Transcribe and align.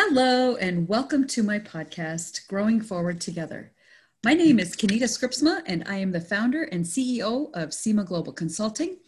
Hello, 0.00 0.54
and 0.54 0.86
welcome 0.86 1.26
to 1.26 1.42
my 1.42 1.58
podcast, 1.58 2.46
Growing 2.46 2.80
Forward 2.80 3.20
Together. 3.20 3.72
My 4.24 4.32
name 4.32 4.60
is 4.60 4.76
Kenita 4.76 5.08
Scripsma, 5.08 5.62
and 5.66 5.82
I 5.88 5.96
am 5.96 6.12
the 6.12 6.20
founder 6.20 6.62
and 6.62 6.84
CEO 6.84 7.50
of 7.52 7.74
SEMA 7.74 8.04
Global 8.04 8.32
Consulting 8.32 8.98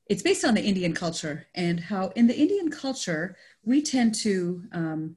it's 0.07 0.23
based 0.23 0.45
on 0.45 0.55
the 0.55 0.63
Indian 0.63 0.95
culture 0.95 1.45
and 1.53 1.79
how 1.79 2.07
in 2.15 2.25
the 2.25 2.35
Indian 2.35 2.71
culture, 2.71 3.37
we 3.63 3.83
tend 3.83 4.15
to 4.15 4.63
um, 4.71 5.15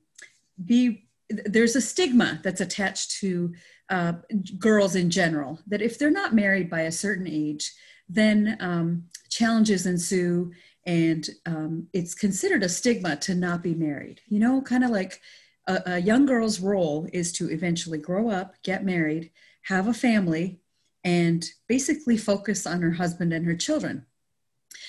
be, 0.63 1.07
there's 1.31 1.75
a 1.75 1.81
stigma 1.81 2.39
that's 2.43 2.61
attached 2.61 3.13
to 3.21 3.55
uh, 3.93 4.15
girls 4.59 4.97
in 4.97 5.11
general, 5.11 5.61
that 5.67 5.83
if 5.83 5.98
they're 5.98 6.11
not 6.11 6.35
married 6.35 6.71
by 6.71 6.83
a 6.83 6.93
certain 6.93 7.29
age, 7.29 7.73
then 8.09 8.57
um, 8.59 9.05
challenges 9.29 9.87
ensue 9.87 10.51
and 10.87 11.29
um, 11.47 11.87
it's 11.93 12.15
considered 12.15 12.63
a 12.63 12.69
stigma 12.69 13.17
to 13.17 13.35
not 13.35 13.63
be 13.63 13.75
married. 13.75 14.20
You 14.27 14.41
know, 14.41 14.63
kind 14.63 14.83
of 14.83 14.91
like 14.91 15.20
a, 15.67 15.83
a 15.87 15.98
young 15.98 16.25
girl's 16.27 16.59
role 16.59 17.07
is 17.13 17.33
to 17.35 17.51
eventually 17.51 17.98
grow 17.98 18.31
up, 18.31 18.55
get 18.63 18.85
married, 18.85 19.31
have 19.63 19.87
a 19.87 19.95
family, 19.95 20.61
and 21.05 21.47
basically 21.69 22.17
focus 22.17 22.67
on 22.67 22.81
her 22.81 22.93
husband 22.93 23.33
and 23.33 23.45
her 23.47 23.57
children. 23.57 24.07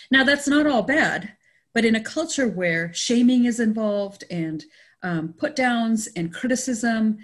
Now, 0.09 0.23
that's 0.23 0.47
not 0.47 0.65
all 0.65 0.83
bad, 0.83 1.33
but 1.73 1.85
in 1.85 1.95
a 1.95 2.03
culture 2.03 2.47
where 2.47 2.93
shaming 2.93 3.45
is 3.45 3.59
involved 3.59 4.23
and 4.31 4.63
um, 5.03 5.33
put 5.37 5.55
downs 5.55 6.07
and 6.15 6.33
criticism 6.33 7.17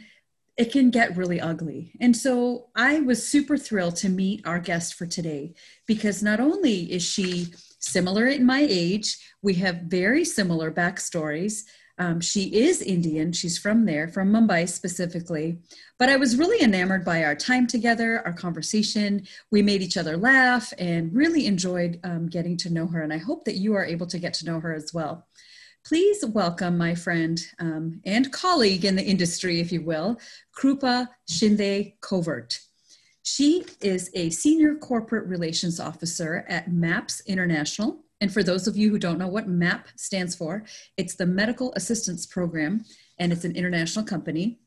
it 0.59 0.73
can 0.73 0.89
get 0.89 1.15
really 1.15 1.39
ugly. 1.39 1.93
And 2.01 2.15
so 2.15 2.67
I 2.75 2.99
was 2.99 3.25
super 3.25 3.57
thrilled 3.57 3.95
to 3.97 4.09
meet 4.09 4.45
our 4.45 4.59
guest 4.59 4.95
for 4.95 5.05
today 5.05 5.53
because 5.87 6.21
not 6.21 6.41
only 6.41 6.91
is 6.91 7.01
she 7.01 7.47
similar 7.79 8.27
in 8.27 8.45
my 8.45 8.67
age, 8.69 9.17
we 9.41 9.53
have 9.53 9.83
very 9.83 10.25
similar 10.25 10.69
backstories. 10.69 11.63
Um, 11.97 12.19
she 12.19 12.53
is 12.53 12.81
Indian, 12.81 13.31
she's 13.31 13.57
from 13.57 13.85
there, 13.85 14.09
from 14.09 14.33
Mumbai 14.33 14.67
specifically. 14.67 15.59
But 15.97 16.09
I 16.09 16.17
was 16.17 16.35
really 16.35 16.61
enamored 16.61 17.05
by 17.05 17.23
our 17.23 17.35
time 17.35 17.65
together, 17.65 18.21
our 18.25 18.33
conversation. 18.33 19.25
We 19.51 19.61
made 19.61 19.81
each 19.81 19.95
other 19.95 20.17
laugh 20.17 20.73
and 20.77 21.15
really 21.15 21.45
enjoyed 21.45 22.01
um, 22.03 22.27
getting 22.27 22.57
to 22.57 22.69
know 22.69 22.87
her. 22.87 23.01
And 23.01 23.13
I 23.13 23.17
hope 23.17 23.45
that 23.45 23.55
you 23.55 23.75
are 23.75 23.85
able 23.85 24.07
to 24.07 24.19
get 24.19 24.33
to 24.35 24.45
know 24.45 24.59
her 24.59 24.73
as 24.73 24.93
well. 24.93 25.25
Please 25.85 26.25
welcome 26.25 26.77
my 26.77 26.93
friend 26.93 27.41
um, 27.59 28.01
and 28.05 28.31
colleague 28.31 28.85
in 28.85 28.95
the 28.95 29.03
industry, 29.03 29.59
if 29.59 29.71
you 29.71 29.81
will, 29.81 30.19
Krupa 30.55 31.07
Shinde 31.27 31.93
Covert. 32.01 32.59
She 33.23 33.65
is 33.81 34.11
a 34.13 34.29
senior 34.29 34.75
corporate 34.75 35.27
relations 35.27 35.79
officer 35.79 36.45
at 36.49 36.71
MAPS 36.71 37.21
International. 37.27 38.03
And 38.21 38.31
for 38.31 38.43
those 38.43 38.67
of 38.67 38.75
you 38.75 38.89
who 38.89 38.99
don't 38.99 39.17
know 39.17 39.27
what 39.27 39.47
MAP 39.47 39.87
stands 39.95 40.35
for, 40.35 40.65
it's 40.97 41.15
the 41.15 41.25
Medical 41.25 41.73
Assistance 41.73 42.25
Program, 42.25 42.83
and 43.17 43.31
it's 43.31 43.45
an 43.45 43.55
international 43.55 44.05
company. 44.05 44.59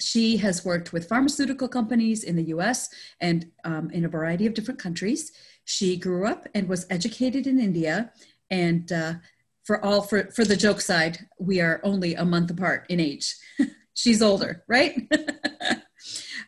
She 0.00 0.36
has 0.38 0.64
worked 0.64 0.92
with 0.92 1.08
pharmaceutical 1.08 1.68
companies 1.68 2.24
in 2.24 2.36
the 2.36 2.44
US 2.44 2.88
and 3.20 3.50
um, 3.64 3.90
in 3.90 4.04
a 4.04 4.08
variety 4.08 4.46
of 4.46 4.54
different 4.54 4.80
countries. 4.80 5.32
She 5.64 5.96
grew 5.96 6.26
up 6.26 6.48
and 6.54 6.68
was 6.68 6.86
educated 6.90 7.46
in 7.46 7.58
India 7.58 8.12
and 8.50 8.90
uh, 8.92 9.14
for 9.64 9.84
all 9.84 10.02
for 10.02 10.30
for 10.30 10.44
the 10.44 10.56
joke 10.56 10.80
side 10.80 11.18
we 11.38 11.60
are 11.60 11.80
only 11.82 12.14
a 12.14 12.24
month 12.24 12.50
apart 12.50 12.86
in 12.88 13.00
age. 13.00 13.34
She's 13.94 14.22
older 14.22 14.64
right? 14.68 15.08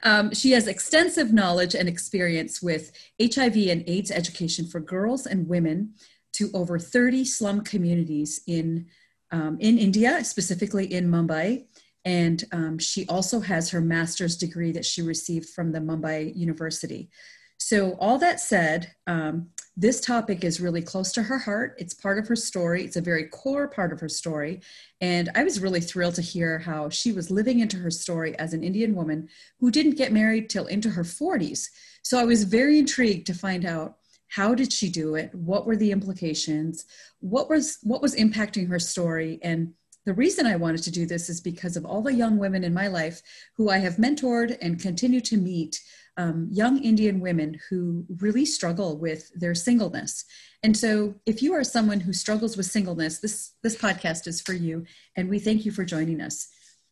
Um, 0.02 0.32
she 0.32 0.52
has 0.52 0.66
extensive 0.66 1.32
knowledge 1.32 1.74
and 1.74 1.88
experience 1.88 2.62
with 2.62 2.92
hiv 3.20 3.56
and 3.56 3.82
aids 3.86 4.10
education 4.10 4.66
for 4.66 4.78
girls 4.78 5.26
and 5.26 5.48
women 5.48 5.94
to 6.34 6.50
over 6.54 6.78
30 6.78 7.24
slum 7.24 7.62
communities 7.62 8.42
in 8.46 8.86
um, 9.32 9.56
in 9.58 9.78
india 9.78 10.22
specifically 10.22 10.92
in 10.92 11.10
mumbai. 11.10 11.66
And 12.04 12.44
um, 12.52 12.78
she 12.78 13.04
also 13.08 13.40
has 13.40 13.70
her 13.70 13.80
master's 13.80 14.36
degree 14.36 14.70
that 14.72 14.84
she 14.84 15.02
received 15.02 15.48
from 15.48 15.72
the 15.72 15.80
mumbai 15.80 16.36
university. 16.36 17.10
So 17.58 17.96
all 17.98 18.18
that 18.18 18.38
said 18.38 18.92
um, 19.08 19.48
this 19.76 20.00
topic 20.00 20.42
is 20.42 20.60
really 20.60 20.80
close 20.80 21.12
to 21.12 21.22
her 21.22 21.38
heart. 21.38 21.76
It's 21.78 21.92
part 21.92 22.18
of 22.18 22.26
her 22.28 22.36
story. 22.36 22.84
It's 22.84 22.96
a 22.96 23.02
very 23.02 23.24
core 23.24 23.68
part 23.68 23.92
of 23.92 24.00
her 24.00 24.08
story. 24.08 24.62
And 25.02 25.28
I 25.34 25.44
was 25.44 25.60
really 25.60 25.80
thrilled 25.80 26.14
to 26.14 26.22
hear 26.22 26.58
how 26.58 26.88
she 26.88 27.12
was 27.12 27.30
living 27.30 27.60
into 27.60 27.76
her 27.78 27.90
story 27.90 28.38
as 28.38 28.54
an 28.54 28.64
Indian 28.64 28.94
woman 28.94 29.28
who 29.60 29.70
didn't 29.70 29.98
get 29.98 30.12
married 30.12 30.48
till 30.48 30.66
into 30.66 30.90
her 30.90 31.04
40s. 31.04 31.68
So 32.02 32.18
I 32.18 32.24
was 32.24 32.44
very 32.44 32.78
intrigued 32.78 33.26
to 33.26 33.34
find 33.34 33.66
out 33.66 33.96
how 34.28 34.54
did 34.54 34.72
she 34.72 34.88
do 34.88 35.14
it? 35.14 35.34
What 35.34 35.66
were 35.66 35.76
the 35.76 35.92
implications? 35.92 36.86
What 37.20 37.48
was 37.48 37.78
what 37.82 38.02
was 38.02 38.16
impacting 38.16 38.68
her 38.68 38.78
story? 38.78 39.38
And 39.42 39.74
the 40.04 40.14
reason 40.14 40.46
I 40.46 40.56
wanted 40.56 40.82
to 40.84 40.90
do 40.90 41.04
this 41.04 41.28
is 41.28 41.40
because 41.40 41.76
of 41.76 41.84
all 41.84 42.00
the 42.00 42.12
young 42.12 42.38
women 42.38 42.64
in 42.64 42.72
my 42.72 42.86
life 42.86 43.20
who 43.56 43.68
I 43.68 43.78
have 43.78 43.96
mentored 43.96 44.56
and 44.62 44.80
continue 44.80 45.20
to 45.22 45.36
meet 45.36 45.80
um, 46.16 46.48
young 46.50 46.82
Indian 46.82 47.20
women 47.20 47.58
who 47.68 48.04
really 48.18 48.44
struggle 48.44 48.96
with 48.96 49.30
their 49.34 49.54
singleness. 49.54 50.24
And 50.62 50.76
so, 50.76 51.14
if 51.26 51.42
you 51.42 51.52
are 51.54 51.64
someone 51.64 52.00
who 52.00 52.12
struggles 52.12 52.56
with 52.56 52.66
singleness, 52.66 53.18
this, 53.18 53.52
this 53.62 53.76
podcast 53.76 54.26
is 54.26 54.40
for 54.40 54.52
you. 54.52 54.84
And 55.16 55.28
we 55.28 55.38
thank 55.38 55.64
you 55.64 55.72
for 55.72 55.84
joining 55.84 56.20
us. 56.20 56.48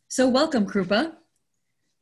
So, 0.08 0.28
welcome, 0.28 0.66
Krupa. 0.66 1.14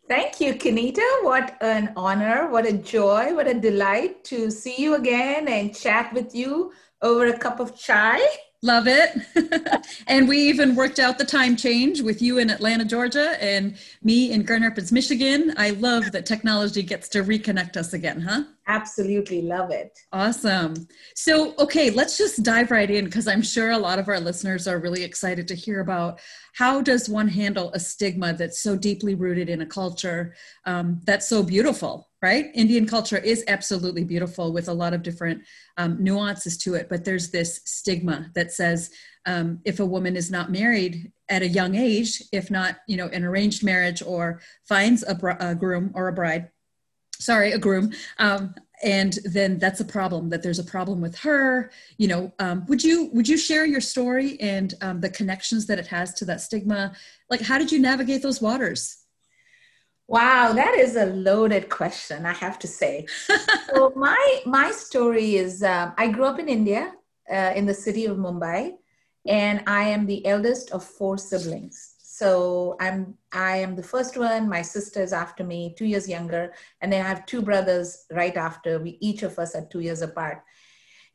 Thank 0.08 0.40
you, 0.40 0.54
Kenita. 0.54 1.06
What 1.22 1.56
an 1.60 1.92
honor, 1.96 2.50
what 2.50 2.66
a 2.66 2.72
joy, 2.72 3.34
what 3.34 3.46
a 3.46 3.54
delight 3.54 4.24
to 4.24 4.50
see 4.50 4.74
you 4.78 4.96
again 4.96 5.48
and 5.48 5.74
chat 5.74 6.12
with 6.12 6.34
you 6.34 6.72
over 7.00 7.26
a 7.26 7.38
cup 7.38 7.60
of 7.60 7.78
chai. 7.78 8.20
Love 8.64 8.86
it. 8.86 9.84
and 10.06 10.28
we 10.28 10.38
even 10.38 10.76
worked 10.76 11.00
out 11.00 11.18
the 11.18 11.24
time 11.24 11.56
change 11.56 12.00
with 12.00 12.22
you 12.22 12.38
in 12.38 12.48
Atlanta, 12.48 12.84
Georgia, 12.84 13.42
and 13.42 13.76
me 14.04 14.30
in 14.30 14.44
Grand 14.44 14.62
Rapids, 14.62 14.92
Michigan. 14.92 15.52
I 15.56 15.70
love 15.70 16.12
that 16.12 16.26
technology 16.26 16.84
gets 16.84 17.08
to 17.08 17.24
reconnect 17.24 17.76
us 17.76 17.92
again, 17.92 18.20
huh? 18.20 18.44
Absolutely 18.66 19.42
love 19.42 19.70
it. 19.70 19.98
Awesome. 20.12 20.74
So, 21.16 21.54
okay, 21.58 21.90
let's 21.90 22.16
just 22.16 22.42
dive 22.42 22.70
right 22.70 22.90
in 22.90 23.06
because 23.06 23.26
I'm 23.26 23.42
sure 23.42 23.72
a 23.72 23.78
lot 23.78 23.98
of 23.98 24.08
our 24.08 24.20
listeners 24.20 24.68
are 24.68 24.78
really 24.78 25.02
excited 25.02 25.48
to 25.48 25.54
hear 25.54 25.80
about 25.80 26.20
how 26.54 26.80
does 26.80 27.08
one 27.08 27.28
handle 27.28 27.72
a 27.72 27.80
stigma 27.80 28.32
that's 28.32 28.60
so 28.60 28.76
deeply 28.76 29.14
rooted 29.14 29.48
in 29.48 29.62
a 29.62 29.66
culture 29.66 30.34
um, 30.64 31.00
that's 31.04 31.28
so 31.28 31.42
beautiful 31.42 32.08
right? 32.22 32.52
Indian 32.54 32.86
culture 32.86 33.18
is 33.18 33.44
absolutely 33.48 34.04
beautiful 34.04 34.52
with 34.52 34.68
a 34.68 34.72
lot 34.72 34.94
of 34.94 35.02
different 35.02 35.42
um, 35.76 36.02
nuances 36.02 36.56
to 36.56 36.74
it, 36.74 36.88
but 36.88 37.04
there's 37.04 37.32
this 37.32 37.60
stigma 37.64 38.30
that 38.36 38.52
says 38.52 38.90
um, 39.26 39.60
if 39.64 39.80
a 39.80 39.86
woman 39.86 40.16
is 40.16 40.30
not 40.30 40.50
married 40.50 41.10
at 41.28 41.42
a 41.42 41.48
young 41.48 41.74
age, 41.74 42.22
if 42.32 42.50
not, 42.50 42.76
you 42.86 42.96
know, 42.96 43.08
an 43.08 43.24
arranged 43.24 43.64
marriage 43.64 44.02
or 44.02 44.40
finds 44.68 45.02
a, 45.06 45.14
br- 45.14 45.30
a 45.40 45.54
groom 45.54 45.90
or 45.94 46.08
a 46.08 46.12
bride, 46.12 46.48
sorry, 47.22 47.52
a 47.52 47.58
groom, 47.58 47.92
um, 48.18 48.54
and 48.82 49.20
then 49.24 49.58
that's 49.58 49.80
a 49.80 49.84
problem 49.84 50.28
that 50.28 50.42
there's 50.42 50.58
a 50.58 50.64
problem 50.64 51.00
with 51.00 51.16
her 51.16 51.70
you 51.98 52.08
know 52.08 52.32
um, 52.40 52.66
would 52.66 52.82
you 52.82 53.10
would 53.12 53.28
you 53.28 53.36
share 53.36 53.64
your 53.64 53.80
story 53.80 54.36
and 54.40 54.74
um, 54.80 55.00
the 55.00 55.08
connections 55.08 55.66
that 55.66 55.78
it 55.78 55.86
has 55.86 56.12
to 56.12 56.24
that 56.24 56.40
stigma 56.40 56.92
like 57.30 57.40
how 57.40 57.58
did 57.58 57.70
you 57.70 57.78
navigate 57.78 58.22
those 58.22 58.42
waters 58.42 59.02
Wow, 60.08 60.52
that 60.52 60.74
is 60.74 60.96
a 60.96 61.06
loaded 61.06 61.70
question, 61.70 62.26
I 62.26 62.34
have 62.34 62.58
to 62.58 62.66
say. 62.66 63.06
so 63.74 63.92
my 63.96 64.42
my 64.44 64.70
story 64.70 65.36
is 65.36 65.62
um, 65.62 65.94
I 65.96 66.08
grew 66.08 66.24
up 66.24 66.38
in 66.38 66.48
India, 66.48 66.92
uh, 67.32 67.52
in 67.56 67.64
the 67.64 67.72
city 67.72 68.04
of 68.04 68.18
Mumbai, 68.18 68.72
and 69.26 69.62
I 69.66 69.84
am 69.84 70.04
the 70.04 70.26
eldest 70.26 70.70
of 70.70 70.84
four 70.84 71.16
siblings. 71.16 71.91
So 72.12 72.76
I'm 72.78 73.16
I 73.32 73.56
am 73.56 73.74
the 73.74 73.82
first 73.82 74.18
one. 74.18 74.46
My 74.46 74.60
sister 74.60 75.02
is 75.02 75.14
after 75.14 75.42
me, 75.42 75.74
two 75.78 75.86
years 75.86 76.06
younger, 76.06 76.52
and 76.82 76.92
then 76.92 77.02
I 77.02 77.08
have 77.08 77.24
two 77.24 77.40
brothers 77.40 78.04
right 78.12 78.36
after. 78.36 78.78
We 78.78 78.98
each 79.00 79.22
of 79.22 79.38
us 79.38 79.54
are 79.54 79.64
two 79.64 79.80
years 79.80 80.02
apart. 80.02 80.44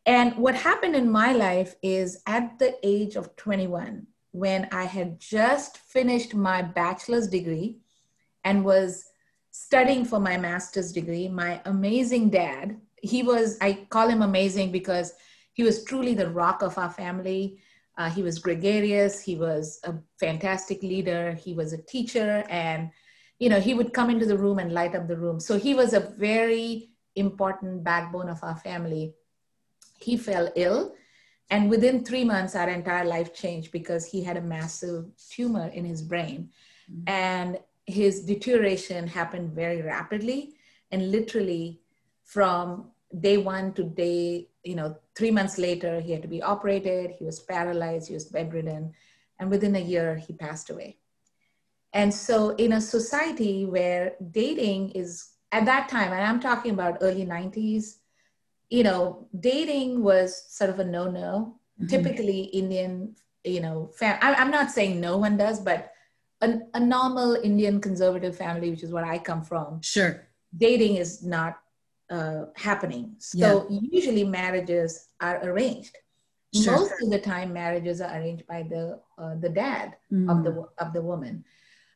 And 0.07 0.35
what 0.37 0.55
happened 0.55 0.95
in 0.95 1.07
my 1.11 1.33
life 1.33 1.75
is 1.83 2.23
at 2.25 2.57
the 2.57 2.75
age 2.81 3.15
of 3.15 3.35
21, 3.35 4.07
when 4.31 4.67
I 4.71 4.85
had 4.85 5.19
just 5.19 5.77
finished 5.77 6.33
my 6.33 6.63
bachelor's 6.63 7.27
degree 7.27 7.77
and 8.43 8.65
was 8.65 9.05
studying 9.51 10.03
for 10.03 10.19
my 10.19 10.35
master's 10.35 10.91
degree, 10.91 11.27
my 11.27 11.61
amazing 11.65 12.31
dad, 12.31 12.75
he 13.03 13.21
was, 13.21 13.59
I 13.61 13.85
call 13.91 14.07
him 14.07 14.23
amazing 14.23 14.71
because 14.71 15.13
he 15.53 15.61
was 15.61 15.83
truly 15.83 16.15
the 16.15 16.31
rock 16.31 16.63
of 16.63 16.79
our 16.79 16.89
family. 16.89 17.59
Uh, 17.97 18.09
he 18.09 18.21
was 18.21 18.39
gregarious. 18.39 19.19
He 19.19 19.35
was 19.35 19.79
a 19.83 19.95
fantastic 20.19 20.83
leader. 20.83 21.33
He 21.33 21.53
was 21.53 21.73
a 21.73 21.81
teacher, 21.81 22.43
and 22.49 22.91
you 23.39 23.49
know 23.49 23.59
he 23.59 23.73
would 23.73 23.93
come 23.93 24.09
into 24.09 24.25
the 24.25 24.37
room 24.37 24.59
and 24.59 24.71
light 24.71 24.95
up 24.95 25.07
the 25.07 25.17
room. 25.17 25.39
So 25.39 25.57
he 25.57 25.73
was 25.73 25.93
a 25.93 25.99
very 25.99 26.89
important 27.15 27.83
backbone 27.83 28.29
of 28.29 28.43
our 28.43 28.55
family. 28.57 29.13
He 29.99 30.15
fell 30.15 30.51
ill, 30.55 30.93
and 31.49 31.69
within 31.69 32.03
three 32.03 32.23
months, 32.23 32.55
our 32.55 32.69
entire 32.69 33.05
life 33.05 33.33
changed 33.33 33.71
because 33.71 34.05
he 34.05 34.23
had 34.23 34.37
a 34.37 34.41
massive 34.41 35.05
tumor 35.29 35.67
in 35.69 35.83
his 35.83 36.01
brain, 36.01 36.49
mm-hmm. 36.91 37.03
and 37.07 37.59
his 37.85 38.25
deterioration 38.25 39.07
happened 39.07 39.53
very 39.53 39.81
rapidly, 39.81 40.53
and 40.91 41.11
literally 41.11 41.81
from 42.23 42.91
day 43.21 43.37
one 43.37 43.73
to 43.73 43.83
day 43.83 44.49
you 44.67 44.75
know, 44.75 44.97
three 45.17 45.31
months 45.31 45.57
later, 45.57 45.99
he 45.99 46.11
had 46.11 46.21
to 46.21 46.27
be 46.27 46.41
operated. 46.41 47.11
He 47.17 47.25
was 47.25 47.39
paralyzed. 47.39 48.07
He 48.07 48.13
was 48.13 48.25
bedridden. 48.25 48.93
And 49.39 49.49
within 49.49 49.75
a 49.75 49.79
year, 49.79 50.15
he 50.15 50.33
passed 50.33 50.69
away. 50.69 50.97
And 51.93 52.13
so, 52.13 52.49
in 52.51 52.73
a 52.73 52.81
society 52.81 53.65
where 53.65 54.15
dating 54.31 54.91
is 54.91 55.29
at 55.51 55.65
that 55.65 55.89
time, 55.89 56.13
and 56.13 56.23
I'm 56.23 56.39
talking 56.39 56.71
about 56.71 56.97
early 57.01 57.25
90s, 57.25 57.95
you 58.69 58.83
know, 58.83 59.27
dating 59.39 60.03
was 60.03 60.43
sort 60.49 60.69
of 60.69 60.79
a 60.79 60.85
no 60.85 61.09
no. 61.09 61.55
Mm-hmm. 61.79 61.87
Typically, 61.87 62.41
Indian, 62.41 63.15
you 63.43 63.61
know, 63.61 63.89
fam- 63.95 64.19
I, 64.21 64.33
am 64.41 64.51
not 64.51 64.69
saying 64.71 64.99
no 64.99 65.17
one 65.17 65.37
does, 65.37 65.59
but 65.59 65.91
a, 66.41 66.59
a 66.73 66.79
normal 66.79 67.35
Indian 67.35 67.79
conservative 67.81 68.35
family, 68.35 68.69
which 68.69 68.83
is 68.83 68.91
what 68.91 69.03
I 69.03 69.17
come 69.17 69.43
from, 69.43 69.81
sure, 69.81 70.27
dating 70.55 70.97
is 70.97 71.23
not 71.23 71.59
uh, 72.09 72.45
happening. 72.55 73.15
So 73.19 73.67
yeah. 73.69 73.79
usually 73.91 74.23
marriages 74.23 75.09
are 75.19 75.43
arranged. 75.43 75.97
Sure. 76.53 76.73
Most 76.73 76.93
of 77.03 77.09
the 77.09 77.19
time, 77.19 77.53
marriages 77.53 77.99
are 78.01 78.15
arranged 78.15 78.47
by 78.47 78.63
the 78.63 78.99
uh, 79.17 79.35
the 79.35 79.49
dad 79.49 79.95
mm. 80.11 80.31
of 80.31 80.43
the 80.43 80.65
of 80.83 80.93
the 80.93 81.01
woman, 81.01 81.43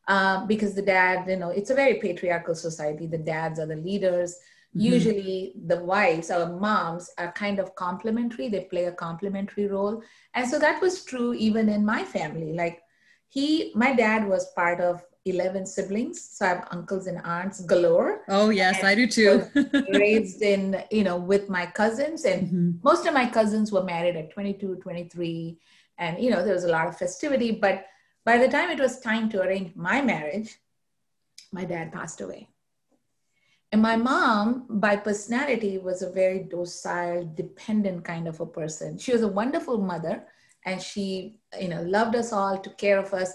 uh, 0.08 0.46
because 0.46 0.76
the 0.76 0.82
dad, 0.82 1.28
you 1.30 1.38
know, 1.38 1.50
it's 1.50 1.70
a 1.70 1.76
very 1.76 1.96
patriarchal 1.96 2.56
society. 2.56 3.08
The 3.08 3.18
dads 3.18 3.60
are 3.60 3.66
the 3.66 3.78
leaders. 3.78 4.36
Mm-hmm. 4.76 4.94
Usually, 4.94 5.54
the 5.68 5.84
wives 5.84 6.32
or 6.32 6.60
moms 6.60 7.10
are 7.18 7.32
kind 7.32 7.60
of 7.60 7.76
complementary. 7.76 8.50
They 8.50 8.66
play 8.66 8.86
a 8.86 8.92
complementary 8.92 9.68
role, 9.68 10.04
and 10.34 10.50
so 10.50 10.60
that 10.60 10.82
was 10.82 11.06
true 11.06 11.34
even 11.34 11.70
in 11.70 11.86
my 11.86 12.04
family. 12.04 12.54
Like 12.54 12.82
he, 13.30 13.72
my 13.74 13.94
dad 13.94 14.28
was 14.28 14.52
part 14.54 14.82
of 14.82 15.02
11 15.26 15.66
siblings. 15.66 16.22
So 16.22 16.46
I 16.46 16.50
have 16.50 16.68
uncles 16.72 17.08
and 17.08 17.20
aunts 17.24 17.62
galore. 17.62 18.22
Oh, 18.28 18.50
yes, 18.50 18.80
and 18.80 18.88
I 18.88 18.96
do 18.96 19.08
too. 19.08 19.46
raised 19.94 20.42
in, 20.42 20.84
you 20.90 21.04
know, 21.04 21.18
with 21.18 21.50
my 21.50 21.66
cousins. 21.66 22.26
And 22.26 22.48
mm-hmm. 22.48 22.72
most 22.84 23.06
of 23.06 23.14
my 23.14 23.30
cousins 23.30 23.72
were 23.72 23.84
married 23.84 24.16
at 24.16 24.32
22, 24.32 24.78
23. 24.78 25.60
And, 25.98 26.20
you 26.20 26.32
know, 26.32 26.44
there 26.44 26.54
was 26.54 26.64
a 26.64 26.72
lot 26.72 26.88
of 26.88 26.98
festivity. 26.98 27.52
But 27.52 27.86
by 28.26 28.38
the 28.38 28.48
time 28.48 28.72
it 28.72 28.80
was 28.80 29.00
time 29.00 29.30
to 29.30 29.42
arrange 29.42 29.76
my 29.76 30.02
marriage, 30.02 30.58
my 31.52 31.66
dad 31.66 31.92
passed 31.92 32.22
away. 32.22 32.48
And 33.72 33.82
my 33.82 33.96
mom, 33.96 34.66
by 34.70 34.98
personality, 34.98 35.78
was 35.78 36.02
a 36.02 36.12
very 36.12 36.40
docile, 36.40 37.32
dependent 37.36 38.04
kind 38.04 38.28
of 38.28 38.42
a 38.42 38.46
person. 38.46 38.98
She 38.98 39.14
was 39.14 39.22
a 39.22 39.28
wonderful 39.28 39.78
mother 39.78 40.26
and 40.66 40.82
she, 40.82 41.38
you 41.60 41.70
know, 41.70 41.82
loved 41.84 42.16
us 42.16 42.34
all, 42.34 42.58
took 42.58 42.78
care 42.78 42.98
of 42.98 43.14
us 43.14 43.34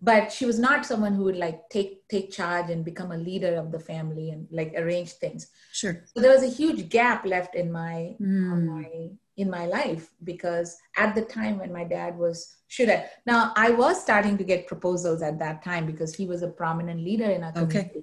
but 0.00 0.30
she 0.30 0.44
was 0.44 0.58
not 0.58 0.84
someone 0.84 1.14
who 1.14 1.24
would 1.24 1.36
like 1.36 1.68
take 1.70 2.06
take 2.08 2.30
charge 2.30 2.70
and 2.70 2.84
become 2.84 3.12
a 3.12 3.16
leader 3.16 3.56
of 3.56 3.72
the 3.72 3.80
family 3.80 4.30
and 4.30 4.46
like 4.50 4.72
arrange 4.76 5.12
things. 5.12 5.48
Sure. 5.72 6.04
So 6.14 6.20
there 6.20 6.32
was 6.32 6.42
a 6.42 6.48
huge 6.48 6.88
gap 6.88 7.24
left 7.24 7.54
in 7.54 7.72
my, 7.72 8.14
mm. 8.20 8.64
my 8.64 9.10
in 9.36 9.50
my 9.50 9.66
life 9.66 10.10
because 10.24 10.76
at 10.96 11.14
the 11.14 11.22
time 11.22 11.58
when 11.58 11.72
my 11.72 11.84
dad 11.84 12.16
was 12.16 12.56
should 12.68 12.88
have 12.88 13.04
now 13.26 13.52
i 13.54 13.70
was 13.70 14.00
starting 14.00 14.38
to 14.38 14.44
get 14.44 14.66
proposals 14.66 15.20
at 15.20 15.38
that 15.38 15.62
time 15.62 15.84
because 15.84 16.14
he 16.14 16.26
was 16.26 16.42
a 16.42 16.48
prominent 16.48 17.00
leader 17.00 17.30
in 17.30 17.44
our 17.44 17.52
community. 17.52 17.98
Okay. 17.98 18.02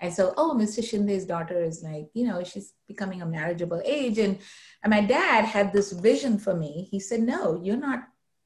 and 0.00 0.12
so 0.12 0.34
oh 0.36 0.54
mr 0.58 0.84
shinde's 0.84 1.24
daughter 1.24 1.62
is 1.62 1.84
like 1.84 2.08
you 2.14 2.26
know 2.26 2.42
she's 2.42 2.72
becoming 2.88 3.22
a 3.22 3.26
marriageable 3.26 3.80
age. 3.84 4.18
And 4.18 4.38
and 4.82 4.90
my 4.90 5.00
dad 5.00 5.44
had 5.44 5.72
this 5.72 5.92
vision 5.92 6.36
for 6.36 6.54
me. 6.54 6.88
He 6.90 6.98
said 6.98 7.20
no 7.20 7.60
you're 7.62 7.76
not 7.76 8.00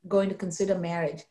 going 0.07 0.29
to 0.29 0.35
consider 0.35 0.79
marriage 0.79 1.25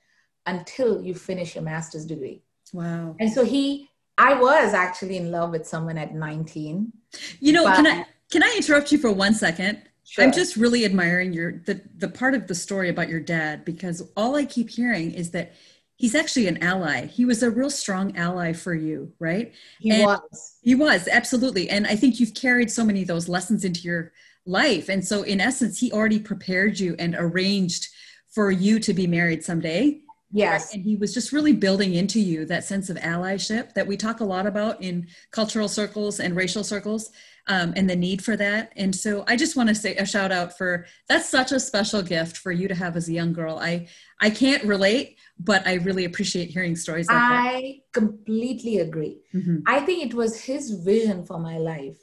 until 0.45 1.01
you 1.01 1.13
finish 1.13 1.55
your 1.55 1.63
master's 1.63 2.05
degree. 2.05 2.41
Wow. 2.73 3.15
And 3.19 3.31
so 3.31 3.43
he, 3.43 3.89
I 4.17 4.39
was 4.39 4.73
actually 4.73 5.17
in 5.17 5.31
love 5.31 5.51
with 5.51 5.67
someone 5.67 5.97
at 5.97 6.13
19. 6.13 6.91
You 7.39 7.53
know, 7.53 7.65
can 7.65 7.87
I 7.87 8.05
can 8.31 8.43
I 8.43 8.53
interrupt 8.57 8.91
you 8.91 8.97
for 8.97 9.11
one 9.11 9.33
second? 9.33 9.81
Sure. 10.03 10.23
I'm 10.23 10.31
just 10.31 10.55
really 10.55 10.85
admiring 10.85 11.33
your 11.33 11.63
the 11.65 11.81
the 11.97 12.07
part 12.07 12.35
of 12.35 12.47
the 12.47 12.55
story 12.55 12.89
about 12.89 13.09
your 13.09 13.19
dad 13.19 13.65
because 13.65 14.03
all 14.15 14.35
I 14.35 14.45
keep 14.45 14.69
hearing 14.69 15.11
is 15.11 15.31
that 15.31 15.53
he's 15.95 16.15
actually 16.15 16.47
an 16.47 16.61
ally. 16.61 17.05
He 17.05 17.25
was 17.25 17.41
a 17.41 17.49
real 17.49 17.69
strong 17.69 18.15
ally 18.17 18.53
for 18.53 18.73
you, 18.73 19.13
right? 19.19 19.53
He 19.79 19.91
and 19.91 20.03
was. 20.03 20.57
He 20.61 20.75
was, 20.75 21.07
absolutely. 21.07 21.69
And 21.69 21.87
I 21.87 21.95
think 21.95 22.19
you've 22.19 22.33
carried 22.33 22.69
so 22.69 22.83
many 22.83 23.01
of 23.01 23.07
those 23.07 23.29
lessons 23.29 23.63
into 23.63 23.81
your 23.81 24.11
life. 24.45 24.89
And 24.89 25.05
so 25.05 25.23
in 25.23 25.39
essence, 25.39 25.79
he 25.79 25.91
already 25.91 26.19
prepared 26.19 26.79
you 26.79 26.95
and 26.99 27.15
arranged 27.17 27.87
for 28.29 28.51
you 28.51 28.79
to 28.79 28.93
be 28.93 29.07
married 29.07 29.43
someday 29.43 30.01
Yes. 30.35 30.73
And 30.73 30.83
he 30.83 30.97
was 30.97 31.13
just 31.13 31.31
really 31.31 31.53
building 31.53 31.95
into 31.95 32.19
you 32.19 32.45
that 32.45 32.65
sense 32.65 32.89
of 32.89 32.97
allyship 32.97 33.73
that 33.73 33.87
we 33.87 33.95
talk 33.95 34.19
a 34.19 34.25
lot 34.25 34.45
about 34.45 34.81
in 34.81 35.07
cultural 35.31 35.69
circles 35.69 36.19
and 36.19 36.35
racial 36.35 36.63
circles 36.63 37.11
um, 37.47 37.73
and 37.77 37.89
the 37.89 37.95
need 37.95 38.21
for 38.21 38.35
that. 38.35 38.73
And 38.75 38.93
so 38.93 39.23
I 39.27 39.37
just 39.37 39.55
want 39.55 39.69
to 39.69 39.75
say 39.75 39.95
a 39.95 40.05
shout 40.05 40.33
out 40.33 40.57
for 40.57 40.87
that's 41.07 41.29
such 41.29 41.53
a 41.53 41.59
special 41.59 42.01
gift 42.01 42.35
for 42.35 42.51
you 42.51 42.67
to 42.67 42.75
have 42.75 42.97
as 42.97 43.07
a 43.07 43.13
young 43.13 43.31
girl. 43.31 43.59
I, 43.59 43.87
I 44.19 44.29
can't 44.29 44.63
relate, 44.65 45.17
but 45.39 45.65
I 45.65 45.75
really 45.75 46.03
appreciate 46.03 46.49
hearing 46.49 46.75
stories 46.75 47.07
like 47.07 47.15
that. 47.15 47.31
I 47.31 47.61
that. 47.61 47.73
completely 47.93 48.79
agree. 48.79 49.21
Mm-hmm. 49.33 49.59
I 49.65 49.79
think 49.81 50.03
it 50.05 50.13
was 50.13 50.41
his 50.41 50.71
vision 50.71 51.25
for 51.25 51.39
my 51.39 51.57
life 51.59 51.97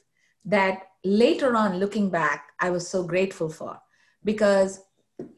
that 0.47 0.85
later 1.05 1.55
on, 1.55 1.79
looking 1.79 2.09
back, 2.09 2.53
I 2.61 2.71
was 2.71 2.89
so 2.89 3.05
grateful 3.05 3.51
for 3.51 3.79
because 4.25 4.81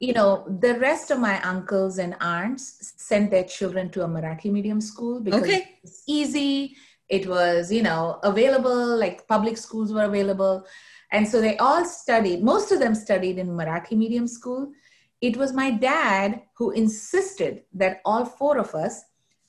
you 0.00 0.12
know, 0.12 0.44
the 0.60 0.78
rest 0.78 1.10
of 1.10 1.18
my 1.18 1.40
uncles 1.42 1.98
and 1.98 2.14
aunts 2.20 2.94
sent 2.96 3.30
their 3.30 3.44
children 3.44 3.90
to 3.90 4.04
a 4.04 4.08
Marathi 4.08 4.50
medium 4.50 4.80
school 4.80 5.20
because 5.20 5.42
okay. 5.42 5.78
it's 5.82 6.02
easy. 6.06 6.76
It 7.08 7.26
was, 7.26 7.70
you 7.70 7.82
know, 7.82 8.18
available, 8.22 8.96
like 8.96 9.26
public 9.28 9.56
schools 9.58 9.92
were 9.92 10.04
available. 10.04 10.66
And 11.12 11.28
so 11.28 11.40
they 11.40 11.56
all 11.58 11.84
studied, 11.84 12.42
most 12.42 12.72
of 12.72 12.80
them 12.80 12.94
studied 12.94 13.38
in 13.38 13.48
Marathi 13.48 13.92
medium 13.92 14.26
school. 14.26 14.72
It 15.20 15.36
was 15.36 15.52
my 15.52 15.70
dad 15.70 16.42
who 16.56 16.70
insisted 16.72 17.62
that 17.74 18.00
all 18.04 18.24
four 18.24 18.58
of 18.58 18.74
us 18.74 19.02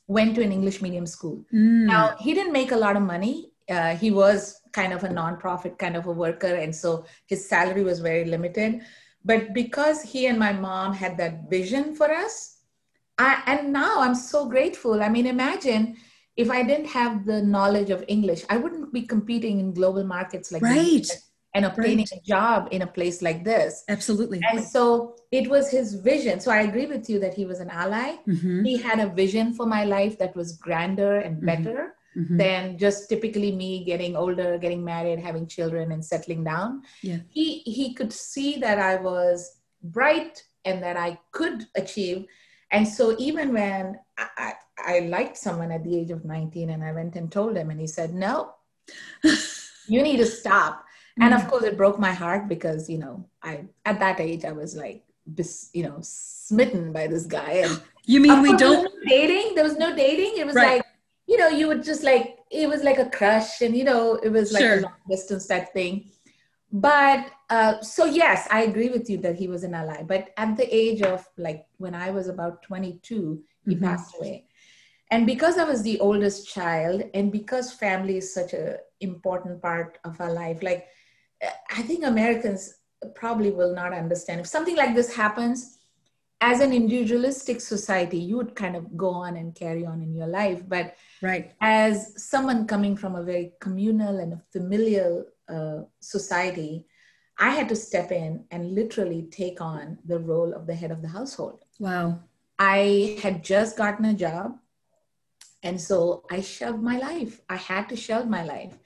went 0.07 0.35
to 0.35 0.43
an 0.43 0.51
English 0.51 0.81
medium 0.81 1.05
school. 1.05 1.43
Mm. 1.53 1.85
Now, 1.85 2.15
he 2.19 2.33
didn't 2.33 2.53
make 2.53 2.71
a 2.71 2.77
lot 2.77 2.95
of 2.95 3.01
money. 3.01 3.51
Uh, 3.69 3.95
he 3.95 4.11
was 4.11 4.61
kind 4.71 4.93
of 4.93 5.03
a 5.03 5.09
nonprofit 5.09 5.77
kind 5.79 5.95
of 5.95 6.05
a 6.05 6.11
worker. 6.11 6.53
And 6.55 6.75
so 6.75 7.05
his 7.25 7.49
salary 7.49 7.83
was 7.83 7.99
very 7.99 8.25
limited 8.25 8.81
but 9.25 9.53
because 9.53 10.03
he 10.03 10.27
and 10.27 10.37
my 10.37 10.53
mom 10.53 10.93
had 10.93 11.17
that 11.17 11.49
vision 11.49 11.95
for 11.95 12.09
us, 12.11 12.59
I, 13.17 13.41
and 13.47 13.73
now 13.73 14.01
I'm 14.01 14.15
so 14.15 14.47
grateful. 14.47 15.01
I 15.01 15.09
mean, 15.09 15.25
imagine 15.25 15.97
if 16.37 16.51
I 16.51 16.63
didn't 16.63 16.87
have 16.87 17.25
the 17.25 17.41
knowledge 17.41 17.89
of 17.89 18.03
English, 18.07 18.43
I 18.49 18.57
wouldn't 18.57 18.93
be 18.93 19.01
competing 19.01 19.59
in 19.59 19.73
global 19.73 20.03
markets 20.03 20.51
like 20.51 20.61
right. 20.61 21.01
this 21.01 21.29
and 21.55 21.65
obtaining 21.65 22.05
right. 22.11 22.19
a 22.19 22.27
job 22.27 22.67
in 22.71 22.81
a 22.81 22.87
place 22.87 23.21
like 23.21 23.43
this. 23.43 23.83
Absolutely. 23.87 24.41
And 24.51 24.63
so 24.63 25.15
it 25.31 25.49
was 25.49 25.71
his 25.71 25.95
vision. 25.95 26.41
So 26.41 26.51
I 26.51 26.61
agree 26.61 26.85
with 26.85 27.09
you 27.09 27.17
that 27.19 27.33
he 27.33 27.45
was 27.45 27.61
an 27.61 27.69
ally. 27.69 28.17
Mm-hmm. 28.27 28.65
He 28.65 28.77
had 28.77 28.99
a 28.99 29.07
vision 29.07 29.53
for 29.53 29.65
my 29.65 29.85
life 29.85 30.19
that 30.19 30.35
was 30.35 30.57
grander 30.57 31.17
and 31.17 31.37
mm-hmm. 31.37 31.45
better 31.45 31.94
mm-hmm. 32.15 32.37
than 32.37 32.77
just 32.77 33.09
typically 33.09 33.51
me 33.51 33.83
getting 33.83 34.15
older, 34.15 34.57
getting 34.57 34.83
married, 34.83 35.19
having 35.19 35.47
children, 35.47 35.91
and 35.91 36.03
settling 36.03 36.43
down. 36.43 36.83
Yeah. 37.01 37.19
He 37.29 37.59
he 37.59 37.93
could 37.93 38.13
see 38.13 38.57
that 38.59 38.79
I 38.79 38.95
was 38.95 39.57
bright 39.83 40.43
and 40.63 40.81
that 40.83 40.97
I 40.97 41.19
could 41.31 41.65
achieve. 41.75 42.25
And 42.71 42.87
so 42.87 43.15
even 43.19 43.53
when 43.53 43.99
I, 44.17 44.27
I, 44.37 44.53
I 44.77 44.99
liked 44.99 45.37
someone 45.37 45.71
at 45.71 45.83
the 45.83 45.97
age 45.97 46.09
of 46.09 46.25
19 46.25 46.71
and 46.71 46.83
I 46.83 46.91
went 46.91 47.15
and 47.15 47.31
told 47.31 47.55
him 47.55 47.69
and 47.69 47.79
he 47.79 47.87
said, 47.87 48.13
no, 48.13 48.55
you 49.87 50.01
need 50.01 50.17
to 50.17 50.25
stop. 50.25 50.83
And 51.21 51.33
of 51.33 51.41
mm. 51.41 51.49
course 51.49 51.63
it 51.63 51.77
broke 51.77 51.99
my 51.99 52.11
heart 52.11 52.49
because, 52.49 52.89
you 52.89 52.97
know, 52.97 53.29
I, 53.43 53.65
at 53.85 53.99
that 53.99 54.19
age, 54.19 54.43
I 54.43 54.51
was 54.51 54.75
like 54.75 55.03
bis- 55.33 55.69
you 55.73 55.83
know 55.83 55.97
smitten 56.01 56.91
by 56.91 57.07
this 57.07 57.25
guy 57.25 57.63
and 57.65 57.81
You 58.07 58.19
mean 58.19 58.41
we 58.43 58.53
Of 58.53 58.59
course, 58.59 58.61
there 58.61 58.83
don't? 58.83 59.07
dating. 59.07 59.55
There 59.55 59.63
was 59.63 59.77
no 59.77 59.95
dating. 59.95 60.37
It 60.37 60.45
was 60.45 60.55
Right. 60.55 60.77
like, 60.77 60.84
you 61.35 61.41
know, 61.41 61.49
you 61.49 61.67
would 61.67 61.83
just 61.83 62.03
like, 62.03 62.39
it 62.49 62.67
was 62.69 62.81
like 62.83 62.97
a 62.97 63.09
crush 63.09 63.61
and, 63.61 63.75
you 63.75 63.83
know, 63.83 64.15
it 64.15 64.29
was 64.29 64.53
like 64.53 64.61
Sure. 64.63 64.77
a 64.77 64.81
long 64.81 64.93
distance 65.09 65.47
type 65.47 65.73
thing. 65.73 66.11
But 66.71 67.29
uh, 67.49 67.81
so, 67.81 68.05
yes, 68.05 68.47
I 68.49 68.63
agree 68.63 68.89
with 68.89 69.09
you 69.09 69.17
that 69.17 69.35
he 69.35 69.47
was 69.49 69.63
an 69.65 69.73
ally. 69.73 70.03
But 70.03 70.29
at 70.37 70.55
the 70.55 70.67
age 70.73 71.01
of 71.01 71.27
like 71.37 71.65
when 71.77 71.93
I 71.93 72.09
was 72.11 72.29
about 72.29 72.63
22, 72.63 73.43
he 73.67 73.75
Mhm. 73.75 73.81
passed 73.81 74.15
away. 74.17 74.45
And 75.11 75.25
because 75.25 75.57
I 75.57 75.65
was 75.65 75.83
the 75.83 75.99
oldest 75.99 76.47
child, 76.47 77.03
and 77.13 77.31
because 77.31 77.71
family 77.73 78.17
is 78.17 78.33
such 78.33 78.53
a 78.53 78.79
important 79.01 79.61
part 79.61 79.99
of 80.05 80.19
our 80.21 80.31
life, 80.33 80.63
like 80.63 80.87
I 81.69 81.81
think 81.83 82.03
Americans 82.05 82.75
probably 83.13 83.51
will 83.51 83.75
not 83.75 83.93
understand 83.93 84.39
if 84.39 84.47
something 84.47 84.75
like 84.75 84.95
this 84.95 85.13
happens 85.15 85.74
as 86.41 86.59
an 86.59 86.73
individualistic 86.73 87.61
society 87.61 88.17
you 88.17 88.35
would 88.37 88.55
kind 88.55 88.75
of 88.75 88.97
go 88.97 89.09
on 89.09 89.37
and 89.37 89.55
carry 89.55 89.85
on 89.85 90.01
in 90.01 90.13
your 90.13 90.27
life 90.27 90.61
but 90.67 90.95
Right. 91.21 91.51
as 91.61 92.21
someone 92.31 92.67
coming 92.67 92.95
from 92.97 93.15
a 93.15 93.23
very 93.23 93.53
communal 93.59 94.17
and 94.19 94.33
a 94.33 94.41
familial 94.51 95.25
uh, 95.49 95.79
society 95.99 96.85
i 97.37 97.49
had 97.49 97.69
to 97.69 97.75
step 97.75 98.11
in 98.11 98.45
and 98.51 98.75
literally 98.75 99.23
take 99.31 99.61
on 99.61 99.97
the 100.05 100.19
role 100.19 100.53
of 100.53 100.67
the 100.67 100.75
head 100.75 100.91
of 100.91 101.01
the 101.01 101.07
household 101.07 101.61
Wow. 101.79 102.19
i 102.59 103.17
had 103.23 103.43
just 103.43 103.77
gotten 103.77 104.05
a 104.05 104.13
job 104.13 104.57
and 105.63 105.79
so 105.79 106.23
i 106.29 106.41
shelved 106.41 106.83
my 106.83 106.97
life 106.97 107.39
i 107.49 107.55
had 107.55 107.87
to 107.89 107.95
shelve 107.95 108.27
my 108.27 108.43
life 108.43 108.77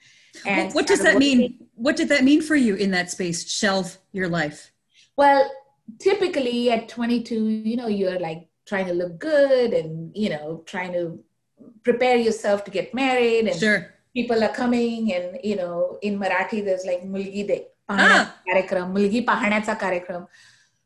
What, 0.44 0.74
what 0.74 0.86
does 0.86 1.02
that 1.02 1.18
mean? 1.18 1.40
What 1.74 1.96
did 1.96 2.08
that 2.08 2.24
mean 2.24 2.40
for 2.40 2.54
you 2.56 2.74
in 2.76 2.90
that 2.92 3.10
space? 3.10 3.50
Shelve 3.50 3.98
your 4.12 4.28
life. 4.28 4.72
Well, 5.16 5.50
typically 5.98 6.70
at 6.70 6.88
22, 6.88 7.34
you 7.34 7.76
know, 7.76 7.86
you're 7.86 8.18
like 8.18 8.48
trying 8.66 8.86
to 8.86 8.92
look 8.92 9.18
good 9.18 9.72
and, 9.72 10.14
you 10.16 10.30
know, 10.30 10.62
trying 10.66 10.92
to 10.92 11.18
prepare 11.82 12.16
yourself 12.16 12.64
to 12.64 12.70
get 12.70 12.94
married 12.94 13.46
and 13.46 13.58
sure. 13.58 13.94
people 14.14 14.42
are 14.42 14.52
coming 14.52 15.12
and, 15.12 15.38
you 15.42 15.56
know, 15.56 15.98
in 16.02 16.18
Marathi, 16.18 16.64
there's 16.64 16.84
like 16.84 17.02
mulgi 17.02 17.46
de, 17.46 17.66
ah. 17.88 18.34
mulgi 18.46 19.24
pahanatsa 19.24 19.78
karekram. 19.78 20.26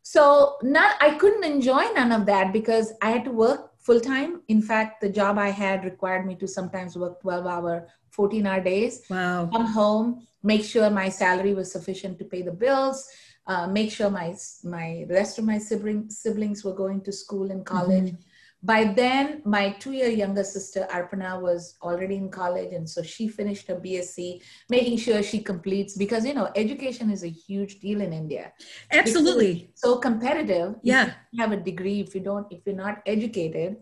So 0.03 0.57
not, 0.63 0.97
I 1.01 1.15
couldn't 1.15 1.45
enjoy 1.45 1.85
none 1.95 2.13
of 2.13 2.27
that 2.27 2.53
because 2.53 2.93
I 3.01 3.11
had 3.11 3.25
to 3.25 3.31
work 3.31 3.73
full 3.79 4.01
time. 4.01 4.43
In 4.49 4.61
fact, 4.61 5.01
the 5.01 5.09
job 5.09 5.39
I 5.39 5.49
had 5.51 5.85
required 5.85 6.27
me 6.27 6.35
to 6.37 6.49
sometimes 6.49 6.97
work 6.97 7.21
12 7.21 7.47
hour, 7.47 7.89
14 8.11 8.47
hour 8.47 8.61
days. 8.61 9.03
Wow. 9.09 9.49
Come 9.53 9.67
home, 9.67 10.27
make 10.43 10.65
sure 10.65 10.91
my 10.91 11.09
salary 11.09 11.55
was 11.55 11.73
sufficient 11.73 12.19
to 12.19 12.25
pay 12.25 12.43
the 12.43 12.53
bills 12.53 13.09
uh, 13.47 13.67
make 13.67 13.91
sure 13.91 14.11
my 14.11 14.35
my 14.63 15.07
rest 15.09 15.39
of 15.39 15.45
my 15.45 15.59
sibling, 15.59 16.11
siblings 16.11 16.65
were 16.65 16.75
going 16.75 17.01
to 17.03 17.13
school 17.13 17.51
and 17.51 17.65
college. 17.65 18.13
Mhm. 18.13 18.19
By 18.63 18.85
then, 18.85 19.43
my 19.45 19.73
two-year 19.79 20.09
younger 20.09 20.43
sister 20.43 20.87
Arpana 20.91 21.39
was 21.39 21.77
already 21.83 22.17
in 22.17 22.31
college, 22.31 22.73
and 22.73 22.89
so 22.89 23.03
she 23.03 23.29
finished 23.29 23.69
her 23.69 23.77
BSc, 23.77 24.41
making 24.71 24.97
sure 24.97 25.23
she 25.23 25.41
completes 25.43 25.95
because 25.95 26.25
you 26.25 26.33
know 26.33 26.51
education 26.57 27.11
is 27.11 27.25
a 27.25 27.29
huge 27.29 27.81
deal 27.81 28.01
in 28.01 28.15
India. 28.15 28.53
Absolutely. 28.91 29.71
So 29.75 29.99
competitive. 29.99 30.77
Yeah. 30.83 31.13
you 31.31 31.43
have 31.43 31.53
a 31.53 31.59
degree. 31.59 32.01
If 32.01 32.15
you 32.15 32.23
don't, 32.23 32.47
if 32.51 32.61
you're 32.65 32.75
not 32.75 33.03
educated, 33.05 33.77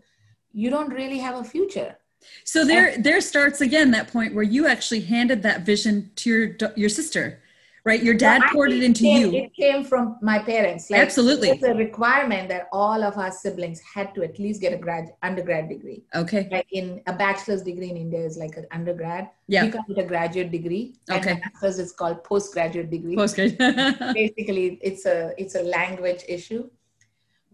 you 0.51 0.69
don't 0.69 0.89
really 0.89 1.19
have 1.19 1.35
a 1.39 1.45
future. 1.45 1.97
So 2.43 2.65
there, 2.65 2.97
there 2.97 3.21
starts 3.21 3.61
again 3.61 3.91
that 3.91 4.07
point 4.07 4.33
where 4.33 4.43
you 4.43 4.67
actually 4.67 5.01
handed 5.01 5.43
that 5.43 5.61
vision 5.65 6.11
to 6.17 6.29
your 6.29 6.73
your 6.75 6.89
sister, 6.89 7.41
right? 7.85 8.01
Your 8.01 8.13
dad 8.13 8.41
poured 8.51 8.71
it 8.71 8.83
into 8.83 9.03
came- 9.03 9.33
you. 9.33 9.43
It 9.43 9.53
came 9.53 9.83
from 9.83 10.17
my 10.21 10.39
parents. 10.39 10.89
Absolutely. 10.91 11.49
It's 11.49 11.63
a 11.63 11.73
requirement 11.73 12.49
that 12.49 12.67
all 12.71 13.03
of 13.03 13.17
our 13.17 13.31
siblings 13.31 13.81
had 13.81 14.15
to 14.15 14.23
at 14.23 14.39
least 14.39 14.61
get 14.61 14.73
a 14.73 14.77
grad 14.77 15.09
undergrad 15.21 15.69
degree. 15.69 16.03
Okay. 16.15 16.47
Like 16.51 16.67
in 16.71 17.01
a 17.07 17.13
bachelor's 17.13 17.61
degree 17.61 17.89
in 17.89 17.97
India 17.97 18.19
is 18.19 18.37
like 18.37 18.55
an 18.57 18.65
undergrad. 18.71 19.29
Yeah. 19.47 19.65
You 19.65 19.71
call 19.71 19.83
it 19.89 19.97
a 19.97 20.05
graduate 20.05 20.51
degree. 20.51 20.95
Okay. 21.11 21.39
master's 21.43 21.79
is 21.79 21.91
called 21.91 22.23
postgraduate 22.23 22.89
degree. 22.89 23.15
Postgrad. 23.15 23.57
Basically, 24.13 24.79
it's 24.81 25.05
a 25.05 25.33
it's 25.37 25.55
a 25.55 25.63
language 25.63 26.23
issue. 26.27 26.69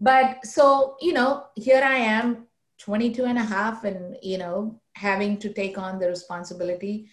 But 0.00 0.46
so, 0.46 0.96
you 1.00 1.12
know, 1.12 1.46
here 1.56 1.82
I 1.84 1.96
am, 1.96 2.46
22 2.78 3.26
and 3.26 3.36
a 3.36 3.42
half, 3.42 3.84
and 3.84 4.16
you 4.22 4.38
know, 4.38 4.80
having 4.94 5.36
to 5.38 5.52
take 5.52 5.76
on 5.76 5.98
the 5.98 6.08
responsibility 6.08 7.10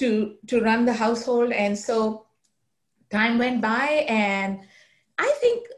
to 0.00 0.36
to 0.46 0.60
run 0.60 0.84
the 0.84 0.92
household 0.92 1.52
and 1.52 1.78
so 1.78 2.26
time 3.10 3.38
went 3.38 3.60
by 3.60 4.04
and 4.08 4.60
i 5.18 5.30
think 5.40 5.68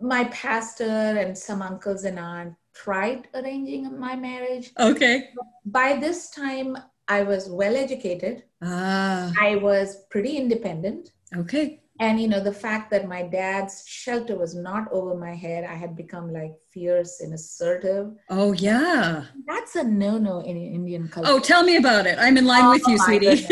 my 0.00 0.24
pastor 0.24 0.84
and 1.22 1.36
some 1.36 1.62
uncles 1.62 2.04
and 2.04 2.18
aunt 2.18 2.54
tried 2.74 3.28
arranging 3.34 3.98
my 3.98 4.14
marriage 4.16 4.70
okay. 4.78 5.30
by 5.66 5.96
this 6.04 6.30
time 6.30 6.76
i 7.08 7.22
was 7.22 7.48
well 7.48 7.76
educated 7.76 8.44
Ah. 8.62 9.32
i 9.40 9.56
was 9.56 9.96
pretty 10.10 10.36
independent 10.36 11.12
Okay. 11.34 11.81
And 12.00 12.20
you 12.20 12.26
know 12.28 12.40
the 12.40 12.52
fact 12.52 12.90
that 12.90 13.06
my 13.06 13.22
dad's 13.22 13.84
shelter 13.86 14.36
was 14.36 14.54
not 14.54 14.90
over 14.92 15.14
my 15.14 15.34
head 15.34 15.64
i 15.64 15.74
had 15.74 15.94
become 15.96 16.32
like 16.32 16.52
fierce 16.72 17.20
and 17.20 17.34
assertive 17.34 18.12
Oh 18.30 18.52
yeah. 18.52 19.24
that's 19.46 19.76
a 19.76 19.84
no-no 19.84 20.40
in 20.40 20.56
indian 20.56 21.08
culture 21.08 21.28
Oh, 21.30 21.38
tell 21.38 21.62
me 21.62 21.76
about 21.76 22.06
it. 22.06 22.16
I'm 22.18 22.36
in 22.38 22.46
line 22.46 22.68
with 22.70 22.86
you, 22.88 22.96
Oh, 22.98 23.04
sweetie. 23.04 23.46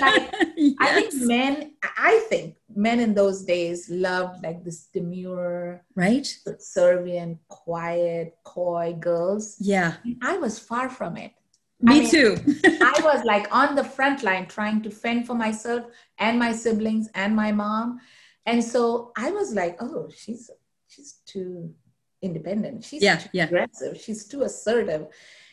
like- 0.00 0.34
I 0.80 1.00
think 1.00 1.14
men, 1.14 1.72
I 1.96 2.24
think 2.28 2.56
men 2.74 2.98
in 3.00 3.14
those 3.14 3.44
days 3.44 3.88
loved 3.88 4.42
like 4.42 4.64
this 4.64 4.86
demure, 4.92 5.82
right? 5.94 6.26
subservient, 6.26 7.38
quiet, 7.48 8.36
coy 8.44 8.96
girls. 8.98 9.56
Yeah. 9.60 9.94
I 10.22 10.38
was 10.38 10.58
far 10.58 10.88
from 10.88 11.16
it. 11.16 11.32
Me 11.80 12.00
mean- 12.00 12.10
too. 12.10 12.36
I 12.64 13.00
was 13.02 13.24
like 13.24 13.46
on 13.54 13.74
the 13.74 13.84
front 13.84 14.22
line 14.22 14.46
trying 14.46 14.82
to 14.82 14.90
fend 14.90 15.26
for 15.26 15.34
myself 15.34 15.84
and 16.18 16.38
my 16.38 16.52
siblings 16.52 17.08
and 17.14 17.36
my 17.36 17.52
mom. 17.52 18.00
And 18.46 18.62
so 18.62 19.12
I 19.16 19.30
was 19.30 19.54
like, 19.54 19.76
oh, 19.80 20.08
she's 20.16 20.50
she's 20.88 21.16
too 21.26 21.74
independent. 22.22 22.84
She's 22.84 23.02
Yeah, 23.02 23.16
too 23.16 23.28
yeah. 23.32 23.44
aggressive. 23.44 24.00
She's 24.00 24.26
too 24.26 24.42
assertive. 24.42 25.08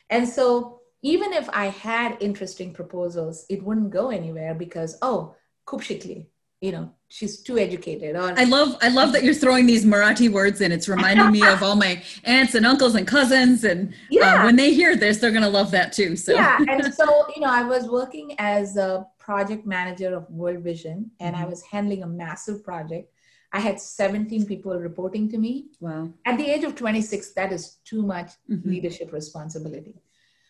And 0.09 0.27
so 0.27 0.79
even 1.01 1.33
if 1.33 1.49
I 1.51 1.65
had 1.67 2.17
interesting 2.21 2.73
proposals, 2.73 3.45
it 3.49 3.61
wouldn't 3.63 3.89
go 3.89 4.09
anywhere 4.09 4.53
because, 4.55 4.97
oh, 5.01 5.35
kupshikli, 5.67 6.27
you 6.63 6.71
know 6.71 6.89
she's 7.09 7.41
too 7.41 7.57
educated 7.59 8.15
or 8.15 8.33
i 8.39 8.45
love 8.45 8.77
i 8.81 8.87
love 8.87 9.11
that 9.11 9.21
you're 9.21 9.33
throwing 9.33 9.65
these 9.65 9.85
marathi 9.85 10.29
words 10.29 10.61
in. 10.61 10.71
It's 10.71 10.87
reminding 10.87 11.29
me 11.29 11.45
of 11.45 11.61
all 11.61 11.75
my 11.75 12.01
aunts 12.23 12.55
and 12.55 12.65
uncles 12.65 12.95
and 12.95 13.05
cousins 13.05 13.65
and 13.65 13.89
uh, 13.89 13.95
yeah. 14.09 14.21
uh, 14.21 14.45
when 14.45 14.55
they 14.55 14.73
hear 14.73 14.95
this 14.95 15.17
they're 15.17 15.35
going 15.37 15.49
to 15.51 15.55
love 15.59 15.71
that 15.71 15.91
too 15.91 16.15
so. 16.15 16.33
Yeah 16.33 16.57
and 16.69 16.93
so 17.01 17.05
you 17.35 17.41
know 17.41 17.51
i 17.61 17.63
was 17.63 17.89
working 17.89 18.33
as 18.39 18.77
a 18.77 19.05
project 19.19 19.65
manager 19.65 20.15
of 20.15 20.29
world 20.29 20.63
vision 20.63 21.11
and 21.19 21.35
mm-hmm. 21.35 21.43
i 21.43 21.47
was 21.47 21.61
handling 21.63 22.03
a 22.03 22.07
massive 22.07 22.63
project. 22.63 23.09
I 23.55 23.59
had 23.59 23.79
17 23.79 24.47
people 24.47 24.73
reporting 24.79 25.29
to 25.29 25.37
me. 25.37 25.67
Wow. 25.79 26.11
At 26.25 26.39
the 26.39 26.47
age 26.53 26.63
of 26.63 26.75
26 26.75 27.33
that 27.33 27.51
is 27.51 27.77
too 27.83 28.01
much 28.01 28.31
mm-hmm. 28.49 28.67
leadership 28.67 29.11
responsibility. 29.11 29.95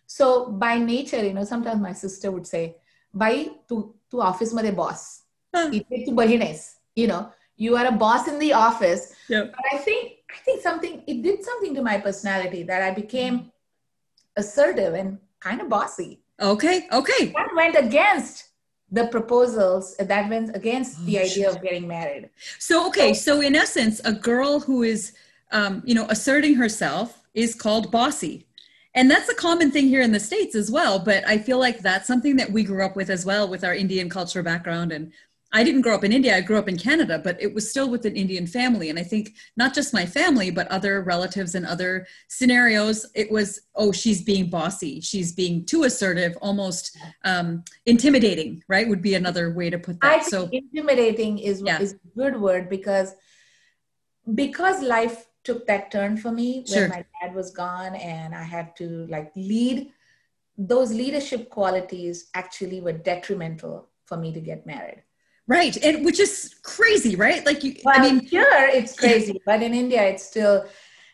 So 0.05 0.51
by 0.51 0.77
nature 0.77 1.25
you 1.25 1.33
know 1.33 1.43
sometimes 1.43 1.81
my 1.81 1.93
sister 1.93 2.31
would 2.31 2.45
say 2.45 2.77
by 3.13 3.49
to 3.67 3.95
to 4.11 4.21
office 4.21 4.53
my 4.53 4.69
boss 4.69 5.22
huh. 5.53 5.69
to 5.69 6.11
bahines, 6.11 6.75
you 6.95 7.07
know, 7.07 7.31
you 7.57 7.75
are 7.75 7.85
a 7.85 7.91
boss 7.91 8.27
in 8.27 8.39
the 8.39 8.53
office. 8.53 9.13
But 9.29 9.65
I 9.73 9.77
think 9.77 10.13
I 10.31 10.37
think 10.43 10.61
something 10.61 11.03
it 11.07 11.21
did 11.21 11.43
something 11.43 11.75
to 11.75 11.81
my 11.81 11.97
personality 11.99 12.63
that 12.63 12.81
I 12.81 12.91
became 12.91 13.51
assertive 14.35 14.93
and 14.93 15.19
kind 15.39 15.61
of 15.61 15.69
bossy. 15.69 16.21
Okay, 16.41 16.87
okay. 16.91 17.27
That 17.27 17.49
went 17.55 17.75
against 17.75 18.49
the 18.91 19.07
proposals 19.07 19.95
that 19.97 20.29
went 20.29 20.55
against 20.55 20.99
oh, 20.99 21.05
the 21.05 21.19
idea 21.19 21.49
of 21.49 21.61
getting 21.61 21.87
married. 21.87 22.29
So 22.59 22.87
okay, 22.87 23.13
so 23.13 23.41
in 23.41 23.55
essence, 23.55 24.01
a 24.05 24.13
girl 24.13 24.59
who 24.59 24.83
is 24.83 25.13
um, 25.51 25.83
you 25.85 25.95
know 25.95 26.07
asserting 26.09 26.55
herself 26.55 27.21
is 27.33 27.55
called 27.55 27.91
bossy. 27.91 28.45
And 28.95 29.09
that's 29.09 29.27
a 29.27 29.33
common 29.33 29.71
thing 29.71 29.87
here 29.87 30.01
in 30.01 30.11
the 30.11 30.19
States 30.19 30.53
as 30.53 30.69
well, 30.69 30.99
but 30.99 31.27
I 31.27 31.39
feel 31.39 31.57
like 31.57 31.79
that's 31.79 32.05
something 32.05 32.35
that 32.35 32.51
we 32.51 32.63
grew 32.63 32.85
up 32.85 32.95
with 32.95 33.09
as 33.09 33.25
well 33.25 33.47
with 33.47 33.63
our 33.63 33.73
Indian 33.73 34.07
culture 34.07 34.43
background 34.43 34.91
and 34.91 35.11
I 35.55 35.63
didn't 35.63 35.81
grow 35.81 35.95
up 35.95 36.03
in 36.03 36.11
India; 36.11 36.35
I 36.35 36.41
grew 36.41 36.57
up 36.57 36.67
in 36.67 36.77
Canada, 36.77 37.19
but 37.23 37.41
it 37.41 37.53
was 37.53 37.69
still 37.69 37.89
with 37.89 38.05
an 38.05 38.15
Indian 38.15 38.47
family. 38.47 38.89
And 38.89 38.97
I 38.97 39.03
think 39.03 39.35
not 39.55 39.73
just 39.73 39.93
my 39.93 40.05
family, 40.05 40.49
but 40.49 40.67
other 40.69 41.03
relatives 41.03 41.53
and 41.53 41.65
other 41.65 42.07
scenarios, 42.27 43.05
it 43.13 43.31
was, 43.31 43.61
oh, 43.75 43.91
she's 43.91 44.23
being 44.23 44.49
bossy, 44.49 44.99
she's 44.99 45.31
being 45.31 45.63
too 45.65 45.83
assertive, 45.83 46.35
almost 46.41 46.97
um, 47.23 47.63
intimidating. 47.85 48.63
Right? 48.67 48.87
Would 48.89 49.03
be 49.03 49.13
another 49.13 49.53
way 49.53 49.69
to 49.69 49.77
put 49.77 50.01
that. 50.01 50.25
So 50.25 50.49
intimidating 50.51 51.37
is, 51.37 51.61
Yeah. 51.63 51.79
is 51.79 51.93
a 51.93 52.17
good 52.17 52.39
word 52.39 52.67
because 52.69 53.13
because 54.33 54.81
life 54.81 55.27
took 55.43 55.67
that 55.67 55.91
turn 55.91 56.17
for 56.17 56.31
me 56.31 56.63
when 56.69 56.77
Sure. 56.79 56.87
my 56.87 57.05
dad 57.21 57.35
was 57.35 57.51
gone 57.51 57.95
and 57.95 58.33
i 58.33 58.43
had 58.43 58.75
to 58.77 59.05
like 59.07 59.31
lead 59.35 59.91
those 60.57 60.93
leadership 60.93 61.49
qualities 61.49 62.29
actually 62.33 62.79
were 62.79 62.93
detrimental 62.93 63.89
for 64.05 64.17
me 64.17 64.31
to 64.31 64.39
get 64.39 64.65
married 64.65 65.03
Right. 65.47 65.75
And 65.83 66.05
which 66.05 66.19
is 66.19 66.55
crazy, 66.63 67.15
right? 67.15 67.45
Like 67.45 67.63
you 67.63 67.75
well, 67.83 67.95
I 67.97 68.01
mean 68.01 68.25
here 68.25 68.47
it's 68.73 68.97
crazy, 68.97 69.41
but 69.45 69.61
in 69.61 69.73
India 69.73 70.01
it's 70.03 70.23
still 70.23 70.65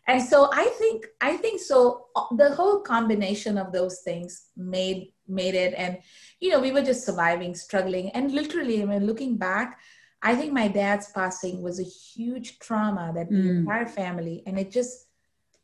and 0.07 0.21
so 0.21 0.49
I 0.53 0.65
think 0.79 1.07
I 1.21 1.37
think 1.37 1.61
so 1.61 2.07
uh, 2.15 2.25
the 2.35 2.53
whole 2.55 2.81
combination 2.81 3.57
of 3.57 3.71
those 3.71 4.01
things 4.01 4.47
made 4.57 5.13
made 5.27 5.55
it 5.55 5.73
and 5.77 5.97
you 6.39 6.49
know 6.49 6.59
we 6.59 6.71
were 6.71 6.81
just 6.81 7.05
surviving 7.05 7.53
struggling 7.55 8.09
and 8.11 8.31
literally 8.31 8.81
I 8.81 8.85
mean 8.85 9.05
looking 9.05 9.37
back 9.37 9.79
I 10.21 10.35
think 10.35 10.51
my 10.51 10.67
dad's 10.67 11.11
passing 11.11 11.61
was 11.61 11.79
a 11.79 11.83
huge 11.83 12.59
trauma 12.59 13.11
that 13.15 13.29
the 13.29 13.37
Mm. 13.37 13.57
entire 13.59 13.85
family 13.87 14.43
and 14.45 14.59
it 14.59 14.71
just 14.71 15.07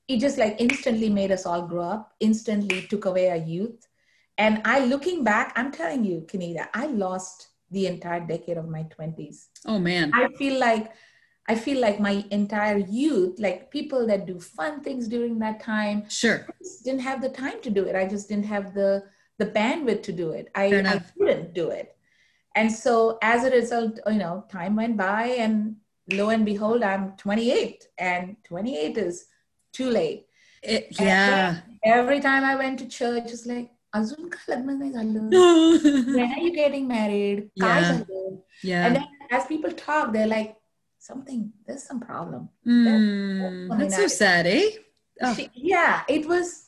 it 0.08 0.20
just 0.20 0.38
like 0.38 0.56
instantly 0.60 1.10
made 1.10 1.32
us 1.32 1.46
all 1.46 1.68
grow 1.68 1.84
up 1.84 2.14
instantly 2.20 2.84
took 2.84 3.06
away 3.06 3.30
our 3.30 3.36
youth 3.38 3.88
and 4.38 4.62
I 4.66 4.86
looking 4.86 5.24
back 5.24 5.54
I'm 5.56 5.72
telling 5.72 6.04
you 6.04 6.22
Kenita 6.22 6.68
I 6.74 6.86
lost 6.88 7.48
the 7.72 7.88
entire 7.88 8.26
decade 8.26 8.58
of 8.58 8.68
my 8.68 8.84
20s 8.98 9.48
oh 9.66 9.80
man. 9.80 10.12
I 10.14 10.30
feel 10.38 10.60
like 10.60 10.92
I 11.48 11.54
feel 11.54 11.80
like 11.80 12.00
my 12.00 12.26
entire 12.32 12.78
youth, 12.78 13.38
like 13.38 13.70
people 13.70 14.08
that 14.08 14.26
do 14.26 14.40
fun 14.40 14.82
things 14.82 15.08
during 15.08 15.38
that 15.40 15.60
time, 15.60 16.10
Sure. 16.10 16.44
I 16.50 16.54
just 16.60 16.84
didn't 16.84 17.02
have 17.02 17.22
the 17.22 17.30
time 17.30 17.62
to 17.62 17.70
do 17.70 17.86
it. 17.86 17.96
I 17.96 18.08
just 18.08 18.28
didn't 18.30 18.46
have 18.46 18.74
the 18.74 19.04
the 19.38 19.46
bandwidth 19.46 20.02
to 20.04 20.12
do 20.12 20.32
it. 20.32 20.50
I, 20.56 20.66
I 20.78 21.02
couldn't 21.18 21.54
do 21.54 21.70
it. 21.70 21.96
And 22.56 22.72
so 22.72 23.18
as 23.22 23.44
a 23.44 23.52
result, 23.52 24.00
you 24.08 24.14
know, 24.14 24.46
time 24.50 24.76
went 24.76 24.96
by 24.96 25.26
and 25.26 25.76
lo 26.12 26.30
and 26.30 26.46
behold, 26.46 26.84
I'm 26.84 27.12
28 27.18 27.88
and 27.98 28.38
28 28.46 28.98
is 28.98 29.26
too 29.74 29.90
late. 29.90 30.28
It, 30.64 30.88
yeah. 31.00 31.58
Every 31.84 32.22
time 32.22 32.44
I 32.44 32.56
went 32.56 32.80
to 32.80 32.88
church, 32.88 33.32
it's 33.32 33.46
like, 33.46 33.70
"Azun 33.95 34.31
ka 34.31 34.39
lagna 34.49 34.75
nahi 34.81 34.93
झालं. 34.93 36.15
when 36.17 36.33
are 36.33 36.43
you 36.47 36.53
getting 36.55 36.87
married? 36.89 37.51
काय 37.61 37.81
Yeah. 37.81 37.91
झालं?" 37.91 38.39
yeah. 38.63 38.87
And 38.87 38.97
then 38.97 39.07
as 39.31 39.47
people 39.47 39.73
talk, 39.73 40.13
they're 40.13 40.27
like, 40.27 40.57
something, 40.99 41.51
there's 41.67 41.83
some 41.83 42.01
problem. 42.01 42.49
Mm, 42.67 43.79
that's 43.79 43.97
so 43.97 44.07
sad, 44.07 44.47
eh? 44.47 44.71
Oh. 45.23 45.35
She- 45.35 45.51
yeah, 45.55 46.03
it 46.09 46.27
was, 46.27 46.67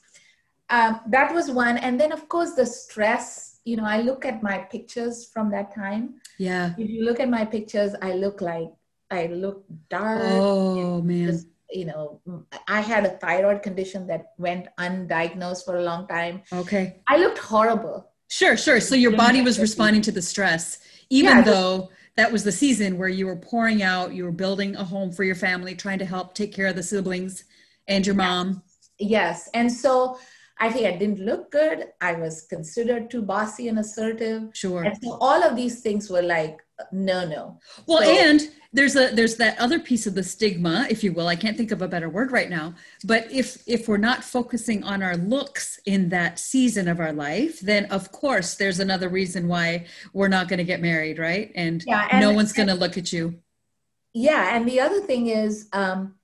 um, 0.71 1.01
that 1.15 1.35
was 1.35 1.51
one. 1.51 1.77
And 1.77 2.01
then, 2.01 2.13
of 2.13 2.29
course, 2.29 2.53
the 2.55 2.67
stress. 2.67 3.27
You 3.65 3.77
know, 3.77 3.85
I 3.85 3.99
look 4.01 4.25
at 4.25 4.43
my 4.43 4.59
pictures 4.75 5.27
from 5.33 5.51
that 5.51 5.75
time. 5.75 6.05
Yeah. 6.39 6.75
If 6.79 6.89
you 6.95 7.05
look 7.05 7.21
at 7.21 7.29
my 7.29 7.45
pictures, 7.45 7.93
I 8.03 8.15
look 8.15 8.41
like, 8.41 8.71
I 9.11 9.27
look 9.27 9.65
dark. 9.91 10.23
Oh 10.23 11.01
man. 11.03 11.27
Just, 11.29 11.47
you 11.72 11.86
know, 11.86 12.22
I 12.68 12.82
had 12.82 13.06
a 13.06 13.10
thyroid 13.10 13.62
condition 13.62 14.08
that 14.08 14.34
went 14.38 14.68
undiagnosed 14.80 15.66
for 15.66 15.78
a 15.78 15.84
long 15.84 16.08
time. 16.08 16.42
Okay. 16.52 17.02
I 17.08 17.18
looked 17.18 17.38
horrible. 17.38 18.10
Sure, 18.30 18.58
sure. 18.58 18.80
So 18.80 18.96
your 18.96 19.16
body 19.16 19.42
was 19.42 19.60
responding 19.60 20.02
to 20.04 20.12
the 20.12 20.22
stress, 20.22 20.80
even 21.10 21.38
Yeah, 21.38 21.44
though 21.44 21.90
that 22.18 22.32
was 22.32 22.44
the 22.44 22.52
season 22.52 22.98
where 22.98 23.10
you 23.10 23.26
were 23.26 23.36
pouring 23.36 23.84
out, 23.84 24.14
you 24.14 24.24
were 24.24 24.32
building 24.32 24.76
a 24.76 24.84
home 24.84 25.12
for 25.12 25.24
your 25.24 25.36
family, 25.36 25.76
trying 25.76 26.00
to 26.00 26.06
help 26.06 26.34
take 26.34 26.54
care 26.54 26.68
of 26.68 26.76
the 26.76 26.84
siblings 26.84 27.46
and 27.88 28.06
your 28.06 28.16
mom. 28.16 28.64
Yes. 29.00 29.50
And 29.54 29.72
so 29.72 30.18
I 30.60 30.72
think 30.72 30.88
I 30.88 30.98
didn't 30.98 31.20
look 31.20 31.52
good. 31.52 31.88
I 32.02 32.14
was 32.14 32.42
considered 32.50 33.12
too 33.12 33.22
bossy 33.22 33.68
and 33.68 33.80
assertive. 33.80 34.50
Sure. 34.54 34.84
And 34.84 34.98
so 35.02 35.18
all 35.22 35.44
of 35.44 35.56
these 35.56 35.82
things 35.82 36.10
were 36.10 36.24
like, 36.24 36.60
no, 36.92 37.28
no. 37.28 37.60
Well, 37.88 38.02
So- 38.04 38.10
and 38.12 38.42
there's 38.74 38.96
a 38.96 39.08
there's 39.16 39.38
that 39.38 39.58
other 39.60 39.80
piece 39.80 40.06
of 40.06 40.14
the 40.14 40.24
stigma, 40.24 40.86
if 40.90 41.04
you 41.04 41.12
will. 41.14 41.28
I 41.28 41.36
can't 41.36 41.58
think 41.58 41.72
of 41.72 41.82
a 41.82 41.88
better 41.88 42.10
word 42.10 42.32
right 42.32 42.50
now. 42.50 42.76
But 43.06 43.32
if 43.32 43.64
if 43.66 43.88
we're 43.88 43.98
not 43.98 44.24
focusing 44.24 44.84
on 44.84 45.02
our 45.02 45.18
looks 45.18 45.80
in 45.86 46.10
that 46.10 46.38
season 46.38 46.88
of 46.88 47.00
our 47.00 47.14
life, 47.14 47.60
then 47.62 47.86
of 47.86 48.12
course 48.12 48.56
there's 48.56 48.80
another 48.80 49.10
reason 49.10 49.48
why 49.48 49.86
we're 50.14 50.28
not 50.28 50.48
going 50.50 50.60
to 50.60 50.64
get 50.66 50.82
married, 50.82 51.18
right? 51.18 51.52
And, 51.56 51.84
Yeah, 51.88 52.08
and- 52.12 52.22
no 52.22 52.32
one's 52.34 52.54
going 52.54 52.68
to 52.68 52.76
look 52.76 52.98
at 52.98 53.12
you. 53.14 53.40
Yeah. 54.14 54.56
And 54.56 54.68
the 54.68 54.80
other 54.82 55.02
thing 55.02 55.28
is, 55.28 55.68
um, 55.74 56.16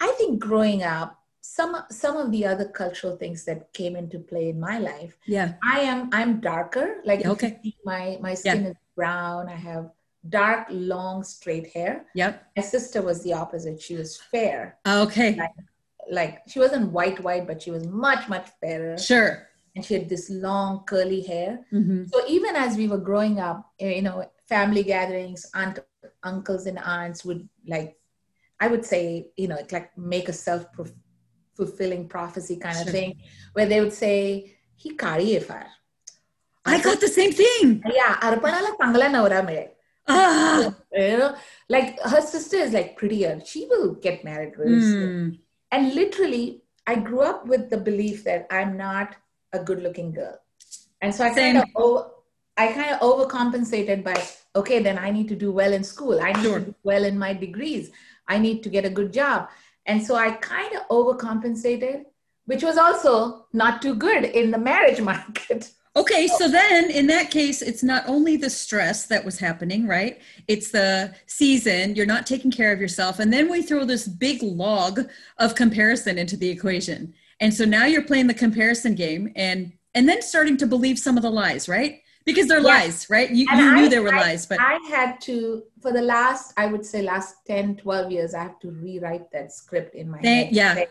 I 0.00 0.08
think 0.18 0.40
growing 0.40 0.82
up, 0.82 1.16
some 1.42 1.76
some 1.90 2.16
of 2.16 2.30
the 2.32 2.46
other 2.46 2.64
cultural 2.64 3.16
things 3.16 3.44
that 3.44 3.72
came 3.72 3.94
into 3.96 4.18
play 4.18 4.48
in 4.48 4.58
my 4.60 4.78
life. 4.78 5.16
Yeah. 5.26 5.54
I 5.62 5.80
am 5.80 6.08
I'm 6.12 6.40
darker. 6.40 7.00
Like 7.04 7.26
Okay. 7.26 7.60
my 7.84 8.18
my 8.20 8.34
skin 8.34 8.66
is 8.66 8.76
brown. 8.96 9.48
I 9.48 9.56
have 9.56 9.90
dark, 10.28 10.66
long, 10.70 11.24
straight 11.24 11.72
hair. 11.72 12.06
Yep. 12.14 12.44
My 12.56 12.62
sister 12.62 13.02
was 13.02 13.22
the 13.22 13.32
opposite. 13.32 13.80
She 13.80 13.96
was 13.96 14.16
fair. 14.16 14.78
Okay. 14.86 15.38
Like 16.10 16.40
she 16.48 16.58
wasn't 16.58 16.92
white 16.92 17.20
white, 17.22 17.46
but 17.46 17.62
she 17.62 17.70
was 17.70 17.86
much 17.86 18.28
much 18.28 18.48
fairer. 18.60 18.98
Sure. 18.98 19.46
And 19.76 19.84
she 19.84 19.94
had 19.94 20.08
this 20.08 20.28
long 20.30 20.84
curly 20.84 21.22
hair. 21.22 21.60
hmm 21.70 22.04
So 22.12 22.22
even 22.26 22.56
as 22.56 22.76
we 22.76 22.88
were 22.88 22.98
growing 22.98 23.38
up, 23.38 23.70
you 23.78 24.02
know, 24.02 24.24
family 24.48 24.82
gatherings, 24.82 25.46
aunt, 25.54 25.78
uncles 26.24 26.66
and 26.66 26.78
aunts 26.78 27.24
would 27.24 27.48
like, 27.66 27.96
I 28.58 28.66
would 28.66 28.84
say, 28.84 29.30
you 29.36 29.48
know, 29.48 29.58
like 29.70 29.96
make 29.96 30.28
a 30.28 30.32
self 30.32 30.66
fulfilling 31.54 32.08
prophecy 32.08 32.56
kind 32.56 32.78
of 32.80 32.92
thing, 32.92 33.20
where 33.52 33.66
they 33.66 33.80
would 33.80 33.92
say, 33.92 34.56
"He 34.76 34.96
kari 34.96 35.38
far." 35.38 35.66
I 36.64 36.80
got 36.82 37.00
the 37.00 37.08
same 37.08 37.32
thing. 37.32 37.82
Yeah, 37.86 38.16
arpanala 38.20 38.76
pangala 38.80 39.08
naura 39.14 39.44
mere. 39.46 39.70
Ah. 40.10 40.74
You 40.92 41.18
know, 41.18 41.36
like 41.68 42.00
her 42.00 42.20
sister 42.20 42.56
is 42.56 42.72
like 42.72 42.96
prettier. 42.96 43.40
She 43.44 43.66
will 43.66 43.94
get 43.94 44.24
married 44.24 44.58
really 44.58 44.80
soon. 44.80 45.30
Mm. 45.30 45.38
And 45.72 45.94
literally, 45.94 46.62
I 46.86 46.96
grew 46.96 47.20
up 47.20 47.46
with 47.46 47.70
the 47.70 47.78
belief 47.78 48.24
that 48.24 48.46
I'm 48.50 48.76
not 48.76 49.14
a 49.52 49.60
good-looking 49.60 50.12
girl, 50.12 50.36
and 51.00 51.14
so 51.14 51.24
I 51.24 51.30
kind 51.30 51.58
of 51.58 51.64
over, 51.76 52.10
I 52.56 52.72
kind 52.72 52.90
of 52.94 53.00
overcompensated 53.00 54.02
by 54.04 54.16
okay, 54.56 54.82
then 54.82 54.98
I 54.98 55.10
need 55.10 55.28
to 55.28 55.36
do 55.36 55.52
well 55.52 55.72
in 55.72 55.84
school. 55.84 56.20
I 56.20 56.32
need 56.32 56.42
Sure. 56.44 56.58
to 56.58 56.64
do 56.66 56.74
well 56.82 57.04
in 57.04 57.18
my 57.18 57.32
degrees. 57.32 57.90
I 58.26 58.38
need 58.38 58.62
to 58.64 58.68
get 58.68 58.84
a 58.84 58.90
good 58.90 59.12
job, 59.12 59.48
and 59.86 60.04
so 60.04 60.16
I 60.16 60.32
kind 60.32 60.74
of 60.76 60.88
overcompensated, 60.88 62.04
which 62.46 62.62
was 62.64 62.76
also 62.78 63.46
not 63.52 63.80
too 63.82 63.94
good 63.94 64.24
in 64.24 64.50
the 64.50 64.58
marriage 64.58 65.00
market. 65.12 65.70
Okay, 65.96 66.28
oh. 66.30 66.38
so 66.38 66.48
then 66.48 66.90
in 66.90 67.06
that 67.08 67.30
case, 67.30 67.62
it's 67.62 67.82
not 67.82 68.04
only 68.08 68.36
the 68.36 68.48
stress 68.50 69.06
that 69.06 69.24
was 69.24 69.38
happening, 69.38 69.86
right? 69.88 70.20
It's 70.46 70.70
the 70.70 71.14
season, 71.26 71.96
you're 71.96 72.06
not 72.06 72.26
taking 72.26 72.50
care 72.50 72.72
of 72.72 72.80
yourself. 72.80 73.18
And 73.18 73.32
then 73.32 73.50
we 73.50 73.62
throw 73.62 73.84
this 73.84 74.06
big 74.06 74.40
log 74.42 75.00
of 75.38 75.54
comparison 75.56 76.16
into 76.16 76.36
the 76.36 76.48
equation. 76.48 77.12
And 77.40 77.52
so 77.52 77.64
now 77.64 77.86
you're 77.86 78.02
playing 78.02 78.28
the 78.28 78.34
comparison 78.34 78.94
game 78.94 79.32
and 79.34 79.72
and 79.96 80.08
then 80.08 80.22
starting 80.22 80.56
to 80.58 80.66
believe 80.68 81.00
some 81.00 81.16
of 81.16 81.24
the 81.24 81.30
lies, 81.30 81.68
right? 81.68 82.00
Because 82.24 82.46
they're 82.46 82.60
Yes. 82.60 82.84
lies, 82.84 83.10
right? 83.10 83.28
You, 83.28 83.44
And 83.50 83.58
you 83.60 83.74
knew 83.74 83.84
I- 83.86 83.88
they 83.88 83.98
were 83.98 84.14
I- 84.14 84.20
lies, 84.20 84.46
but 84.46 84.60
I 84.60 84.78
had 84.88 85.20
to, 85.22 85.64
for 85.82 85.92
the 85.92 86.02
last, 86.02 86.52
I 86.56 86.66
would 86.66 86.86
say 86.86 87.02
last 87.02 87.34
10, 87.48 87.74
12 87.74 88.12
years, 88.12 88.32
I 88.32 88.42
have 88.44 88.60
to 88.60 88.70
rewrite 88.70 89.32
that 89.32 89.50
script 89.52 89.96
in 89.96 90.08
my 90.08 90.20
They- 90.22 90.44
head. 90.44 90.52
yeah. 90.52 90.84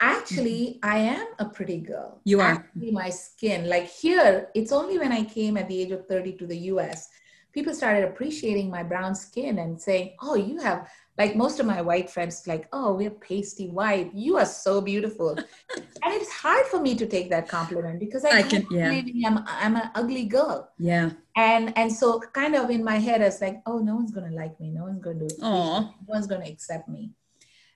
Actually, 0.00 0.78
mm-hmm. 0.82 0.90
I 0.90 0.98
am 0.98 1.26
a 1.38 1.46
pretty 1.46 1.78
girl. 1.78 2.20
You 2.24 2.40
are. 2.40 2.52
Actually, 2.52 2.90
my 2.90 3.10
skin, 3.10 3.68
like 3.68 3.88
here, 3.88 4.48
it's 4.54 4.72
only 4.72 4.98
when 4.98 5.12
I 5.12 5.24
came 5.24 5.56
at 5.56 5.68
the 5.68 5.80
age 5.80 5.90
of 5.90 6.06
30 6.06 6.32
to 6.34 6.46
the 6.46 6.56
US, 6.72 7.08
people 7.52 7.72
started 7.72 8.04
appreciating 8.04 8.70
my 8.70 8.82
brown 8.82 9.14
skin 9.14 9.58
and 9.58 9.80
saying, 9.80 10.14
oh, 10.20 10.34
you 10.34 10.58
have, 10.58 10.88
like 11.16 11.34
most 11.34 11.60
of 11.60 11.66
my 11.66 11.80
white 11.80 12.10
friends, 12.10 12.46
like, 12.46 12.68
oh, 12.74 12.92
we're 12.92 13.10
pasty 13.10 13.68
white. 13.68 14.14
You 14.14 14.36
are 14.36 14.44
so 14.44 14.82
beautiful. 14.82 15.30
and 16.06 16.14
it's 16.14 16.30
hard 16.30 16.66
for 16.66 16.80
me 16.80 16.94
to 16.94 17.06
take 17.06 17.30
that 17.30 17.48
compliment 17.48 17.98
because 17.98 18.24
I, 18.24 18.38
I 18.38 18.42
can't 18.42 18.68
can- 18.68 18.76
yeah. 18.76 18.88
believe 18.88 19.24
I'm, 19.26 19.44
I'm 19.46 19.76
an 19.76 19.90
ugly 19.94 20.24
girl 20.26 20.70
yeah. 20.78 21.10
and 21.36 21.76
and 21.76 21.92
so 21.92 22.20
kind 22.32 22.54
of 22.54 22.70
in 22.70 22.84
my 22.84 22.96
head 22.96 23.20
it's 23.22 23.40
like 23.40 23.60
oh 23.66 23.78
no 23.78 23.96
one's 23.96 24.12
gonna 24.12 24.34
like 24.34 24.58
me 24.60 24.70
no 24.70 24.84
one's 24.84 25.02
gonna 25.02 25.18
do 25.18 25.28
Aw. 25.42 25.80
no 25.80 25.94
one's 26.06 26.26
gonna 26.26 26.46
accept 26.46 26.88
me 26.88 27.10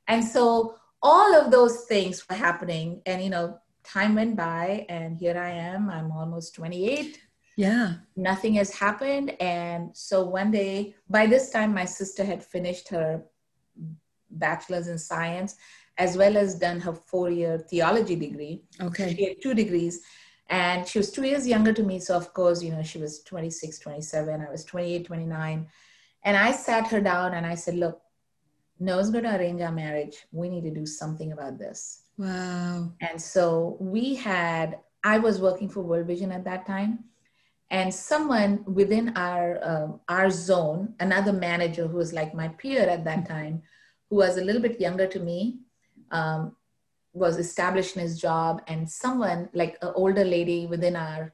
and 0.07 0.25
so 0.25 0.77
all 1.03 1.35
of 1.35 1.51
those 1.51 1.83
things 1.93 2.29
were 2.29 2.37
happening. 2.37 3.03
And 3.07 3.23
you 3.23 3.31
know 3.31 3.59
time 3.83 4.15
went 4.15 4.37
by 4.37 4.85
and 4.89 5.17
here 5.17 5.37
i 5.39 5.51
am. 5.51 5.89
I'm 5.91 6.13
almost 6.13 6.55
28 6.55 7.19
Yeah. 7.57 7.95
nothing 8.17 8.55
has 8.55 8.71
happened. 8.75 9.31
And 9.41 9.97
so 9.97 10.17
one 10.25 10.51
day 10.51 10.95
by 11.09 11.27
this 11.27 11.51
time 11.51 11.73
my 11.75 11.87
sister 11.87 12.23
had 12.25 12.45
finished 12.45 12.89
her 12.91 13.23
bachelor's 14.31 14.89
in 14.89 14.99
science 14.99 15.57
as 15.99 16.17
well 16.17 16.37
as 16.37 16.55
done 16.55 16.81
her 16.81 16.93
four-year 16.95 17.59
theology 17.71 18.17
degree. 18.17 18.63
Okay. 18.81 19.15
she 19.15 19.25
had 19.29 19.37
two 19.43 19.55
degrees. 19.55 20.01
And 20.49 20.87
she 20.87 20.99
was 20.99 21.11
two 21.11 21.25
years 21.25 21.47
younger 21.47 21.73
to 21.73 21.83
me. 21.83 22.01
So 22.01 22.17
of 22.17 22.33
course 22.35 22.63
you 22.63 22.71
know 22.73 22.83
she 22.83 22.99
was 22.99 23.23
26 23.23 23.79
27 23.79 24.41
i 24.47 24.51
was 24.51 24.65
28 24.65 25.07
29 25.07 25.67
and 26.25 26.37
i 26.37 26.53
sat 26.53 26.87
her 26.89 27.01
down 27.01 27.35
and 27.35 27.47
i 27.47 27.55
said 27.55 27.75
look 27.77 28.01
no 28.81 28.97
one's 28.97 29.11
going 29.11 29.25
to 29.25 29.37
arrange 29.37 29.61
our 29.61 29.73
marriage 29.73 30.17
we 30.33 30.49
need 30.49 30.65
to 30.65 30.71
do 30.71 30.87
something 30.87 31.33
about 31.33 31.59
this 31.59 32.03
Wow. 32.19 32.93
and 33.01 33.21
so 33.21 33.77
we 33.81 34.15
had 34.15 34.79
i 35.05 35.19
was 35.19 35.41
working 35.41 35.69
for 35.69 35.81
world 35.83 36.07
vision 36.07 36.33
at 36.33 36.45
that 36.45 36.67
time 36.67 37.05
and 37.71 37.93
someone 37.95 38.65
within 38.67 39.17
our 39.17 39.47
um, 39.71 40.01
our 40.09 40.31
zone 40.31 40.95
another 41.01 41.33
manager 41.33 41.87
who 41.87 41.97
was 41.97 42.13
like 42.13 42.35
my 42.35 42.49
peer 42.49 42.89
at 42.89 43.05
that 43.05 43.29
time 43.29 43.63
who 44.09 44.17
was 44.17 44.37
a 44.39 44.45
little 44.45 44.63
bit 44.63 44.81
younger 44.81 45.07
to 45.07 45.21
me 45.21 45.61
um, 46.11 46.57
was 47.13 47.39
established 47.39 47.97
in 47.97 48.03
his 48.03 48.21
job 48.21 48.63
and 48.67 48.89
someone 48.89 49.49
like 49.53 49.77
an 49.83 49.93
older 49.95 50.25
lady 50.25 50.67
within 50.67 50.97
our 50.97 51.33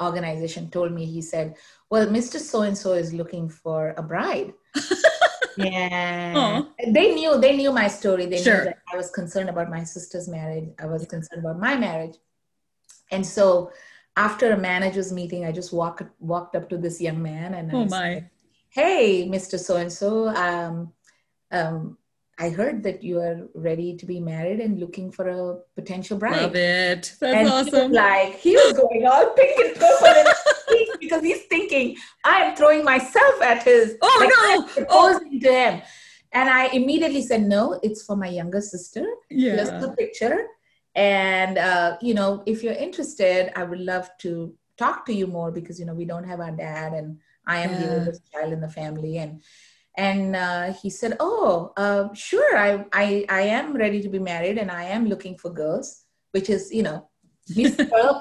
organization 0.00 0.68
told 0.70 0.90
me, 0.92 1.04
he 1.04 1.22
said, 1.22 1.54
Well, 1.90 2.06
Mr. 2.08 2.38
So 2.38 2.62
and 2.62 2.76
so 2.76 2.92
is 2.92 3.12
looking 3.12 3.48
for 3.48 3.94
a 3.96 4.02
bride. 4.02 4.52
Aww. 5.58 6.68
they 6.88 7.14
knew 7.14 7.38
they 7.40 7.56
knew 7.56 7.72
my 7.72 7.88
story. 7.88 8.26
They 8.26 8.42
sure. 8.42 8.58
knew 8.58 8.64
that 8.64 8.78
I 8.92 8.96
was 8.96 9.10
concerned 9.10 9.48
about 9.48 9.70
my 9.70 9.84
sister's 9.84 10.28
marriage. 10.28 10.68
I 10.78 10.86
was 10.86 11.06
concerned 11.06 11.44
about 11.44 11.58
my 11.58 11.76
marriage. 11.76 12.16
And 13.10 13.26
so 13.26 13.72
after 14.16 14.52
a 14.52 14.56
manager's 14.58 15.12
meeting, 15.12 15.44
I 15.44 15.52
just 15.52 15.72
walked 15.72 16.02
walked 16.18 16.56
up 16.56 16.68
to 16.70 16.78
this 16.78 17.00
young 17.00 17.22
man 17.22 17.54
and 17.54 17.72
oh 17.74 17.82
I 17.82 17.84
my. 17.86 18.14
Said, 18.14 18.30
hey, 18.70 19.28
Mr. 19.28 19.58
So 19.58 19.76
and 19.76 19.92
so, 19.92 20.28
um, 20.28 20.92
um, 21.50 21.98
I 22.38 22.48
heard 22.48 22.82
that 22.84 23.04
you 23.04 23.20
are 23.20 23.48
ready 23.54 23.96
to 23.96 24.06
be 24.06 24.18
married 24.18 24.60
and 24.60 24.80
looking 24.80 25.12
for 25.12 25.28
a 25.28 25.58
potential 25.76 26.18
bride. 26.18 26.42
Love 26.42 26.56
it. 26.56 27.14
That's 27.20 27.22
and 27.22 27.48
awesome. 27.48 27.90
He 27.90 27.96
like 27.96 28.34
he 28.36 28.56
was 28.56 28.72
going 28.72 29.06
all 29.06 29.30
pink 29.36 29.60
and 29.60 29.76
purple 29.76 30.06
because 31.12 31.24
he's 31.24 31.44
thinking, 31.46 31.96
I 32.24 32.38
am 32.38 32.56
throwing 32.56 32.84
myself 32.84 33.42
at 33.42 33.62
his. 33.62 33.96
Oh 34.00 34.16
like, 34.20 34.28
no! 34.28 34.34
Oh. 34.36 34.68
Proposing 34.74 35.36
oh. 35.36 35.46
to 35.46 35.52
him. 35.52 35.82
And 36.32 36.48
I 36.48 36.66
immediately 36.68 37.22
said, 37.22 37.42
No, 37.42 37.78
it's 37.82 38.04
for 38.04 38.16
my 38.16 38.28
younger 38.28 38.60
sister. 38.60 39.04
Yeah. 39.30 39.56
Here's 39.56 39.70
the 39.70 39.94
picture. 39.98 40.46
And, 40.94 41.58
uh, 41.58 41.96
you 42.00 42.14
know, 42.14 42.42
if 42.46 42.62
you're 42.62 42.74
interested, 42.74 43.50
I 43.58 43.64
would 43.64 43.80
love 43.80 44.10
to 44.20 44.54
talk 44.76 45.06
to 45.06 45.12
you 45.12 45.26
more 45.26 45.50
because, 45.50 45.80
you 45.80 45.86
know, 45.86 45.94
we 45.94 46.04
don't 46.04 46.24
have 46.24 46.40
our 46.40 46.50
dad 46.50 46.92
and 46.92 47.18
I 47.46 47.60
am 47.60 47.72
yeah. 47.72 47.78
the 47.78 47.98
oldest 47.98 48.30
child 48.30 48.52
in 48.52 48.60
the 48.60 48.68
family. 48.68 49.18
And, 49.18 49.42
and 49.96 50.36
uh, 50.36 50.72
he 50.72 50.90
said, 50.90 51.16
Oh, 51.20 51.72
uh, 51.76 52.12
sure, 52.14 52.56
I, 52.56 52.84
I, 52.92 53.26
I 53.28 53.40
am 53.42 53.74
ready 53.74 54.02
to 54.02 54.08
be 54.08 54.18
married 54.18 54.58
and 54.58 54.70
I 54.70 54.84
am 54.84 55.06
looking 55.06 55.36
for 55.36 55.50
girls, 55.50 56.04
which 56.32 56.48
is, 56.48 56.72
you 56.72 56.82
know, 56.82 57.08
Miss 57.56 57.78
you 57.78 57.84
know. 57.84 58.18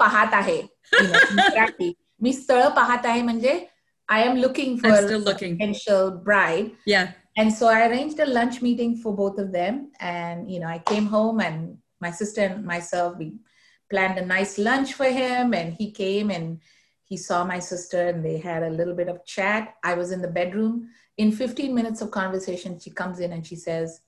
आहे, 2.20 2.30
Mr. 2.32 2.74
पाहत 2.76 3.06
आहे 3.06 3.22
म्हणजे 3.22 3.66
I 4.08 4.22
am 4.22 4.36
looking 4.36 4.78
for 4.78 4.90
I'm 4.90 5.04
still 5.06 5.20
looking. 5.28 5.56
potential 5.58 6.10
bride. 6.26 6.70
Yeah. 6.86 7.08
And 7.36 7.52
so 7.52 7.66
I 7.66 7.88
arranged 7.88 8.20
a 8.20 8.26
lunch 8.26 8.62
meeting 8.62 8.96
for 8.96 9.12
both 9.14 9.38
of 9.38 9.52
them, 9.52 9.90
and 10.00 10.50
you 10.50 10.60
know, 10.60 10.68
I 10.68 10.78
came 10.90 11.06
home 11.06 11.40
and 11.40 11.76
my 12.00 12.10
sister 12.10 12.42
and 12.42 12.64
myself 12.64 13.16
we 13.18 13.26
planned 13.90 14.18
a 14.18 14.24
nice 14.24 14.58
lunch 14.58 14.94
for 14.94 15.06
him, 15.06 15.52
and 15.54 15.74
he 15.74 15.90
came 15.90 16.30
and 16.30 16.60
he 17.04 17.16
saw 17.16 17.44
my 17.44 17.58
sister 17.58 18.06
and 18.08 18.24
they 18.24 18.38
had 18.38 18.62
a 18.62 18.70
little 18.70 18.94
bit 18.94 19.08
of 19.08 19.24
chat. 19.24 19.74
I 19.84 19.94
was 19.94 20.12
in 20.12 20.22
the 20.22 20.28
bedroom. 20.38 20.88
In 21.18 21.32
15 21.32 21.74
minutes 21.74 22.00
of 22.00 22.10
conversation, 22.10 22.78
she 22.78 22.90
comes 22.90 23.20
in 23.20 23.32
and 23.32 23.46
she 23.46 23.56
says, 23.56 24.00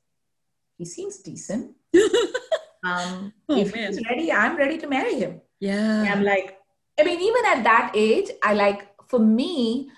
He 0.79 0.85
seems 0.85 1.19
decent. 1.19 1.75
um, 2.85 3.33
oh, 3.49 3.57
if 3.57 3.75
man. 3.75 3.93
he's 3.93 4.01
ready, 4.09 4.33
I'm 4.33 4.57
ready 4.57 4.79
to 4.79 4.87
marry 4.89 5.15
him. 5.15 5.41
Yeah. 5.61 6.01
And 6.03 6.09
I'm 6.09 6.23
like, 6.25 6.57
I 7.00 7.04
mean, 7.04 7.20
even 7.20 7.46
at 7.46 7.64
that 7.64 7.92
age, 7.96 8.30
I 8.44 8.54
like, 8.54 8.88
for 9.08 9.20
me, 9.20 9.90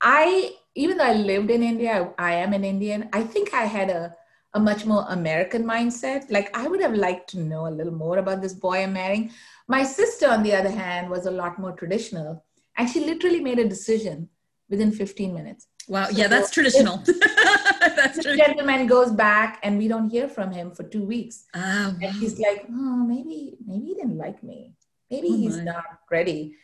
I, 0.00 0.52
even 0.74 0.98
though 0.98 1.04
I 1.04 1.14
lived 1.14 1.50
in 1.50 1.62
India, 1.62 2.12
I, 2.18 2.32
I 2.32 2.34
am 2.36 2.52
an 2.52 2.64
Indian, 2.64 3.08
I 3.12 3.22
think 3.22 3.52
I 3.52 3.64
had 3.64 3.90
a, 3.90 4.14
a 4.54 4.60
much 4.60 4.86
more 4.86 5.04
American 5.08 5.64
mindset. 5.64 6.30
Like, 6.30 6.56
I 6.56 6.68
would 6.68 6.80
have 6.80 6.94
liked 6.94 7.30
to 7.30 7.40
know 7.40 7.66
a 7.66 7.70
little 7.70 7.92
more 7.92 8.18
about 8.18 8.42
this 8.42 8.54
boy 8.54 8.82
I'm 8.82 8.92
marrying. 8.92 9.32
My 9.68 9.82
sister, 9.82 10.28
on 10.28 10.42
the 10.42 10.54
other 10.54 10.70
hand, 10.70 11.10
was 11.10 11.26
a 11.26 11.30
lot 11.30 11.58
more 11.58 11.72
traditional. 11.72 12.44
And 12.78 12.88
she 12.88 13.00
literally 13.00 13.40
made 13.40 13.58
a 13.58 13.68
decision 13.68 14.28
within 14.68 14.92
15 14.92 15.34
minutes. 15.34 15.66
Wow. 15.88 16.06
So 16.06 16.16
yeah, 16.16 16.28
that's 16.28 16.50
traditional. 16.50 16.98
that's 17.06 18.22
the 18.22 18.36
gentleman 18.36 18.86
goes 18.86 19.12
back 19.12 19.60
and 19.62 19.78
we 19.78 19.88
don't 19.88 20.10
hear 20.10 20.28
from 20.28 20.50
him 20.50 20.72
for 20.72 20.82
two 20.82 21.04
weeks. 21.04 21.44
Oh, 21.54 21.96
and 22.00 22.14
he's 22.16 22.38
like, 22.38 22.66
oh, 22.68 22.96
maybe, 23.06 23.56
maybe 23.64 23.86
he 23.86 23.94
didn't 23.94 24.18
like 24.18 24.42
me. 24.42 24.75
Maybe 25.10 25.28
oh, 25.30 25.36
he's 25.36 25.58
not 25.58 25.84
ready. 26.10 26.56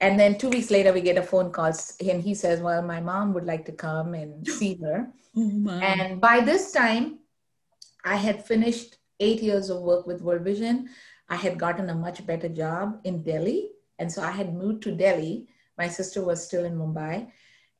And 0.00 0.18
then 0.18 0.38
two 0.38 0.48
weeks 0.48 0.70
later, 0.70 0.92
we 0.92 1.02
get 1.02 1.18
a 1.18 1.22
phone 1.22 1.52
call, 1.52 1.72
and 2.00 2.22
he 2.22 2.34
says, 2.34 2.60
"Well, 2.60 2.82
my 2.82 3.00
mom 3.00 3.34
would 3.34 3.44
like 3.44 3.66
to 3.66 3.72
come 3.72 4.14
and 4.14 4.46
see 4.58 4.74
her." 4.82 5.08
Oh, 5.36 5.68
and 5.82 6.20
by 6.20 6.40
this 6.40 6.72
time, 6.72 7.20
I 8.04 8.16
had 8.16 8.44
finished 8.44 8.96
eight 9.20 9.42
years 9.42 9.70
of 9.70 9.82
work 9.82 10.06
with 10.06 10.22
World 10.22 10.42
Vision. 10.42 10.88
I 11.28 11.36
had 11.36 11.58
gotten 11.58 11.90
a 11.90 11.94
much 11.94 12.26
better 12.26 12.48
job 12.48 13.00
in 13.04 13.22
Delhi 13.22 13.70
and 14.00 14.10
so 14.10 14.22
I 14.22 14.30
had 14.30 14.54
moved 14.54 14.82
to 14.84 14.92
Delhi. 14.92 15.46
My 15.78 15.86
sister 15.86 16.24
was 16.24 16.42
still 16.42 16.64
in 16.64 16.76
Mumbai. 16.76 17.30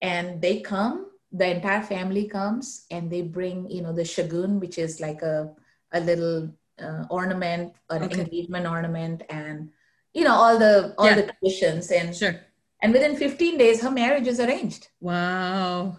And 0.03 0.41
they 0.41 0.61
come, 0.61 1.11
the 1.33 1.57
entire 1.57 1.83
family 1.83 2.29
comes, 2.29 2.87
and 2.91 3.11
they 3.11 3.23
bring, 3.23 3.69
you 3.71 3.81
know, 3.81 3.93
the 3.93 4.03
shagun, 4.03 4.61
which 4.61 4.79
is 4.79 5.01
like 5.01 5.23
a, 5.23 5.51
a 5.93 6.01
little 6.01 6.51
uh, 6.81 7.05
ornament, 7.11 7.75
an 7.89 8.05
okay. 8.05 8.21
engagement 8.21 8.67
ornament, 8.67 9.23
and, 9.31 9.71
you 10.15 10.25
know, 10.25 10.35
all 10.35 10.59
the 10.59 10.95
all 10.99 11.07
yeah. 11.07 11.17
the 11.17 11.33
traditions. 11.33 11.91
And 11.91 12.15
sure. 12.15 12.41
And 12.83 12.93
within 12.93 13.17
15 13.17 13.59
days, 13.59 13.83
her 13.83 13.91
marriage 13.91 14.27
is 14.27 14.41
arranged. 14.41 14.89
Wow. 15.01 15.97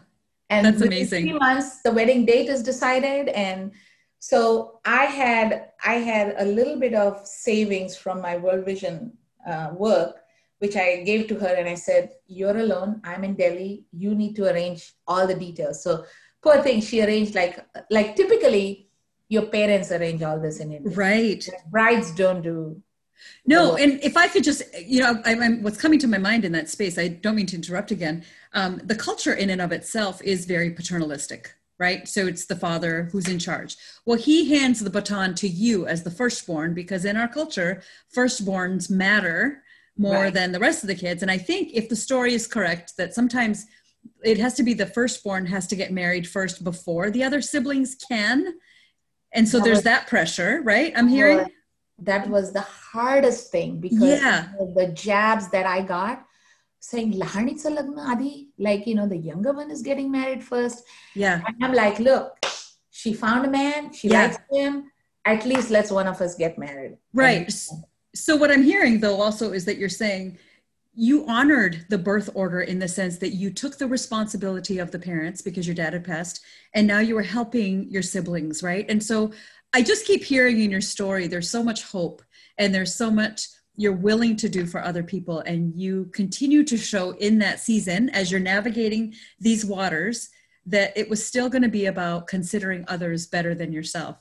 And 0.50 0.66
that's 0.66 0.82
amazing. 0.82 1.24
Three 1.24 1.40
months, 1.40 1.82
the 1.82 1.92
wedding 1.92 2.26
date 2.26 2.50
is 2.50 2.62
decided, 2.62 3.30
and 3.30 3.72
so 4.20 4.80
I 4.84 5.06
had 5.06 5.70
I 5.86 5.96
had 5.96 6.36
a 6.38 6.46
little 6.46 6.78
bit 6.78 6.94
of 6.94 7.26
savings 7.26 7.96
from 7.96 8.22
my 8.22 8.38
World 8.38 8.66
Vision 8.66 9.14
uh, 9.48 9.70
work, 9.74 10.18
which 10.60 10.76
I 10.76 11.04
gave 11.04 11.28
to 11.30 11.36
her 11.36 11.56
and 11.56 11.68
I 11.68 11.76
said, 11.76 12.12
You're 12.28 12.58
alone. 12.58 13.02
I'm 13.04 13.24
in 13.24 13.36
Delhi. 13.36 13.86
You 13.92 14.14
need 14.14 14.36
to 14.36 14.52
arrange 14.52 14.94
all 15.08 15.26
the 15.26 15.36
details. 15.36 15.84
So 15.84 16.06
poor 16.44 16.62
thing, 16.62 16.82
she 16.82 17.02
arranged 17.02 17.34
like 17.34 17.66
like 17.90 18.16
typically 18.16 18.90
your 19.30 19.44
parents 19.44 19.92
arrange 19.92 20.22
all 20.22 20.40
this 20.40 20.60
in 20.60 20.74
India. 20.74 20.96
Right. 20.96 21.50
Brides 21.72 22.12
don't 22.12 22.42
do 22.42 22.82
no, 23.46 23.76
and 23.76 24.00
if 24.04 24.16
I 24.18 24.28
could 24.28 24.44
just, 24.44 24.64
you 24.80 25.02
know, 25.02 25.22
I, 25.26 25.34
am 25.34 25.64
what's 25.64 25.82
coming 25.82 26.00
to 26.00 26.08
my 26.08 26.18
mind 26.18 26.46
in 26.46 26.52
that 26.52 26.70
space. 26.70 26.98
I 26.98 27.08
don't 27.08 27.36
mean 27.36 27.48
to 27.48 27.56
interrupt 27.56 27.92
again. 27.92 28.24
Um, 28.54 28.82
the 28.84 28.96
culture 28.96 29.34
in 29.34 29.50
and 29.50 29.62
of 29.62 29.72
itself 29.72 30.22
is 30.22 30.46
very 30.46 30.72
paternalistic, 30.72 31.54
right? 31.80 32.08
So 32.08 32.28
it's 32.28 32.46
the 32.46 32.56
father 32.56 33.10
who's 33.12 33.28
in 33.28 33.40
charge. 33.40 33.78
Well, 34.06 34.18
he 34.18 34.58
hands 34.58 34.80
the 34.80 34.90
baton 34.90 35.34
to 35.36 35.48
you 35.48 35.88
as 35.88 36.04
the 36.04 36.12
firstborn 36.12 36.74
because 36.74 37.06
in 37.06 37.18
our 37.18 37.28
culture, 37.28 37.82
firstborns 38.16 38.90
matter 38.90 39.64
more 39.98 40.24
right. 40.24 40.34
than 40.34 40.52
the 40.52 40.60
rest 40.60 40.84
of 40.84 40.88
the 40.88 40.96
kids. 40.96 41.22
And 41.22 41.32
I 41.32 41.38
think 41.38 41.72
if 41.74 41.90
the 41.90 41.96
story 41.96 42.34
is 42.34 42.48
correct, 42.48 42.98
that 42.98 43.14
sometimes 43.14 43.66
it 44.24 44.38
has 44.38 44.54
to 44.56 44.64
be 44.64 44.74
the 44.74 44.86
firstborn 44.86 45.46
has 45.48 45.68
to 45.68 45.76
get 45.76 45.92
married 45.92 46.28
first 46.28 46.64
before 46.64 47.10
the 47.12 47.24
other 47.24 47.42
siblings 47.42 47.96
can. 47.96 48.56
And 49.34 49.48
so 49.48 49.60
there's 49.60 49.84
that 49.84 50.08
pressure, 50.08 50.62
right? 50.64 50.92
I'm 50.96 51.08
hearing. 51.08 51.48
That 52.02 52.30
was 52.30 52.52
the 52.52 52.62
hardest 52.62 53.52
thing 53.52 53.80
because 53.80 54.22
yeah. 54.22 54.48
the 54.76 54.88
jabs 54.88 55.50
that 55.50 55.66
I 55.66 55.82
got. 55.82 56.26
Saying 56.84 57.14
lahanitsa 57.14 57.78
lagna 57.78 58.08
adi? 58.08 58.50
Like 58.58 58.88
you 58.88 58.96
know 58.96 59.08
the 59.08 59.18
younger 59.18 59.54
one 59.54 59.70
is 59.70 59.84
getting 59.84 60.12
married 60.12 60.44
first. 60.44 60.84
Yeah. 61.14 61.42
And 61.46 61.64
i'm 61.64 61.74
like 61.74 62.00
look 62.00 62.44
she 62.90 63.14
found 63.14 63.46
a 63.46 63.50
man 63.50 63.94
she 63.94 64.10
yeah. 64.10 64.24
likes 64.24 64.38
him. 64.52 64.92
At 65.24 65.46
least 65.46 65.70
let's 65.70 65.92
one 65.92 66.08
of 66.08 66.20
us 66.22 66.34
get 66.36 66.58
married. 66.58 66.98
Right. 67.14 67.54
So 68.16 68.36
what 68.36 68.50
i'm 68.50 68.64
hearing 68.64 69.00
though 69.00 69.22
also 69.22 69.52
is 69.54 69.66
that 69.66 69.78
you're 69.78 69.90
saying 69.90 70.40
you 70.94 71.26
honored 71.28 71.86
the 71.90 71.98
birth 71.98 72.30
order 72.34 72.62
in 72.62 72.80
the 72.80 72.88
sense 72.88 73.18
that 73.20 73.30
you 73.30 73.50
took 73.50 73.78
the 73.78 73.88
responsibility 73.88 74.78
of 74.80 74.92
the 74.92 75.00
parents 75.00 75.42
because 75.42 75.66
your 75.66 75.76
dad 75.76 75.94
had 75.94 76.04
passed 76.04 76.44
and 76.74 76.86
now 76.86 77.00
you 77.00 77.16
were 77.16 77.22
helping 77.22 77.90
your 77.90 78.02
siblings 78.02 78.64
right? 78.64 78.86
And 78.90 79.02
so 79.02 79.32
i 79.74 79.82
just 79.82 80.06
keep 80.06 80.24
hearing 80.24 80.60
in 80.60 80.72
your 80.72 80.82
story 80.82 81.28
there's 81.28 81.50
so 81.50 81.64
much 81.64 81.84
hope 81.84 82.22
and 82.58 82.74
there's 82.74 82.96
so 82.96 83.10
much 83.10 83.48
you're 83.76 83.94
willing 83.94 84.36
to 84.36 84.50
do 84.50 84.66
for 84.66 84.84
other 84.84 85.04
people 85.04 85.40
and 85.40 85.76
you 85.76 86.10
continue 86.14 86.64
to 86.64 86.78
show 86.78 87.12
in 87.12 87.40
that 87.40 87.60
season 87.60 88.10
as 88.10 88.30
you're 88.30 88.40
navigating 88.40 89.14
these 89.40 89.66
waters 89.66 90.30
that 90.66 90.96
it 90.96 91.10
was 91.10 91.26
still 91.26 91.50
going 91.50 91.64
to 91.64 91.70
be 91.70 91.88
about 91.88 92.28
considering 92.28 92.86
others 92.88 93.28
better 93.28 93.56
than 93.56 93.72
yourself 93.72 94.18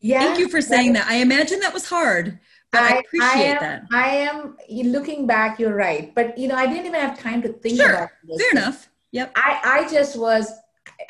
yeah 0.00 0.20
thank 0.20 0.38
you 0.38 0.48
for 0.48 0.60
saying 0.60 0.92
that, 0.92 1.06
that. 1.06 1.12
i 1.12 1.16
imagine 1.16 1.60
that 1.60 1.74
was 1.74 1.88
hard 1.88 2.38
but 2.72 2.82
I, 2.82 2.96
I 2.96 2.98
appreciate 2.98 3.30
I 3.30 3.42
am, 3.42 3.60
that. 3.60 3.82
I 3.92 4.08
am 4.16 4.56
looking 4.68 5.26
back, 5.26 5.58
you're 5.58 5.74
right. 5.74 6.14
But 6.14 6.36
you 6.36 6.48
know, 6.48 6.56
I 6.56 6.66
didn't 6.66 6.86
even 6.86 7.00
have 7.00 7.18
time 7.18 7.42
to 7.42 7.52
think 7.52 7.76
sure. 7.76 7.90
about 7.90 8.10
this. 8.24 8.42
Fair 8.42 8.50
enough. 8.50 8.88
Yep. 9.12 9.32
I, 9.36 9.60
I 9.64 9.90
just 9.90 10.18
was 10.18 10.52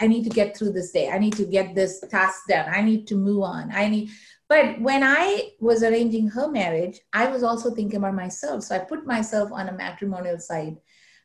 I 0.01 0.07
need 0.07 0.25
to 0.25 0.31
get 0.31 0.57
through 0.57 0.73
this 0.73 0.93
day. 0.93 1.11
I 1.11 1.19
need 1.19 1.35
to 1.35 1.45
get 1.45 1.75
this 1.75 2.01
task 2.11 2.43
done. 2.49 2.69
I 2.69 2.83
need 2.83 3.07
to 3.09 3.17
move 3.17 3.43
on. 3.43 3.71
I 3.73 3.89
need 3.89 4.11
but 4.49 4.81
when 4.81 5.03
I 5.03 5.51
was 5.61 5.83
arranging 5.83 6.29
her 6.29 6.49
marriage, 6.49 7.01
I 7.13 7.27
was 7.27 7.43
also 7.43 7.75
thinking 7.75 7.99
about 7.99 8.15
myself. 8.15 8.63
So 8.63 8.77
I 8.77 8.79
put 8.79 9.05
myself 9.07 9.51
on 9.51 9.69
a 9.69 9.73
matrimonial 9.73 10.39
site. 10.39 10.77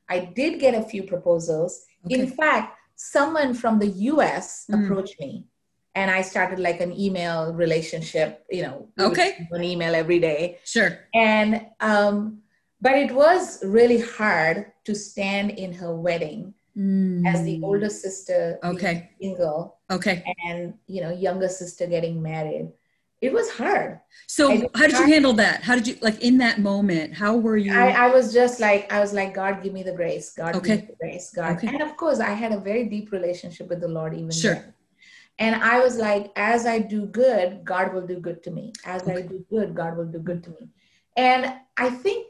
I 0.10 0.32
did 0.36 0.60
get 0.60 0.74
a 0.74 0.82
few 0.82 1.04
proposals. 1.04 1.86
Okay. 2.06 2.20
In 2.20 2.28
fact, 2.28 2.78
someone 2.96 3.54
from 3.54 3.80
the 3.80 3.88
US 3.88 4.66
mm. 4.70 4.84
approached 4.84 5.20
me 5.20 5.46
and 5.94 6.10
I 6.10 6.22
started 6.22 6.60
like 6.60 6.82
an 6.82 6.98
email 6.98 7.54
relationship, 7.54 8.46
you 8.50 8.64
know, 8.64 8.88
okay, 9.00 9.48
an 9.52 9.64
email 9.64 9.94
every 9.94 10.20
day. 10.20 10.60
Sure. 10.64 11.00
And 11.14 11.68
um, 11.80 12.40
but 12.82 12.94
it 12.94 13.12
was 13.12 13.64
really 13.64 14.02
hard 14.02 14.72
to 14.86 14.96
stand 14.96 15.52
in 15.52 15.74
her 15.74 15.96
wedding 15.96 16.56
mm. 16.78 17.26
as 17.28 17.44
the 17.44 17.62
older 17.64 17.90
sister, 17.90 18.60
okay, 18.64 19.12
single, 19.22 19.80
okay, 19.90 20.24
and 20.46 20.74
you 20.88 21.02
know, 21.02 21.12
younger 21.12 21.50
sister 21.50 21.88
getting 21.88 22.22
married. 22.22 22.72
it 23.22 23.32
was 23.32 23.50
hard. 23.52 24.00
So 24.26 24.68
how 24.74 24.88
did 24.88 24.98
you 24.98 25.06
handle 25.06 25.34
that? 25.34 25.62
How 25.62 25.76
did 25.76 25.86
you 25.88 25.96
like 26.02 26.20
in 26.22 26.40
that 26.40 26.58
moment? 26.60 27.14
How 27.14 27.38
were 27.38 27.56
you? 27.56 27.72
I, 27.72 27.90
I 27.92 28.08
was 28.10 28.34
just 28.34 28.60
like, 28.60 28.92
I 28.92 29.00
was 29.00 29.14
like, 29.14 29.32
God, 29.36 29.62
give 29.62 29.74
me 29.74 29.84
the 29.84 29.94
grace. 29.94 30.34
God, 30.34 30.56
Okay. 30.56 30.78
give 30.78 30.82
me 30.82 30.88
the 30.88 30.96
grace. 31.04 31.30
God. 31.32 31.58
Okay. 31.58 31.68
And 31.68 31.82
of 31.84 31.96
course, 31.98 32.20
I 32.20 32.34
had 32.34 32.52
a 32.52 32.60
very 32.60 32.86
deep 32.86 33.12
relationship 33.12 33.70
with 33.70 33.80
the 33.80 33.88
Lord 33.88 34.16
even 34.16 34.32
Sure. 34.32 34.56
then. 34.56 34.74
And 35.38 35.54
I 35.74 35.80
was 35.86 35.98
like, 35.98 36.32
as 36.36 36.66
I 36.66 36.80
do 36.80 37.06
good, 37.06 37.64
God 37.64 37.94
will 37.94 38.08
do 38.14 38.20
good 38.20 38.42
to 38.46 38.52
me. 38.52 38.74
As 38.86 39.08
I 39.08 39.22
do 39.22 39.46
good, 39.50 39.76
God 39.76 39.98
will 39.98 40.06
do 40.06 40.20
good 40.20 40.44
to 40.46 40.50
me. 40.58 40.70
And 41.16 41.54
I 41.78 41.90
think 41.92 42.26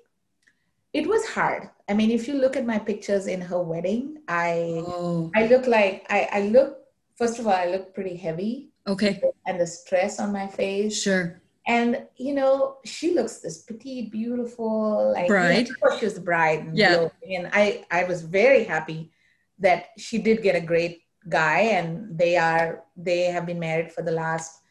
it 0.93 1.08
was 1.08 1.25
hard. 1.27 1.69
I 1.91 1.93
mean, 1.93 2.10
if 2.10 2.25
you 2.25 2.36
look 2.36 2.56
at 2.56 2.65
my 2.65 2.80
pictures 2.80 3.27
in 3.27 3.41
her 3.41 3.62
wedding, 3.62 4.19
I 4.30 4.82
oh, 4.88 5.30
I 5.36 5.47
look 5.47 5.67
like 5.67 6.06
I, 6.10 6.30
I 6.32 6.41
look 6.47 6.77
first 7.17 7.38
of 7.38 7.47
all, 7.47 7.54
I 7.54 7.65
look 7.65 7.93
pretty 7.93 8.15
heavy 8.15 8.71
okay, 8.88 9.21
and 9.45 9.60
the 9.60 9.67
stress 9.67 10.17
on 10.17 10.32
my 10.32 10.47
face. 10.47 11.01
sure. 11.01 11.41
And 11.67 12.08
you 12.15 12.34
know, 12.34 12.77
she 12.86 13.13
looks 13.13 13.39
this 13.39 13.63
petite, 13.63 14.10
beautiful, 14.10 15.12
like 15.12 15.27
you 15.27 15.75
know, 15.84 15.99
she 15.99 16.06
was 16.06 16.13
the 16.13 16.21
bride, 16.21 16.60
and 16.60 16.77
Yeah. 16.77 17.10
And 17.30 17.49
I, 17.51 17.84
I 17.91 18.06
was 18.06 18.21
very 18.21 18.63
happy 18.63 19.12
that 19.60 19.88
she 19.97 20.17
did 20.17 20.41
get 20.41 20.56
a 20.56 20.62
great 20.62 21.04
guy, 21.27 21.75
and 21.75 22.17
they 22.17 22.38
are, 22.38 22.86
they 22.95 23.23
have 23.25 23.45
been 23.45 23.60
married 23.60 23.91
for 23.91 24.01
the 24.01 24.12
last, 24.12 24.62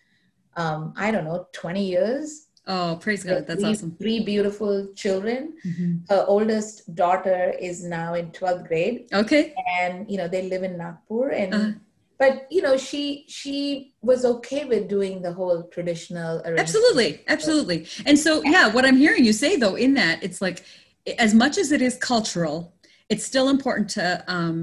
um, 0.56 0.94
I 0.96 1.10
don't 1.10 1.24
know, 1.24 1.48
twenty 1.52 1.84
years. 1.84 2.48
Oh, 2.72 2.90
praise 3.04 3.22
God. 3.24 3.46
That's 3.48 3.60
three, 3.60 3.70
awesome. 3.70 3.96
Three 4.02 4.20
beautiful 4.32 4.74
children. 5.02 5.40
Mhm. 5.66 6.08
Her 6.08 6.22
oldest 6.34 6.74
daughter 7.02 7.42
is 7.68 7.76
now 7.98 8.10
in 8.20 8.26
twelfth 8.38 8.64
grade, 8.68 8.98
Okay. 9.22 9.44
and 9.82 9.94
you 10.10 10.16
know 10.18 10.28
they 10.34 10.42
live 10.52 10.62
in 10.68 10.74
Nagpur, 10.82 11.26
and 11.42 11.50
Uh-huh. 11.54 11.72
but 12.22 12.34
you 12.54 12.62
know 12.66 12.76
she 12.88 13.02
she 13.38 13.56
was 14.10 14.20
okay 14.34 14.62
with 14.72 14.82
doing 14.96 15.14
the 15.26 15.32
whole 15.38 15.58
traditional 15.76 16.32
arrangement. 16.46 16.60
Absolutely. 16.66 17.10
Absolutely. 17.34 17.78
And 18.08 18.16
so, 18.26 18.32
yeah, 18.54 18.66
what 18.74 18.84
I'm 18.88 18.98
hearing 19.04 19.24
you 19.28 19.32
say 19.44 19.52
though, 19.62 19.76
in 19.86 19.94
that, 19.94 20.16
it's 20.26 20.40
like 20.46 20.58
as 21.18 21.32
much 21.42 21.58
as 21.62 21.68
it 21.72 21.82
is 21.88 21.94
cultural, 22.12 22.58
it's 23.08 23.24
still 23.32 23.48
important 23.56 23.88
to 23.98 24.22
um, 24.28 24.56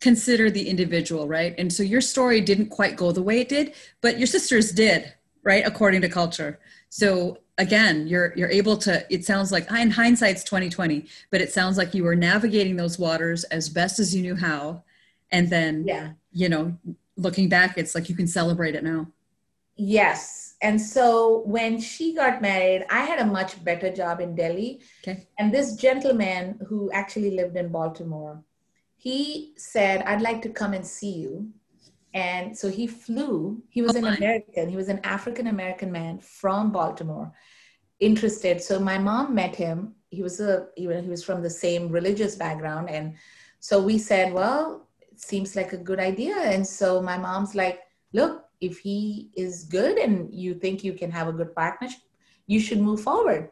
consider 0.00 0.50
the 0.50 0.68
individual, 0.68 1.26
right? 1.38 1.54
And 1.56 1.72
so 1.72 1.82
your 1.82 2.02
story 2.02 2.40
didn't 2.50 2.68
quite 2.78 2.94
go 3.02 3.10
the 3.18 3.22
way 3.22 3.36
it 3.44 3.48
did, 3.48 3.72
but 4.04 4.18
your 4.20 4.26
sisters 4.36 4.66
did, 4.72 5.00
right? 5.44 5.64
According 5.66 6.00
to 6.02 6.08
culture. 6.08 6.58
So 6.90 7.38
again, 7.58 8.06
you're 8.08 8.32
you're 8.36 8.50
able 8.50 8.76
to. 8.78 9.06
It 9.14 9.24
sounds 9.24 9.52
like 9.52 9.70
in 9.70 9.90
hindsight's 9.90 10.42
2020, 10.44 11.06
but 11.30 11.40
it 11.40 11.52
sounds 11.52 11.76
like 11.78 11.94
you 11.94 12.02
were 12.04 12.16
navigating 12.16 12.76
those 12.76 12.98
waters 12.98 13.44
as 13.44 13.68
best 13.68 13.98
as 13.98 14.14
you 14.14 14.22
knew 14.22 14.36
how, 14.36 14.82
and 15.30 15.48
then 15.50 15.84
Yeah. 15.86 16.12
you 16.32 16.48
know, 16.48 16.76
looking 17.16 17.48
back, 17.48 17.78
it's 17.78 17.94
like 17.94 18.08
you 18.08 18.16
can 18.16 18.26
celebrate 18.26 18.74
it 18.74 18.82
now. 18.84 19.08
Yes. 19.76 20.54
And 20.62 20.80
so 20.80 21.42
when 21.46 21.80
she 21.80 22.14
got 22.14 22.40
married, 22.40 22.86
I 22.90 23.04
had 23.04 23.18
a 23.18 23.26
much 23.26 23.62
better 23.64 23.90
job 23.92 24.20
in 24.20 24.34
Delhi. 24.34 24.80
Okay. 25.02 25.26
And 25.38 25.52
this 25.52 25.74
gentleman 25.76 26.58
who 26.68 26.90
actually 26.92 27.32
lived 27.32 27.56
in 27.56 27.68
Baltimore, 27.68 28.42
he 28.96 29.52
said, 29.56 30.02
I'd 30.02 30.22
like 30.22 30.42
to 30.42 30.48
come 30.48 30.72
and 30.72 30.86
see 30.86 31.12
you. 31.12 31.50
And 32.14 32.56
so 32.56 32.70
he 32.70 32.86
flew. 32.86 33.62
He 33.68 33.82
was 33.82 33.96
Oh, 33.96 33.98
an. 33.98 34.06
American. 34.16 34.68
He 34.68 34.76
was 34.76 34.88
an 34.88 35.00
African 35.04 35.48
American 35.48 35.90
man 35.92 36.20
from 36.20 36.70
Baltimore, 36.72 37.32
interested. 38.00 38.62
So 38.62 38.78
my 38.78 38.98
mom 38.98 39.34
met 39.34 39.54
him. 39.56 39.94
He 40.10 40.22
was 40.22 40.40
a 40.40 40.68
he 40.76 40.86
was 40.86 41.02
he 41.04 41.10
was 41.10 41.24
from 41.24 41.42
the 41.42 41.50
same 41.50 41.88
religious 41.88 42.36
background, 42.36 42.88
and 42.88 43.14
so 43.58 43.82
we 43.82 43.98
said, 43.98 44.32
well, 44.32 44.86
it 45.00 45.20
seems 45.20 45.56
like 45.56 45.72
a 45.72 45.76
good 45.76 45.98
idea. 45.98 46.36
And 46.36 46.66
so 46.66 47.02
my 47.02 47.18
mom's 47.18 47.54
like, 47.54 47.80
look, 48.12 48.44
if 48.60 48.78
he 48.78 49.30
is 49.36 49.64
good 49.64 49.98
and 49.98 50.32
you 50.32 50.54
think 50.54 50.84
you 50.84 50.92
can 50.92 51.10
have 51.10 51.28
a 51.28 51.32
good 51.32 51.54
partnership, 51.54 52.00
you 52.46 52.60
should 52.60 52.80
move 52.80 53.00
forward. 53.00 53.50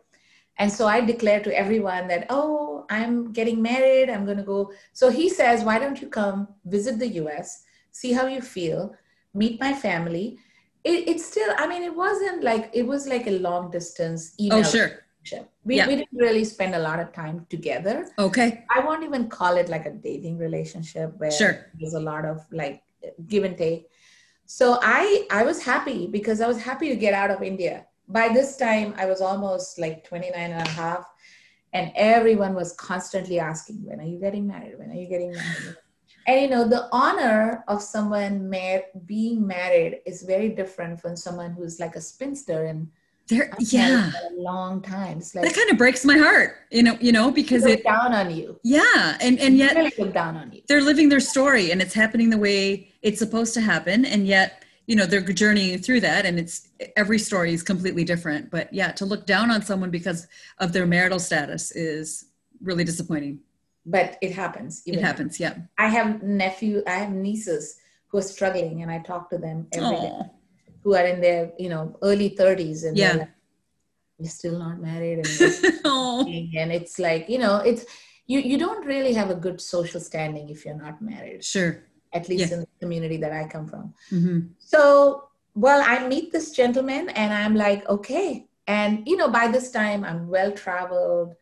And 0.58 0.70
so 0.70 0.86
I 0.86 1.00
declare 1.00 1.40
to 1.40 1.58
everyone 1.58 2.08
that, 2.08 2.26
oh, 2.30 2.84
I'm 2.90 3.32
getting 3.32 3.62
married. 3.62 4.10
I'm 4.10 4.24
going 4.26 4.36
to 4.36 4.42
go. 4.44 4.72
So 4.92 5.10
he 5.10 5.28
says, 5.28 5.64
why 5.64 5.78
don't 5.78 6.00
you 6.00 6.08
come 6.08 6.46
visit 6.66 6.98
the 6.98 7.08
US, 7.24 7.64
see 7.92 8.12
how 8.12 8.26
you 8.26 8.40
feel, 8.40 8.94
meet 9.34 9.60
my 9.60 9.72
family. 9.72 10.38
It, 10.84 11.08
it's 11.08 11.24
still, 11.24 11.54
I 11.58 11.66
mean, 11.68 11.82
it 11.82 11.94
wasn't 11.94 12.42
like, 12.42 12.70
it 12.74 12.82
was 12.82 13.06
like 13.06 13.26
a 13.28 13.38
long 13.38 13.70
distance 13.70 14.34
oh, 14.40 14.44
email. 14.44 14.58
Oh, 14.58 14.62
sure. 14.64 14.90
relationship. 15.22 15.50
We, 15.64 15.76
Yeah. 15.76 15.86
we 15.86 15.96
didn't 15.96 16.18
really 16.18 16.44
spend 16.44 16.74
a 16.74 16.78
lot 16.80 16.98
of 16.98 17.12
time 17.12 17.46
together. 17.48 18.10
Okay. 18.18 18.64
I 18.74 18.80
won't 18.80 19.04
even 19.04 19.28
call 19.28 19.56
it 19.56 19.68
like 19.68 19.86
a 19.86 19.90
dating 19.90 20.38
relationship 20.38 21.14
where 21.18 21.30
Sure. 21.30 21.70
there's 21.78 21.94
a 21.94 22.00
lot 22.00 22.24
of 22.24 22.44
like 22.50 22.82
give 23.28 23.44
and 23.44 23.56
take. 23.56 23.88
So 24.46 24.78
I 24.82 25.26
I 25.30 25.44
was 25.44 25.62
happy 25.62 26.06
because 26.06 26.40
I 26.40 26.48
was 26.48 26.60
happy 26.60 26.88
to 26.88 26.96
get 26.96 27.14
out 27.14 27.30
of 27.30 27.42
India. 27.42 27.86
By 28.08 28.28
this 28.28 28.56
time 28.56 28.94
I 28.96 29.06
was 29.06 29.20
almost 29.20 29.78
like 29.78 30.04
29 30.04 30.34
and 30.34 30.66
a 30.68 30.70
half 30.70 31.06
and 31.72 31.92
everyone 31.94 32.54
was 32.54 32.72
constantly 32.74 33.38
asking 33.38 33.84
when 33.84 34.00
are 34.00 34.06
you 34.06 34.18
getting 34.18 34.46
married? 34.46 34.78
When 34.78 34.90
are 34.90 35.00
you 35.02 35.08
getting 35.08 35.32
married? 35.32 35.76
And 36.26 36.40
you 36.42 36.48
know 36.48 36.66
the 36.68 36.88
honor 36.92 37.64
of 37.68 37.82
someone 37.82 38.48
mar- 38.50 38.84
being 39.06 39.46
married 39.46 40.00
is 40.06 40.22
very 40.22 40.48
different 40.50 41.00
from 41.00 41.16
someone 41.16 41.52
who's 41.52 41.80
like 41.80 41.96
a 41.96 42.00
spinster 42.00 42.64
and 42.66 42.88
There, 43.28 43.50
yeah. 43.58 44.10
a 44.30 44.34
long 44.34 44.82
time. 44.82 45.18
It's 45.18 45.34
like 45.34 45.44
That 45.44 45.54
kind 45.54 45.70
of 45.70 45.78
breaks 45.78 46.04
my 46.04 46.18
heart, 46.18 46.56
you 46.70 46.82
know, 46.82 46.96
you 47.00 47.12
know, 47.12 47.30
because 47.30 47.64
it, 47.64 47.82
down 47.84 48.12
on 48.12 48.34
you. 48.34 48.58
yeah, 48.62 49.16
and 49.20 49.38
and 49.40 49.56
yet 49.56 49.76
really 49.76 49.92
look 49.98 50.12
down 50.12 50.36
on 50.36 50.52
you. 50.52 50.60
they're 50.68 50.82
living 50.82 51.08
their 51.08 51.20
story 51.20 51.70
and 51.72 51.80
it's 51.80 51.94
happening 51.94 52.30
the 52.30 52.38
way 52.48 52.88
it's 53.02 53.18
supposed 53.18 53.54
to 53.54 53.60
happen, 53.60 54.04
and 54.04 54.26
yet 54.26 54.62
you 54.88 54.96
know 54.96 55.06
they're 55.06 55.20
journeying 55.22 55.78
through 55.78 56.00
that, 56.00 56.26
and 56.26 56.38
it's 56.38 56.68
every 56.96 57.18
story 57.18 57.52
is 57.54 57.62
completely 57.62 58.04
different. 58.04 58.50
But 58.50 58.72
yeah, 58.72 58.90
to 58.98 59.04
look 59.06 59.26
down 59.26 59.50
on 59.50 59.62
someone 59.62 59.90
because 59.90 60.26
of 60.58 60.72
their 60.72 60.86
marital 60.86 61.20
status 61.20 61.70
is 61.72 62.26
really 62.60 62.84
disappointing. 62.84 63.38
But 63.84 64.16
it 64.22 64.32
happens. 64.32 64.82
It 64.86 65.00
happens, 65.00 65.40
yeah. 65.40 65.54
I 65.78 65.88
have 65.88 66.22
nephew, 66.22 66.82
I 66.86 66.92
have 67.02 67.10
nieces 67.12 67.76
who 68.08 68.18
are 68.18 68.22
struggling, 68.22 68.82
and 68.82 68.90
I 68.90 68.98
talk 69.00 69.30
to 69.30 69.38
them 69.38 69.66
every 69.72 69.96
day, 69.96 70.12
Oh, 70.14 70.30
who 70.82 70.94
are 70.94 71.04
in 71.06 71.20
their 71.20 71.52
you 71.58 71.68
know 71.68 71.98
early 72.02 72.30
thirties, 72.30 72.84
and 72.84 72.96
Yeah. 72.96 73.14
like, 73.14 73.28
we're 74.18 74.28
still 74.28 74.58
not 74.58 74.80
married, 74.80 75.18
and, 75.18 75.26
we're 75.40 75.80
oh, 75.84 76.24
dating," 76.24 76.52
and 76.58 76.70
it's 76.72 76.98
like 76.98 77.28
you 77.28 77.38
know 77.38 77.56
it's 77.56 77.84
you 78.26 78.38
you 78.38 78.56
don't 78.56 78.86
really 78.86 79.14
have 79.14 79.30
a 79.30 79.34
good 79.34 79.60
social 79.60 80.00
standing 80.00 80.48
if 80.48 80.64
you're 80.64 80.76
not 80.86 81.02
married, 81.02 81.42
sure. 81.44 81.82
at 82.12 82.28
least 82.28 82.50
Yeah. 82.50 82.54
in 82.58 82.60
the 82.60 82.68
community 82.80 83.16
that 83.16 83.32
I 83.32 83.48
come 83.48 83.66
from. 83.66 83.94
hmm 84.10 84.40
So, 84.58 85.28
well, 85.54 85.82
I 85.84 86.06
meet 86.06 86.30
this 86.32 86.50
gentleman 86.52 87.08
and 87.10 87.32
I'm 87.32 87.54
like, 87.56 87.86
okay. 87.88 88.46
And, 88.66 89.02
you 89.08 89.16
know, 89.16 89.28
by 89.28 89.48
this 89.48 89.70
time 89.72 90.04
I'm 90.04 90.28
well 90.28 90.52
traveled. 90.52 91.34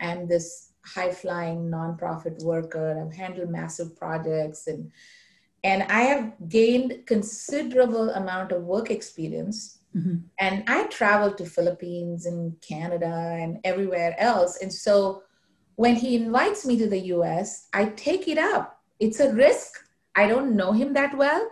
I'm 0.00 0.28
this 0.28 0.67
high 0.94 1.12
flying 1.12 1.70
nonprofit 1.70 2.42
worker. 2.42 3.00
I've 3.00 3.16
handled 3.16 3.50
massive 3.50 3.96
projects 3.96 4.66
and, 4.66 4.90
and 5.64 5.82
I 5.84 6.02
have 6.02 6.32
gained 6.48 7.04
considerable 7.06 8.10
amount 8.10 8.52
of 8.52 8.62
work 8.62 8.90
experience. 8.90 9.80
hmm 9.92 10.16
And 10.38 10.64
I 10.66 10.84
traveled 10.98 11.36
to 11.38 11.46
Philippines 11.56 12.26
and 12.26 12.40
Canada 12.60 13.14
and 13.42 13.58
everywhere 13.64 14.14
else. 14.18 14.58
And 14.62 14.72
so 14.72 15.22
when 15.76 15.94
he 15.94 16.16
invites 16.16 16.66
me 16.66 16.76
to 16.78 16.88
the 16.88 17.02
US, 17.16 17.68
I 17.72 17.82
take 18.08 18.26
it 18.28 18.38
up. 18.38 18.80
It's 18.98 19.20
a 19.20 19.32
risk. 19.32 19.70
I 20.16 20.26
don't 20.26 20.56
know 20.56 20.72
him 20.72 20.92
that 20.94 21.16
well, 21.16 21.42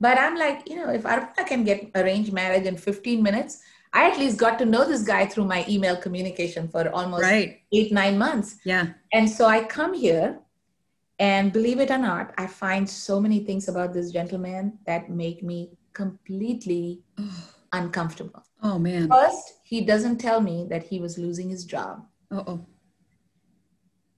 but 0.00 0.18
I'm 0.18 0.36
like, 0.36 0.68
you 0.70 0.76
know, 0.76 0.90
if 0.90 1.02
Arpana 1.02 1.44
can 1.46 1.64
get 1.64 1.90
arranged 1.94 2.32
marriage 2.32 2.66
in 2.66 2.76
15 2.76 3.22
minutes, 3.22 3.60
I 3.94 4.10
at 4.10 4.18
least 4.18 4.38
got 4.38 4.58
to 4.60 4.64
know 4.64 4.84
this 4.86 5.02
guy 5.02 5.26
through 5.26 5.44
my 5.44 5.64
email 5.68 5.96
communication 5.96 6.66
for 6.68 6.88
almost 6.90 7.22
Right. 7.22 7.60
eight, 7.72 7.92
nine 7.92 8.16
months. 8.18 8.56
Yeah. 8.64 8.86
And 9.12 9.28
so 9.28 9.44
I 9.46 9.64
come 9.64 9.92
here, 9.94 10.38
and 11.18 11.52
believe 11.52 11.78
it 11.78 11.90
or 11.90 11.98
not, 11.98 12.32
I 12.38 12.46
find 12.46 12.88
so 12.88 13.20
many 13.20 13.40
things 13.44 13.68
about 13.68 13.92
this 13.92 14.10
gentleman 14.10 14.78
that 14.86 15.10
make 15.10 15.42
me 15.42 15.76
completely 15.92 17.02
uncomfortable. 17.72 18.42
oh 18.62 18.78
man. 18.78 19.08
First, 19.08 19.58
he 19.64 19.82
doesn't 19.82 20.18
tell 20.18 20.40
me 20.40 20.66
that 20.70 20.82
he 20.84 20.98
was 21.00 21.18
losing 21.18 21.48
his 21.50 21.64
job. 21.64 22.04
Oh, 22.30 22.44
oh. 22.46 22.66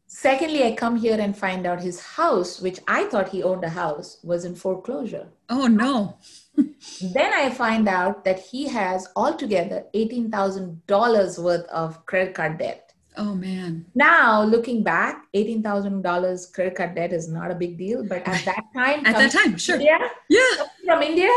Secondly, 0.07 0.63
I 0.65 0.73
come 0.77 0.97
here 0.97 1.19
and 1.21 1.37
find 1.37 1.67
out 1.67 1.81
his 1.81 2.01
house, 2.01 2.61
which 2.61 2.79
I 2.87 3.05
thought 3.07 3.29
he 3.31 3.43
owned 3.43 3.65
a 3.65 3.69
house, 3.69 4.19
was 4.23 4.45
in 4.45 4.55
foreclosure. 4.55 5.27
Oh 5.49 5.67
no. 5.67 6.19
Then 6.57 7.33
I 7.33 7.51
find 7.51 7.89
out 7.89 8.25
that 8.25 8.39
he 8.41 8.69
has 8.69 9.09
altogether 9.17 9.85
$18,000 9.95 11.39
worth 11.43 11.67
of 11.67 12.05
credit 12.07 12.35
card 12.35 12.59
debt. 12.59 12.93
Oh 13.17 13.35
man. 13.35 13.87
Now, 13.95 14.43
looking 14.43 14.83
back, 14.83 15.25
$18,000 15.35 16.53
credit 16.53 16.75
card 16.77 16.95
debt 16.97 17.13
is 17.13 17.29
not 17.29 17.51
a 17.51 17.55
big 17.55 17.79
deal, 17.79 18.03
but 18.05 18.27
at 18.27 18.45
that 18.45 18.65
time, 18.75 19.07
At 19.07 19.15
that 19.17 19.31
time, 19.31 19.57
sure. 19.57 19.77
India, 19.77 19.99
Yeah. 20.29 20.65
from 20.85 21.03
India, 21.03 21.31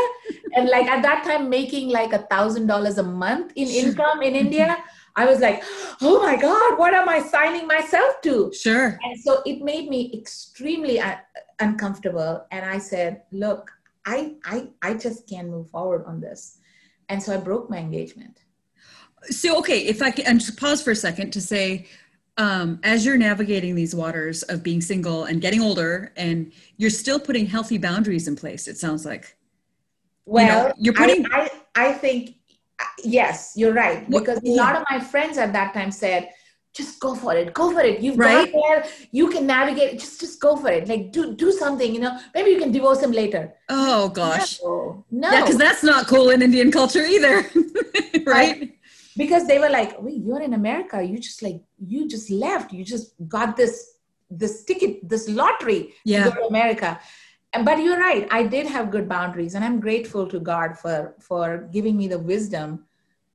and 0.56 0.68
like 0.68 0.86
at 0.86 1.02
that 1.02 1.24
time, 1.24 1.48
making 1.48 1.90
like 1.90 2.12
a 2.12 2.18
thousand 2.18 2.66
dollars 2.66 2.98
a 2.98 3.02
month 3.04 3.52
in 3.54 3.68
Sure. 3.68 3.88
income 3.90 4.22
in 4.22 4.34
India, 4.34 4.76
I 5.14 5.24
was 5.26 5.38
like, 5.40 5.62
oh 6.02 6.20
my 6.22 6.36
God, 6.36 6.78
what 6.78 6.94
am 6.94 7.08
I 7.08 7.20
signing 7.22 7.66
myself 7.66 8.20
to? 8.22 8.52
Sure. 8.52 8.98
And 9.02 9.18
so 9.20 9.42
it 9.46 9.62
made 9.62 9.88
me 9.88 10.10
extremely 10.14 10.98
un- 11.00 11.18
uncomfortable. 11.60 12.44
And 12.50 12.64
I 12.64 12.78
said, 12.78 13.22
look, 13.32 13.70
I, 14.08 14.36
I, 14.42 14.68
I 14.80 14.94
just 14.94 15.28
can't 15.28 15.48
move 15.50 15.68
forward 15.68 16.04
on 16.06 16.18
this. 16.20 16.58
and 17.10 17.22
so 17.22 17.34
I 17.34 17.36
broke 17.36 17.68
my 17.68 17.78
engagement. 17.78 18.38
So, 19.24 19.58
okay, 19.58 19.80
if 19.80 20.00
I 20.00 20.10
can 20.10 20.38
just 20.38 20.58
pause 20.58 20.82
for 20.82 20.92
a 20.92 20.96
second 20.96 21.32
to 21.32 21.40
say, 21.40 21.86
um, 22.38 22.78
as 22.84 23.04
you're 23.04 23.18
navigating 23.18 23.74
these 23.74 23.94
waters 23.94 24.42
of 24.44 24.62
being 24.62 24.80
single 24.80 25.24
and 25.24 25.40
getting 25.40 25.60
older, 25.60 26.12
and 26.16 26.52
you're 26.76 26.90
still 26.90 27.18
putting 27.18 27.44
healthy 27.46 27.78
boundaries 27.78 28.28
in 28.28 28.36
place, 28.36 28.68
it 28.68 28.78
sounds 28.78 29.04
like. 29.04 29.36
Well, 30.24 30.72
you 30.78 30.92
are 30.92 30.94
putting. 30.94 31.26
I, 31.32 31.50
I, 31.74 31.88
I, 31.88 31.92
think, 31.92 32.36
yes, 33.02 33.54
you're 33.56 33.74
right. 33.74 34.08
Because 34.08 34.38
a 34.44 34.50
lot 34.50 34.76
of 34.76 34.84
my 34.90 35.00
friends 35.00 35.36
at 35.36 35.52
that 35.52 35.74
time 35.74 35.90
said, 35.90 36.30
just 36.78 37.00
go 37.00 37.14
for 37.14 37.34
it. 37.34 37.52
Go 37.52 37.72
for 37.72 37.80
it. 37.80 38.00
You've 38.00 38.18
right? 38.18 38.50
got 38.52 38.62
there. 38.62 38.84
You 39.10 39.28
can 39.28 39.46
navigate. 39.46 39.98
Just 39.98 40.20
just 40.20 40.40
go 40.40 40.56
for 40.56 40.70
it. 40.70 40.88
Like 40.88 41.10
do 41.16 41.34
do 41.34 41.50
something 41.50 41.92
you 41.94 42.00
know. 42.04 42.16
Maybe 42.34 42.50
you 42.50 42.58
can 42.62 42.72
divorce 42.78 43.02
him 43.02 43.12
later. 43.12 43.42
Oh 43.68 44.08
gosh. 44.20 44.60
No, 44.62 45.04
no. 45.10 45.30
yeah 45.32 45.42
because 45.42 45.58
that's 45.58 45.82
not 45.82 46.06
cool 46.06 46.30
in 46.30 46.40
indian 46.48 46.70
culture 46.80 47.04
either. 47.16 47.36
Right? 48.26 48.74
because 49.16 49.46
they 49.48 49.58
were 49.58 49.70
like 49.70 50.00
wait 50.00 50.20
you're 50.26 50.42
in 50.48 50.54
america. 50.54 51.02
You 51.02 51.18
just 51.28 51.42
like 51.42 51.60
you 51.92 52.08
just 52.16 52.30
left. 52.30 52.72
You 52.72 52.84
just 52.94 53.14
got 53.36 53.56
this 53.56 53.76
this 54.30 54.64
ticket 54.64 55.08
this 55.12 55.28
lottery 55.28 55.94
yeah. 56.04 56.24
to 56.24 56.30
go 56.30 56.36
to 56.42 56.46
america. 56.54 57.00
And 57.54 57.64
but 57.64 57.78
you're 57.84 57.98
right. 58.08 58.28
I 58.30 58.42
did 58.56 58.66
have 58.66 58.90
good 58.96 59.08
boundaries 59.08 59.54
and 59.54 59.64
i'm 59.64 59.80
grateful 59.86 60.28
to 60.32 60.38
god 60.52 60.78
for 60.82 61.14
for 61.28 61.46
giving 61.76 61.96
me 62.02 62.06
the 62.14 62.20
wisdom 62.32 62.84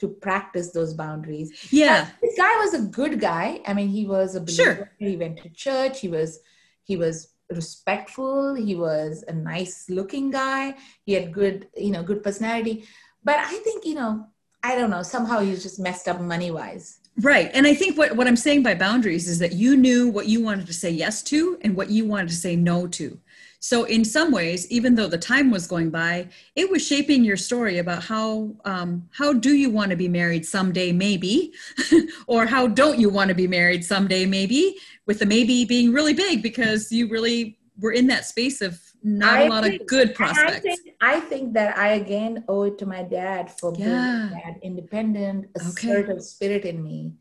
to 0.04 0.10
practice 0.10 0.72
those 0.72 0.94
boundaries. 0.94 1.50
Yeah. 1.72 2.10
this 2.22 2.38
guy 2.38 2.56
was 2.58 2.74
a 2.74 2.82
good 2.82 3.20
guy. 3.20 3.62
I 3.66 3.74
mean, 3.74 3.88
he 3.88 4.06
was 4.06 4.36
a 4.36 4.42
believer. 4.42 4.76
Sure. 4.76 4.92
He 5.00 5.16
went 5.16 5.38
to 5.44 5.50
church. 5.50 6.02
He 6.02 6.10
was 6.10 6.39
he 6.84 6.98
was 6.98 7.34
respectful. 7.50 8.54
He 8.54 8.76
was 8.76 9.24
a 9.28 9.34
nice 9.34 9.89
looking 9.89 10.32
guy. 10.32 10.76
He 11.06 11.13
had 11.13 11.32
good, 11.32 11.68
you 11.78 11.92
know, 11.92 12.04
good 12.04 12.22
personality. 12.22 12.86
But 13.24 13.39
I 13.39 13.56
think, 13.60 13.86
you 13.86 13.96
know, 13.96 14.28
I 14.62 14.76
don't 14.76 14.89
know, 14.89 15.04
somehow 15.04 15.39
he's 15.39 15.63
just 15.63 15.80
messed 15.80 16.08
up 16.08 16.20
money 16.20 16.52
wise. 16.52 17.00
Right. 17.22 17.50
And 17.54 17.68
I 17.68 17.74
think 17.76 17.98
what, 17.98 18.16
what 18.16 18.28
I'm 18.28 18.36
saying 18.36 18.63
by 18.63 18.76
boundaries 18.76 19.30
is 19.30 19.39
that 19.39 19.54
you 19.54 19.78
knew 19.78 20.10
what 20.10 20.28
you 20.28 20.44
wanted 20.44 20.66
to 20.68 20.74
say 20.74 20.89
yes 20.89 21.22
to 21.24 21.58
and 21.62 21.76
what 21.76 21.89
you 21.89 22.06
wanted 22.06 22.30
to 22.30 22.36
say 22.36 22.56
no 22.56 22.88
to. 22.88 23.20
So, 23.63 23.86
in 23.86 24.04
some 24.04 24.34
ways, 24.34 24.69
even 24.69 24.93
though 24.93 25.08
the 25.08 25.17
time 25.17 25.49
was 25.49 25.67
going 25.67 25.89
by, 25.89 26.28
it 26.54 26.69
was 26.69 26.86
shaping 26.86 27.23
your 27.23 27.38
story 27.38 27.78
about 27.78 28.04
how 28.04 28.52
um, 28.65 29.08
how 29.12 29.32
do 29.32 29.56
you 29.56 29.69
want 29.69 29.89
to 29.91 29.95
be 29.95 30.10
married 30.10 30.45
someday, 30.45 30.91
maybe, 30.91 31.54
or 32.28 32.45
how 32.45 32.67
don't 32.67 32.99
you 32.99 33.08
want 33.08 33.30
to 33.30 33.34
be 33.34 33.47
married 33.47 33.86
someday, 33.86 34.26
maybe. 34.26 34.76
With 35.08 35.19
the 35.19 35.26
maybe 35.26 35.63
being 35.63 35.93
really 35.93 36.13
big 36.13 36.43
because 36.43 36.91
you 36.91 37.08
really 37.08 37.58
were 37.80 37.93
in 37.93 38.08
that 38.08 38.26
space 38.26 38.60
of 38.60 38.82
not 39.02 39.34
I 39.34 39.43
a 39.43 39.49
lot 39.49 39.63
think, 39.63 39.80
of 39.80 39.88
good 39.88 40.13
prospects. 40.13 40.58
I 40.58 40.60
think, 40.60 40.80
I 40.99 41.19
think 41.21 41.54
that 41.54 41.78
I 41.78 41.93
again 41.93 42.43
owe 42.49 42.63
it 42.63 42.78
to 42.80 42.86
my 42.86 43.04
dad 43.04 43.49
for 43.49 43.73
yeah. 43.78 44.28
being 44.28 44.41
that 44.43 44.56
independent, 44.62 45.45
assertive 45.56 46.17
okay. 46.17 46.19
spirit 46.19 46.65
in 46.65 46.84
me 46.84 47.13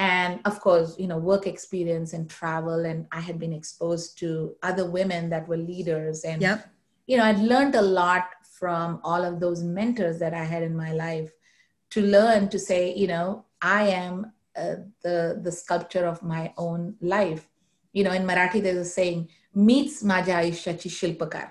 and 0.00 0.40
of 0.46 0.58
course 0.60 0.96
you 0.98 1.06
know 1.06 1.18
work 1.18 1.46
experience 1.46 2.14
and 2.14 2.28
travel 2.30 2.86
and 2.86 3.06
i 3.12 3.20
had 3.20 3.38
been 3.38 3.52
exposed 3.52 4.18
to 4.18 4.56
other 4.62 4.90
women 4.90 5.28
that 5.28 5.46
were 5.46 5.58
leaders. 5.58 6.24
And 6.24 6.40
yep. 6.40 6.66
you 7.06 7.16
know 7.18 7.24
i'd 7.24 7.38
learned 7.38 7.74
a 7.74 7.82
lot 7.82 8.24
from 8.58 9.00
all 9.04 9.22
of 9.24 9.40
those 9.40 9.62
mentors 9.62 10.18
that 10.18 10.34
i 10.34 10.44
had 10.44 10.62
in 10.62 10.74
my 10.74 10.92
life 10.92 11.30
to 11.90 12.00
learn 12.00 12.48
to 12.48 12.58
say 12.58 12.94
you 12.94 13.08
know 13.08 13.44
i 13.60 13.82
am 13.88 14.32
uh, 14.56 14.76
the 15.02 15.40
the 15.44 15.52
sculptor 15.52 16.04
of 16.06 16.22
my 16.22 16.52
own 16.56 16.96
life. 17.00 17.46
You 17.92 18.04
know 18.04 18.12
in 18.12 18.24
marathi 18.30 18.62
there's 18.62 18.86
a 18.88 18.90
saying 18.98 19.28
meets 19.54 20.02
maja 20.02 20.36
aishachi 20.42 20.90
shilpakar. 20.98 21.48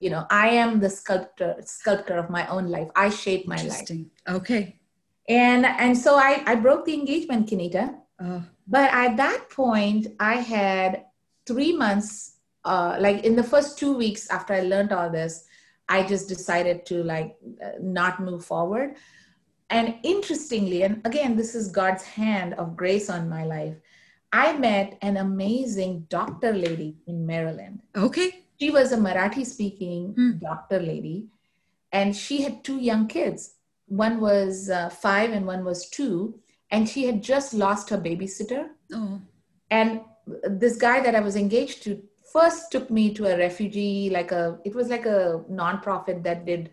You 0.00 0.10
know 0.10 0.26
i 0.28 0.48
am 0.48 0.80
the 0.80 0.90
sculptor 0.90 1.54
sculptor 1.64 2.16
of 2.18 2.30
my 2.30 2.46
own 2.48 2.68
life. 2.76 2.88
I 2.96 3.10
shape 3.10 3.46
my 3.46 3.62
life. 3.62 3.90
Okay 4.38 4.80
and 5.28 5.64
and 5.64 5.96
so 5.96 6.16
I 6.16 6.42
I 6.46 6.54
broke 6.56 6.84
the 6.84 6.94
engagement, 6.94 7.48
Kenita. 7.48 7.96
Uh, 8.18 8.40
but 8.66 8.90
at 8.92 9.16
that 9.16 9.50
point, 9.50 10.08
I 10.20 10.36
had 10.36 11.06
three 11.46 11.76
months. 11.76 12.32
Uh, 12.64 12.96
like 12.98 13.24
in 13.24 13.36
the 13.36 13.42
first 13.42 13.78
two 13.78 13.94
weeks 13.94 14.30
after 14.30 14.54
I 14.54 14.60
learned 14.60 14.90
all 14.90 15.10
this, 15.10 15.44
I 15.88 16.02
just 16.02 16.28
decided 16.28 16.86
to 16.86 17.02
like 17.02 17.36
uh, 17.62 17.72
not 17.80 18.20
move 18.20 18.44
forward. 18.44 18.96
And 19.68 19.96
interestingly, 20.02 20.82
and 20.82 21.00
again, 21.04 21.36
this 21.36 21.54
is 21.54 21.68
God's 21.68 22.02
hand 22.02 22.54
of 22.54 22.76
grace 22.76 23.10
on 23.10 23.28
my 23.28 23.44
life. 23.44 23.76
I 24.32 24.56
met 24.56 24.98
an 25.02 25.16
amazing 25.18 26.06
doctor 26.08 26.52
lady 26.52 26.96
in 27.06 27.26
Maryland. 27.26 27.80
Okay. 27.94 28.44
She 28.60 28.70
was 28.70 28.92
a 28.92 28.96
Marathi 28.96 29.44
speaking 29.44 30.12
hmm. 30.14 30.38
doctor 30.38 30.80
lady, 30.80 31.26
and 31.92 32.14
she 32.14 32.42
had 32.42 32.64
two 32.64 32.78
young 32.78 33.08
kids 33.08 33.53
one 33.86 34.20
was 34.20 34.70
uh, 34.70 34.88
five 34.88 35.30
and 35.32 35.46
one 35.46 35.64
was 35.64 35.88
two 35.90 36.38
and 36.70 36.88
she 36.88 37.04
had 37.04 37.22
just 37.22 37.54
lost 37.54 37.90
her 37.90 37.98
babysitter. 37.98 38.68
Oh. 38.92 39.20
and 39.70 40.00
this 40.44 40.76
guy 40.76 41.00
that 41.00 41.14
i 41.14 41.20
was 41.20 41.36
engaged 41.36 41.82
to 41.82 42.02
first 42.32 42.72
took 42.72 42.90
me 42.90 43.12
to 43.14 43.26
a 43.26 43.36
refugee 43.38 44.10
like 44.10 44.32
a 44.32 44.58
it 44.64 44.74
was 44.74 44.88
like 44.88 45.06
a 45.06 45.42
non-profit 45.48 46.22
that 46.22 46.44
did 46.44 46.70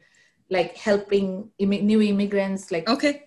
like 0.50 0.76
helping 0.76 1.50
Im- 1.60 1.86
new 1.86 2.02
immigrants 2.02 2.71
like 2.71 2.89
okay. 2.89 3.24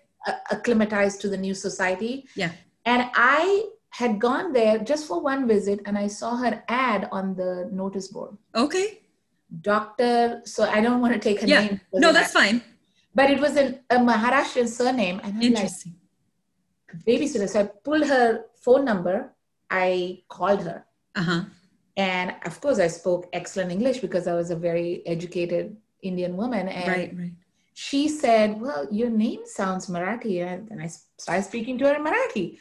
acclimatize 0.50 1.16
to 1.18 1.28
the 1.28 1.36
new 1.36 1.54
society. 1.54 2.26
Yeah. 2.36 2.52
And 2.84 3.10
i 3.14 3.64
had 3.90 4.18
gone 4.18 4.52
there 4.52 4.78
just 4.78 5.06
for 5.06 5.20
one 5.20 5.46
visit 5.48 5.80
and 5.86 5.96
i 5.96 6.06
saw 6.06 6.36
her 6.36 6.62
ad 6.68 7.08
on 7.12 7.34
the 7.34 7.68
notice 7.72 8.08
board. 8.08 8.36
Okay. 8.54 9.00
Doctor 9.60 10.42
so 10.44 10.64
i 10.68 10.80
don't 10.80 11.00
want 11.00 11.14
to 11.14 11.20
take 11.20 11.40
her 11.40 11.46
yeah. 11.46 11.66
name. 11.66 11.80
No 11.92 12.12
that's 12.12 12.32
fine 12.32 12.62
but 13.14 13.30
it 13.30 13.40
was 13.40 13.56
an, 13.56 13.80
a 13.90 13.96
Maharashtrian 13.96 14.68
surname. 14.68 15.20
And 15.22 15.36
I'm 15.36 15.42
Interesting. 15.42 15.94
Like, 16.92 17.04
babysitter. 17.04 17.48
So 17.48 17.60
I 17.60 17.64
pulled 17.84 18.06
her 18.06 18.44
phone 18.56 18.84
number. 18.84 19.34
I 19.70 20.22
called 20.28 20.62
her. 20.62 20.84
Uh-huh. 21.14 21.44
And 21.96 22.34
of 22.44 22.60
course, 22.60 22.78
I 22.78 22.88
spoke 22.88 23.28
excellent 23.32 23.70
English 23.70 23.98
because 23.98 24.26
I 24.26 24.34
was 24.34 24.50
a 24.50 24.56
very 24.56 25.06
educated 25.06 25.76
Indian 26.02 26.36
woman. 26.36 26.68
And 26.68 26.88
right, 26.88 27.16
right. 27.16 27.32
she 27.74 28.08
said, 28.08 28.60
Well, 28.60 28.88
your 28.90 29.10
name 29.10 29.42
sounds 29.44 29.86
Marathi. 29.86 30.42
And 30.70 30.82
I 30.82 30.90
started 31.18 31.44
speaking 31.44 31.78
to 31.78 31.86
her 31.86 31.94
in 31.94 32.04
Marathi. 32.04 32.58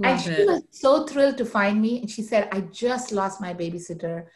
Love 0.00 0.12
and 0.12 0.20
she 0.20 0.30
it. 0.30 0.46
was 0.46 0.62
so 0.70 1.06
thrilled 1.06 1.38
to 1.38 1.44
find 1.44 1.82
me. 1.82 2.00
And 2.00 2.10
she 2.10 2.22
said, 2.22 2.48
I 2.52 2.60
just 2.60 3.10
lost 3.10 3.40
my 3.40 3.52
babysitter. 3.52 4.26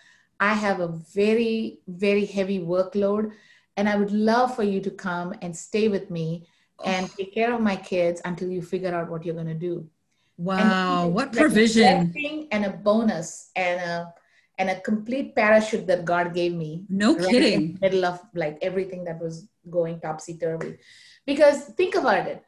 I 0.40 0.54
have 0.54 0.80
a 0.80 0.88
very, 0.88 1.78
very 1.86 2.24
heavy 2.24 2.58
workload 2.58 3.30
and 3.76 3.88
I 3.88 3.96
would 3.96 4.12
love 4.12 4.54
for 4.54 4.62
you 4.62 4.80
to 4.80 4.90
come 4.90 5.34
and 5.42 5.56
stay 5.56 5.88
with 5.88 6.10
me 6.10 6.46
and 6.84 7.10
take 7.12 7.32
care 7.32 7.54
of 7.54 7.60
my 7.60 7.76
kids 7.76 8.20
until 8.24 8.50
you 8.50 8.60
figure 8.62 8.94
out 8.94 9.08
what 9.08 9.24
you're 9.24 9.34
going 9.34 9.46
to 9.46 9.54
do. 9.54 9.88
Wow, 10.36 11.08
what 11.08 11.32
provision! 11.32 12.12
And 12.50 12.64
a 12.64 12.70
bonus 12.70 13.50
and 13.54 13.80
a 13.80 14.12
and 14.58 14.70
a 14.70 14.80
complete 14.80 15.34
parachute 15.34 15.86
that 15.86 16.04
God 16.04 16.34
gave 16.34 16.52
me. 16.54 16.84
No 16.88 17.16
right 17.16 17.28
kidding. 17.28 17.78
middle 17.80 18.04
of 18.04 18.20
like 18.34 18.58
everything 18.62 19.04
that 19.04 19.20
was 19.20 19.48
going 19.70 20.00
topsy 20.00 20.36
turvy. 20.36 20.78
Because 21.26 21.64
think 21.80 21.94
about 21.94 22.26
it. 22.26 22.42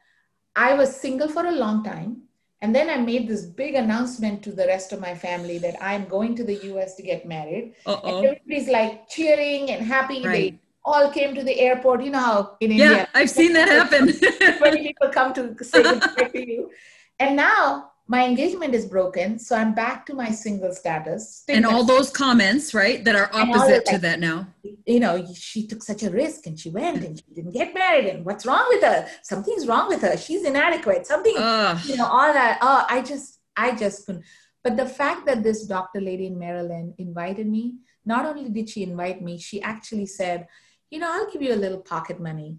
I 0.55 0.73
was 0.73 0.95
single 0.95 1.27
for 1.27 1.45
a 1.45 1.51
long 1.51 1.83
time. 1.83 2.21
And 2.61 2.73
then 2.73 2.89
I 2.89 2.97
made 2.97 3.27
this 3.27 3.45
big 3.45 3.75
announcement 3.75 4.41
to 4.43 4.51
the 4.51 4.65
rest 4.65 4.93
of 4.93 4.99
my 4.99 5.13
family 5.13 5.57
that 5.59 5.75
I'm 5.83 6.05
going 6.05 6.35
to 6.35 6.43
the 6.43 6.55
US 6.73 6.95
to 6.95 7.03
get 7.03 7.27
married. 7.27 7.75
Uh-oh. 7.85 8.17
And 8.17 8.25
everybody's 8.25 8.69
like 8.69 9.09
cheering 9.09 9.69
and 9.71 9.85
happy. 9.85 10.25
Right. 10.25 10.53
They 10.53 10.59
all 10.85 11.09
came 11.09 11.35
to 11.35 11.43
the 11.43 11.59
airport. 11.59 12.03
You 12.03 12.11
know 12.11 12.19
how 12.19 12.57
in 12.61 12.71
yeah, 12.71 12.85
India, 12.85 13.09
I've 13.13 13.29
seen 13.29 13.53
that 13.53 13.67
happen. 13.67 14.05
Many 14.61 14.83
people 14.83 15.09
come 15.09 15.33
to 15.33 15.55
say 15.63 15.83
goodbye 15.83 16.29
to 16.29 16.47
you. 16.47 16.71
And 17.19 17.35
now 17.35 17.91
my 18.07 18.25
engagement 18.25 18.75
is 18.75 18.85
broken, 18.85 19.39
so 19.39 19.55
I'm 19.55 19.73
back 19.73 20.05
to 20.05 20.13
my 20.13 20.29
single 20.29 20.73
status. 20.73 21.43
And 21.49 21.65
all 21.65 21.83
those 21.83 22.11
comments, 22.11 22.73
right, 22.73 23.03
that 23.03 23.15
are 23.15 23.29
opposite 23.33 23.85
to 23.85 23.97
that 23.99 24.19
now. 24.19 24.47
You 24.85 24.99
know, 24.99 25.25
she 25.33 25.65
took 25.65 25.81
such 25.81 26.03
a 26.03 26.11
risk 26.11 26.45
and 26.45 26.59
she 26.59 26.69
went 26.69 27.03
and 27.03 27.17
she 27.17 27.33
didn't 27.33 27.53
get 27.53 27.73
married. 27.73 28.05
And 28.05 28.23
what's 28.23 28.45
wrong 28.45 28.65
with 28.69 28.83
her? 28.83 29.07
Something's 29.23 29.65
wrong 29.65 29.87
with 29.87 30.01
her. 30.01 30.17
She's 30.17 30.45
inadequate. 30.45 31.07
Something, 31.07 31.33
Ugh. 31.35 31.79
you 31.85 31.97
know, 31.97 32.05
all 32.05 32.31
that. 32.31 32.59
Oh, 32.61 32.85
I 32.87 33.01
just, 33.01 33.39
I 33.57 33.75
just 33.75 34.05
couldn't. 34.05 34.23
But 34.63 34.77
the 34.77 34.85
fact 34.85 35.25
that 35.25 35.41
this 35.41 35.65
doctor 35.65 36.01
lady 36.01 36.27
in 36.27 36.37
Maryland 36.37 36.93
invited 36.99 37.47
me, 37.47 37.75
not 38.05 38.25
only 38.25 38.49
did 38.49 38.69
she 38.69 38.83
invite 38.83 39.21
me, 39.21 39.39
she 39.39 39.61
actually 39.63 40.05
said, 40.05 40.47
you 40.89 40.99
know, 40.99 41.11
I'll 41.11 41.31
give 41.31 41.41
you 41.41 41.53
a 41.53 41.55
little 41.55 41.79
pocket 41.79 42.19
money 42.19 42.57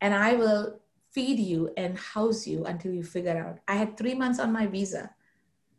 and 0.00 0.14
I 0.14 0.34
will 0.34 0.80
feed 1.12 1.38
you 1.38 1.72
and 1.76 1.98
house 1.98 2.46
you 2.46 2.64
until 2.64 2.92
you 2.92 3.02
figure 3.02 3.36
out. 3.36 3.58
I 3.66 3.76
had 3.76 3.96
three 3.96 4.14
months 4.14 4.38
on 4.38 4.52
my 4.52 4.66
visa 4.66 5.10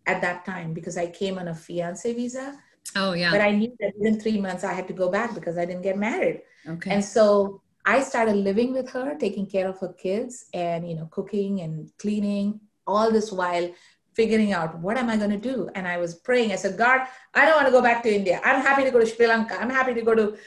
at 0.07 0.21
that 0.21 0.45
time 0.45 0.73
because 0.73 0.97
I 0.97 1.07
came 1.07 1.37
on 1.37 1.47
a 1.49 1.55
fiance 1.55 2.11
visa. 2.13 2.59
Oh, 2.95 3.13
yeah. 3.13 3.31
But 3.31 3.41
I 3.41 3.51
knew 3.51 3.71
that 3.79 3.93
within 3.97 4.19
three 4.19 4.39
months 4.41 4.63
I 4.63 4.73
had 4.73 4.87
to 4.87 4.93
go 4.93 5.09
back 5.09 5.35
because 5.35 5.57
I 5.57 5.65
didn't 5.65 5.83
get 5.83 5.97
married. 5.97 6.41
Okay. 6.67 6.91
And 6.91 7.03
so 7.03 7.61
I 7.85 8.01
started 8.01 8.35
living 8.35 8.73
with 8.73 8.89
her, 8.91 9.15
taking 9.15 9.45
care 9.45 9.67
of 9.67 9.79
her 9.79 9.93
kids 9.93 10.45
and, 10.53 10.87
you 10.89 10.95
know, 10.95 11.07
cooking 11.11 11.61
and 11.61 11.91
cleaning, 11.97 12.59
all 12.87 13.11
this 13.11 13.31
while 13.31 13.71
figuring 14.15 14.51
out 14.51 14.77
what 14.79 14.97
am 14.97 15.09
I 15.09 15.17
going 15.17 15.29
to 15.29 15.37
do. 15.37 15.69
And 15.75 15.87
I 15.87 15.97
was 15.97 16.15
praying. 16.15 16.51
I 16.51 16.55
said, 16.55 16.77
God, 16.77 17.01
I 17.33 17.45
don't 17.45 17.55
want 17.55 17.67
to 17.67 17.71
go 17.71 17.81
back 17.81 18.03
to 18.03 18.13
India. 18.13 18.41
I'm 18.43 18.61
happy 18.61 18.83
to 18.83 18.91
go 18.91 18.99
to 18.99 19.05
Sri 19.05 19.27
Lanka. 19.27 19.55
I'm 19.61 19.69
happy 19.69 19.93
to 19.93 20.01
go 20.01 20.15
to 20.15 20.37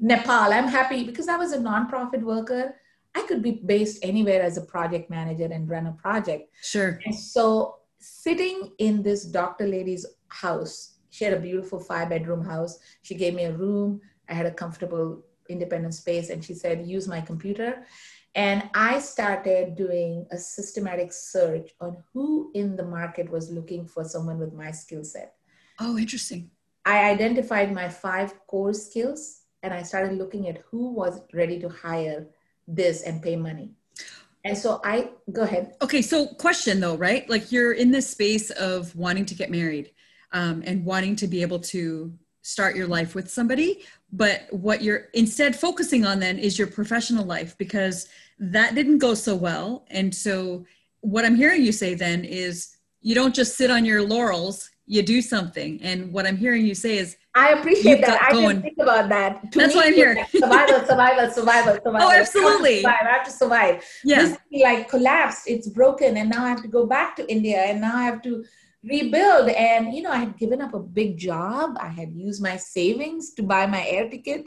Nepal. 0.00 0.52
I'm 0.52 0.66
happy 0.66 1.04
because 1.04 1.28
I 1.28 1.36
was 1.36 1.52
a 1.52 1.58
nonprofit 1.58 2.22
worker. 2.22 2.74
I 3.14 3.22
could 3.22 3.42
be 3.42 3.60
based 3.64 4.04
anywhere 4.04 4.42
as 4.42 4.56
a 4.56 4.62
project 4.62 5.10
manager 5.10 5.48
and 5.50 5.68
run 5.68 5.86
a 5.86 5.92
project. 5.92 6.54
Sure. 6.62 6.98
And 7.04 7.14
so 7.14 7.76
sitting 7.98 8.72
in 8.78 9.02
this 9.02 9.24
doctor 9.24 9.66
lady's 9.66 10.06
house, 10.28 10.98
she 11.10 11.24
had 11.24 11.34
a 11.34 11.40
beautiful 11.40 11.80
five 11.80 12.08
bedroom 12.08 12.44
house. 12.44 12.78
She 13.02 13.14
gave 13.14 13.34
me 13.34 13.44
a 13.44 13.52
room. 13.52 14.00
I 14.28 14.34
had 14.34 14.46
a 14.46 14.52
comfortable 14.52 15.22
independent 15.48 15.94
space 15.94 16.30
and 16.30 16.42
she 16.42 16.54
said, 16.54 16.86
use 16.86 17.08
my 17.08 17.20
computer. 17.20 17.84
And 18.36 18.70
I 18.74 19.00
started 19.00 19.74
doing 19.74 20.24
a 20.30 20.38
systematic 20.38 21.12
search 21.12 21.70
on 21.80 21.96
who 22.14 22.52
in 22.54 22.76
the 22.76 22.84
market 22.84 23.28
was 23.28 23.50
looking 23.50 23.86
for 23.86 24.04
someone 24.04 24.38
with 24.38 24.52
my 24.52 24.70
skill 24.70 25.02
set. 25.02 25.34
Oh, 25.80 25.98
interesting. 25.98 26.50
I 26.86 27.10
identified 27.10 27.74
my 27.74 27.88
five 27.88 28.34
core 28.46 28.72
skills 28.72 29.39
and 29.62 29.74
I 29.74 29.82
started 29.82 30.18
looking 30.18 30.48
at 30.48 30.58
who 30.70 30.90
was 30.92 31.20
ready 31.32 31.58
to 31.60 31.68
hire 31.68 32.26
this 32.66 33.02
and 33.02 33.22
pay 33.22 33.36
money. 33.36 33.70
And 34.44 34.56
so 34.56 34.80
I 34.84 35.10
go 35.32 35.42
ahead. 35.42 35.74
Okay, 35.82 36.00
so 36.02 36.26
question 36.26 36.80
though, 36.80 36.96
right? 36.96 37.28
Like 37.28 37.52
you're 37.52 37.72
in 37.72 37.90
this 37.90 38.08
space 38.08 38.50
of 38.50 38.94
wanting 38.96 39.26
to 39.26 39.34
get 39.34 39.50
married 39.50 39.92
um, 40.32 40.62
and 40.64 40.84
wanting 40.84 41.16
to 41.16 41.26
be 41.26 41.42
able 41.42 41.58
to 41.58 42.12
start 42.42 42.74
your 42.74 42.86
life 42.86 43.14
with 43.14 43.30
somebody, 43.30 43.84
but 44.12 44.46
what 44.50 44.82
you're 44.82 45.08
instead 45.12 45.54
focusing 45.54 46.06
on 46.06 46.20
then 46.20 46.38
is 46.38 46.58
your 46.58 46.66
professional 46.66 47.24
life 47.24 47.56
because 47.58 48.08
that 48.38 48.74
didn't 48.74 48.98
go 48.98 49.12
so 49.12 49.36
well. 49.36 49.84
And 49.90 50.14
so 50.14 50.64
what 51.00 51.26
I'm 51.26 51.36
hearing 51.36 51.62
you 51.62 51.72
say 51.72 51.94
then 51.94 52.24
is 52.24 52.76
you 53.02 53.14
don't 53.14 53.34
just 53.34 53.56
sit 53.56 53.70
on 53.70 53.84
your 53.84 54.02
laurels, 54.02 54.70
you 54.86 55.02
do 55.02 55.20
something. 55.20 55.80
And 55.82 56.12
what 56.12 56.26
I'm 56.26 56.36
hearing 56.36 56.64
you 56.64 56.74
say 56.74 56.96
is 56.96 57.16
I 57.34 57.50
appreciate 57.50 58.00
that. 58.00 58.20
I 58.22 58.32
didn't 58.32 58.62
think 58.62 58.78
about 58.78 59.08
that. 59.10 59.52
To 59.52 59.58
That's 59.58 59.74
why 59.74 59.86
I'm 59.86 59.94
here. 59.94 60.14
Like 60.14 60.30
survival, 60.30 60.86
survival, 60.86 61.30
survival, 61.32 61.74
survival. 61.74 62.00
Oh, 62.02 62.10
absolutely. 62.10 62.84
I 62.84 62.90
have, 62.90 63.06
I 63.06 63.10
have 63.10 63.24
to 63.24 63.30
survive. 63.30 63.84
Yeah. 64.04 64.22
This 64.22 64.38
like 64.52 64.88
collapsed. 64.88 65.44
It's 65.46 65.68
broken, 65.68 66.16
and 66.16 66.28
now 66.28 66.44
I 66.44 66.48
have 66.48 66.62
to 66.62 66.68
go 66.68 66.86
back 66.86 67.14
to 67.16 67.30
India, 67.30 67.58
and 67.58 67.80
now 67.80 67.96
I 67.96 68.02
have 68.02 68.20
to 68.22 68.44
rebuild. 68.82 69.48
And 69.50 69.94
you 69.94 70.02
know, 70.02 70.10
I 70.10 70.18
had 70.18 70.36
given 70.38 70.60
up 70.60 70.74
a 70.74 70.80
big 70.80 71.18
job. 71.18 71.76
I 71.80 71.88
had 71.88 72.12
used 72.12 72.42
my 72.42 72.56
savings 72.56 73.32
to 73.34 73.42
buy 73.44 73.66
my 73.66 73.86
air 73.86 74.10
ticket, 74.10 74.46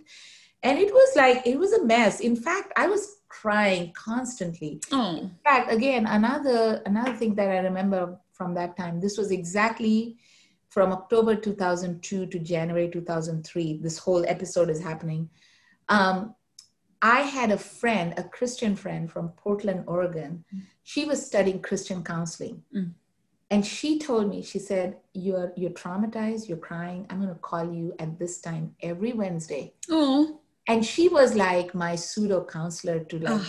and 0.62 0.78
it 0.78 0.94
was 0.94 1.16
like 1.16 1.48
it 1.48 1.58
was 1.58 1.72
a 1.72 1.86
mess. 1.86 2.20
In 2.20 2.36
fact, 2.36 2.74
I 2.76 2.88
was 2.88 3.18
crying 3.30 3.94
constantly. 3.96 4.82
Oh. 4.92 5.18
In 5.18 5.32
fact, 5.46 5.72
again, 5.72 6.06
another 6.06 6.82
another 6.86 7.14
thing 7.14 7.36
that 7.36 7.50
I 7.50 7.60
remember 7.60 8.20
from 8.34 8.54
that 8.56 8.76
time. 8.76 9.00
This 9.00 9.18
was 9.18 9.32
exactly 9.32 10.18
from 10.74 10.92
October 10.92 11.36
2002 11.36 12.26
to 12.26 12.40
January 12.40 12.90
2003, 12.90 13.78
this 13.78 14.00
whole 14.00 14.26
episode 14.28 14.72
is 14.72 14.82
happening. 14.82 15.30
Um, 15.88 16.34
I 17.00 17.20
had 17.22 17.52
a 17.52 17.60
friend, 17.60 18.16
a 18.18 18.24
Christian 18.24 18.76
friend 18.76 19.12
from 19.12 19.30
Portland, 19.30 19.84
Oregon. 19.86 20.44
She 20.82 21.06
was 21.06 21.24
studying 21.24 21.62
Christian 21.62 22.04
counseling. 22.04 22.64
Mm. 22.76 22.94
And 23.52 23.64
she 23.64 24.00
told 24.00 24.28
me, 24.28 24.42
she 24.42 24.58
said, 24.58 24.98
You're 25.14 25.54
you're 25.56 25.78
traumatized, 25.82 26.48
you're 26.48 26.66
crying. 26.70 27.06
I'm 27.12 27.20
gonna 27.20 27.36
call 27.36 27.72
you 27.72 27.94
at 28.00 28.18
this 28.18 28.42
time 28.42 28.74
every 28.82 29.14
Wednesday. 29.14 29.74
Oh. 29.92 30.40
And 30.68 30.84
she 30.84 31.08
was 31.08 31.36
like 31.36 31.76
my 31.76 31.96
pseudo 31.96 32.44
counselor 32.46 33.00
to 33.02 33.20
like 33.20 33.46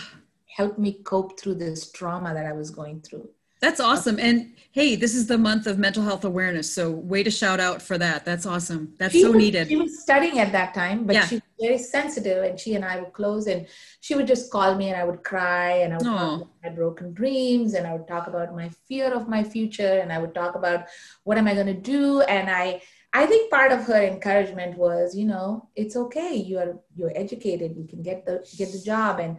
help 0.57 0.77
me 0.77 0.99
cope 1.03 1.39
through 1.39 1.55
this 1.55 1.91
trauma 1.91 2.35
that 2.35 2.45
I 2.45 2.53
was 2.53 2.69
going 2.69 3.01
through. 3.01 3.29
That's 3.61 3.79
awesome. 3.79 4.19
And 4.19 4.55
hey, 4.75 4.97
this 4.97 5.15
is 5.15 5.25
the 5.25 5.37
month 5.37 5.67
of 5.67 5.79
mental 5.79 6.03
health 6.03 6.25
awareness. 6.25 6.69
So 6.69 6.91
way 6.91 7.23
to 7.23 7.31
shout 7.31 7.61
out 7.61 7.81
for 7.81 7.97
that. 7.97 8.25
That's 8.25 8.45
awesome. 8.45 8.93
That's 8.99 9.13
she 9.13 9.21
so 9.21 9.31
was, 9.31 9.37
needed. 9.37 9.69
She 9.69 9.77
was 9.77 10.01
studying 10.01 10.39
at 10.39 10.51
that 10.51 10.73
time, 10.73 11.05
but 11.05 11.15
yeah. 11.15 11.25
she 11.25 11.35
was 11.35 11.43
very 11.61 11.77
sensitive 11.77 12.43
and 12.43 12.59
she 12.59 12.75
and 12.75 12.83
I 12.83 12.99
would 12.99 13.13
close 13.13 13.47
and 13.47 13.67
she 14.01 14.15
would 14.15 14.27
just 14.27 14.51
call 14.51 14.75
me 14.75 14.89
and 14.89 14.97
I 14.97 15.05
would 15.05 15.23
cry 15.23 15.77
and 15.77 15.93
I 15.93 15.97
would 15.97 16.05
Aww. 16.05 16.17
talk 16.17 16.41
about 16.41 16.49
my 16.61 16.69
broken 16.71 17.13
dreams 17.13 17.73
and 17.73 17.87
I 17.87 17.93
would 17.93 18.05
talk 18.05 18.27
about 18.27 18.53
my 18.53 18.69
fear 18.85 19.13
of 19.13 19.29
my 19.29 19.45
future 19.45 19.99
and 20.01 20.11
I 20.11 20.17
would 20.17 20.35
talk 20.35 20.55
about 20.55 20.87
what 21.23 21.37
am 21.37 21.47
I 21.47 21.53
going 21.53 21.67
to 21.67 21.73
do. 21.73 22.19
And 22.23 22.49
I, 22.49 22.81
I 23.13 23.27
think 23.27 23.49
part 23.49 23.71
of 23.71 23.85
her 23.85 24.03
encouragement 24.03 24.77
was, 24.77 25.15
you 25.15 25.25
know, 25.25 25.69
it's 25.77 25.95
okay. 25.95 26.35
You're, 26.35 26.81
you're 26.97 27.13
educated. 27.15 27.77
You 27.77 27.87
can 27.87 28.01
get 28.03 28.25
the, 28.25 28.45
get 28.57 28.73
the 28.73 28.81
job. 28.85 29.21
And 29.21 29.37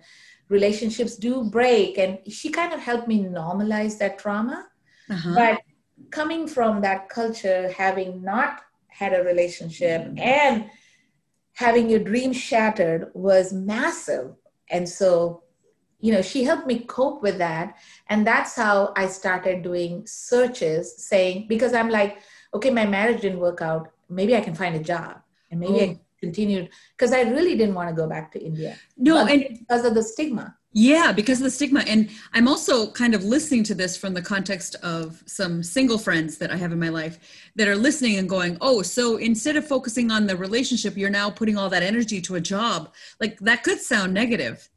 relationships 0.48 1.16
do 1.16 1.44
break. 1.44 1.98
And 1.98 2.18
she 2.28 2.50
kind 2.50 2.72
of 2.72 2.80
helped 2.80 3.08
me 3.08 3.22
normalize 3.24 3.98
that 3.98 4.18
trauma. 4.18 4.66
Uh-huh. 5.08 5.34
but 5.36 5.60
coming 6.10 6.48
from 6.48 6.80
that 6.80 7.08
culture 7.08 7.70
having 7.70 8.22
not 8.22 8.62
had 8.88 9.14
a 9.14 9.22
relationship 9.22 10.02
mm-hmm. 10.02 10.18
and 10.18 10.68
having 11.52 11.88
your 11.88 12.00
dream 12.00 12.32
shattered 12.32 13.10
was 13.14 13.52
massive. 13.52 14.34
And 14.68 14.88
so 14.88 15.44
you 16.00 16.12
know 16.12 16.22
she 16.22 16.44
helped 16.44 16.66
me 16.66 16.80
cope 16.80 17.22
with 17.22 17.38
that. 17.38 17.76
And 18.08 18.26
that's 18.26 18.56
how 18.56 18.92
i 18.96 19.06
started 19.06 19.62
doing 19.62 20.04
searches 20.06 21.06
saying 21.06 21.46
because 21.48 21.72
i'm 21.72 21.88
like 21.88 22.18
okay 22.52 22.70
my 22.70 22.84
marriage 22.84 23.20
didn't 23.20 23.40
work 23.40 23.62
out. 23.62 23.92
Maybe 24.08 24.36
i 24.36 24.40
can 24.40 24.54
find 24.54 24.74
a 24.74 24.82
job. 24.82 25.22
And 25.50 25.60
maybe 25.60 25.80
I 25.80 26.00
continued 26.20 26.70
because 26.96 27.12
I 27.12 27.22
really 27.22 27.56
didn't 27.56 27.74
want 27.74 27.88
to 27.88 27.94
go 27.94 28.08
back 28.08 28.32
to 28.32 28.42
India. 28.42 28.76
No, 28.96 29.26
and 29.26 29.58
because 29.60 29.84
of 29.84 29.94
the 29.94 30.02
stigma. 30.02 30.56
Yeah, 30.78 31.10
because 31.10 31.38
of 31.38 31.44
the 31.44 31.50
stigma. 31.50 31.80
And 31.86 32.10
I'm 32.34 32.46
also 32.46 32.90
kind 32.90 33.14
of 33.14 33.24
listening 33.24 33.64
to 33.64 33.74
this 33.74 33.96
from 33.96 34.12
the 34.12 34.20
context 34.20 34.74
of 34.82 35.22
some 35.24 35.62
single 35.62 35.96
friends 35.96 36.36
that 36.36 36.50
I 36.50 36.56
have 36.56 36.70
in 36.70 36.78
my 36.78 36.90
life 36.90 37.48
that 37.56 37.66
are 37.66 37.76
listening 37.76 38.18
and 38.18 38.28
going, 38.28 38.58
oh, 38.60 38.82
so 38.82 39.16
instead 39.16 39.56
of 39.56 39.66
focusing 39.66 40.10
on 40.10 40.26
the 40.26 40.36
relationship, 40.36 40.94
you're 40.94 41.08
now 41.08 41.30
putting 41.30 41.56
all 41.56 41.70
that 41.70 41.82
energy 41.82 42.20
to 42.20 42.34
a 42.34 42.42
job. 42.42 42.92
Like 43.20 43.38
that 43.40 43.62
could 43.62 43.80
sound 43.80 44.12
negative. 44.12 44.68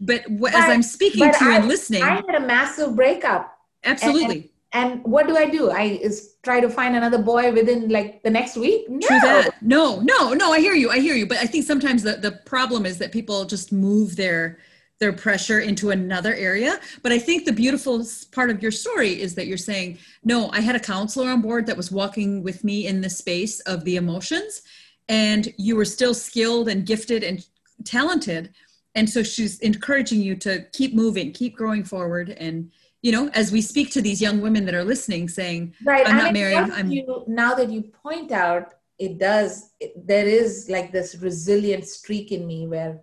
But, 0.00 0.22
but 0.40 0.54
as 0.54 0.70
I'm 0.70 0.82
speaking 0.82 1.30
to 1.30 1.44
I, 1.44 1.56
and 1.56 1.68
listening, 1.68 2.02
I 2.02 2.14
had 2.14 2.34
a 2.34 2.40
massive 2.40 2.96
breakup. 2.96 3.54
Absolutely. 3.84 4.51
And, 4.72 5.04
what 5.04 5.26
do 5.26 5.36
I 5.36 5.50
do? 5.50 5.70
I 5.70 5.82
is 5.82 6.36
try 6.42 6.60
to 6.60 6.68
find 6.68 6.96
another 6.96 7.18
boy 7.18 7.52
within 7.52 7.88
like 7.88 8.22
the 8.22 8.30
next 8.30 8.56
week. 8.56 8.88
No. 8.88 9.06
True 9.06 9.20
that. 9.20 9.62
No, 9.62 10.00
no, 10.00 10.32
no. 10.32 10.52
I 10.52 10.60
hear 10.60 10.74
you. 10.74 10.90
I 10.90 10.98
hear 10.98 11.14
you. 11.14 11.26
But 11.26 11.38
I 11.38 11.46
think 11.46 11.66
sometimes 11.66 12.02
the 12.02 12.14
the 12.14 12.32
problem 12.32 12.86
is 12.86 12.98
that 12.98 13.12
people 13.12 13.44
just 13.44 13.72
move 13.72 14.16
their 14.16 14.58
their 14.98 15.12
pressure 15.12 15.58
into 15.58 15.90
another 15.90 16.32
area. 16.34 16.78
But 17.02 17.10
I 17.10 17.18
think 17.18 17.44
the 17.44 17.52
beautiful 17.52 18.06
part 18.30 18.50
of 18.50 18.62
your 18.62 18.70
story 18.70 19.20
is 19.20 19.34
that 19.34 19.48
you're 19.48 19.58
saying, 19.58 19.98
no, 20.22 20.48
I 20.52 20.60
had 20.60 20.76
a 20.76 20.80
counselor 20.80 21.28
on 21.30 21.40
board 21.40 21.66
that 21.66 21.76
was 21.76 21.90
walking 21.90 22.42
with 22.44 22.62
me 22.62 22.86
in 22.86 23.00
the 23.00 23.10
space 23.10 23.58
of 23.60 23.84
the 23.84 23.96
emotions, 23.96 24.62
and 25.08 25.52
you 25.58 25.74
were 25.74 25.84
still 25.84 26.14
skilled 26.14 26.68
and 26.68 26.86
gifted 26.86 27.24
and 27.24 27.44
talented. 27.84 28.54
And 28.94 29.10
so 29.10 29.22
she's 29.22 29.58
encouraging 29.60 30.20
you 30.20 30.36
to 30.36 30.66
keep 30.72 30.94
moving, 30.94 31.32
keep 31.32 31.56
growing 31.56 31.82
forward, 31.82 32.30
and 32.30 32.70
you 33.02 33.12
know, 33.12 33.28
as 33.34 33.52
we 33.52 33.60
speak 33.60 33.90
to 33.92 34.00
these 34.00 34.22
young 34.22 34.40
women 34.40 34.64
that 34.66 34.74
are 34.74 34.84
listening, 34.84 35.28
saying, 35.28 35.74
right. 35.84 36.06
"I'm 36.06 36.16
not 36.16 36.32
married." 36.32 36.70
I'm 36.72 36.90
you, 36.90 37.24
now 37.26 37.54
that 37.54 37.70
you 37.70 37.82
point 37.82 38.32
out, 38.32 38.74
it 38.98 39.18
does. 39.18 39.70
It, 39.80 40.06
there 40.06 40.26
is 40.26 40.68
like 40.70 40.92
this 40.92 41.16
resilient 41.16 41.84
streak 41.86 42.32
in 42.32 42.46
me 42.46 42.66
where 42.66 43.00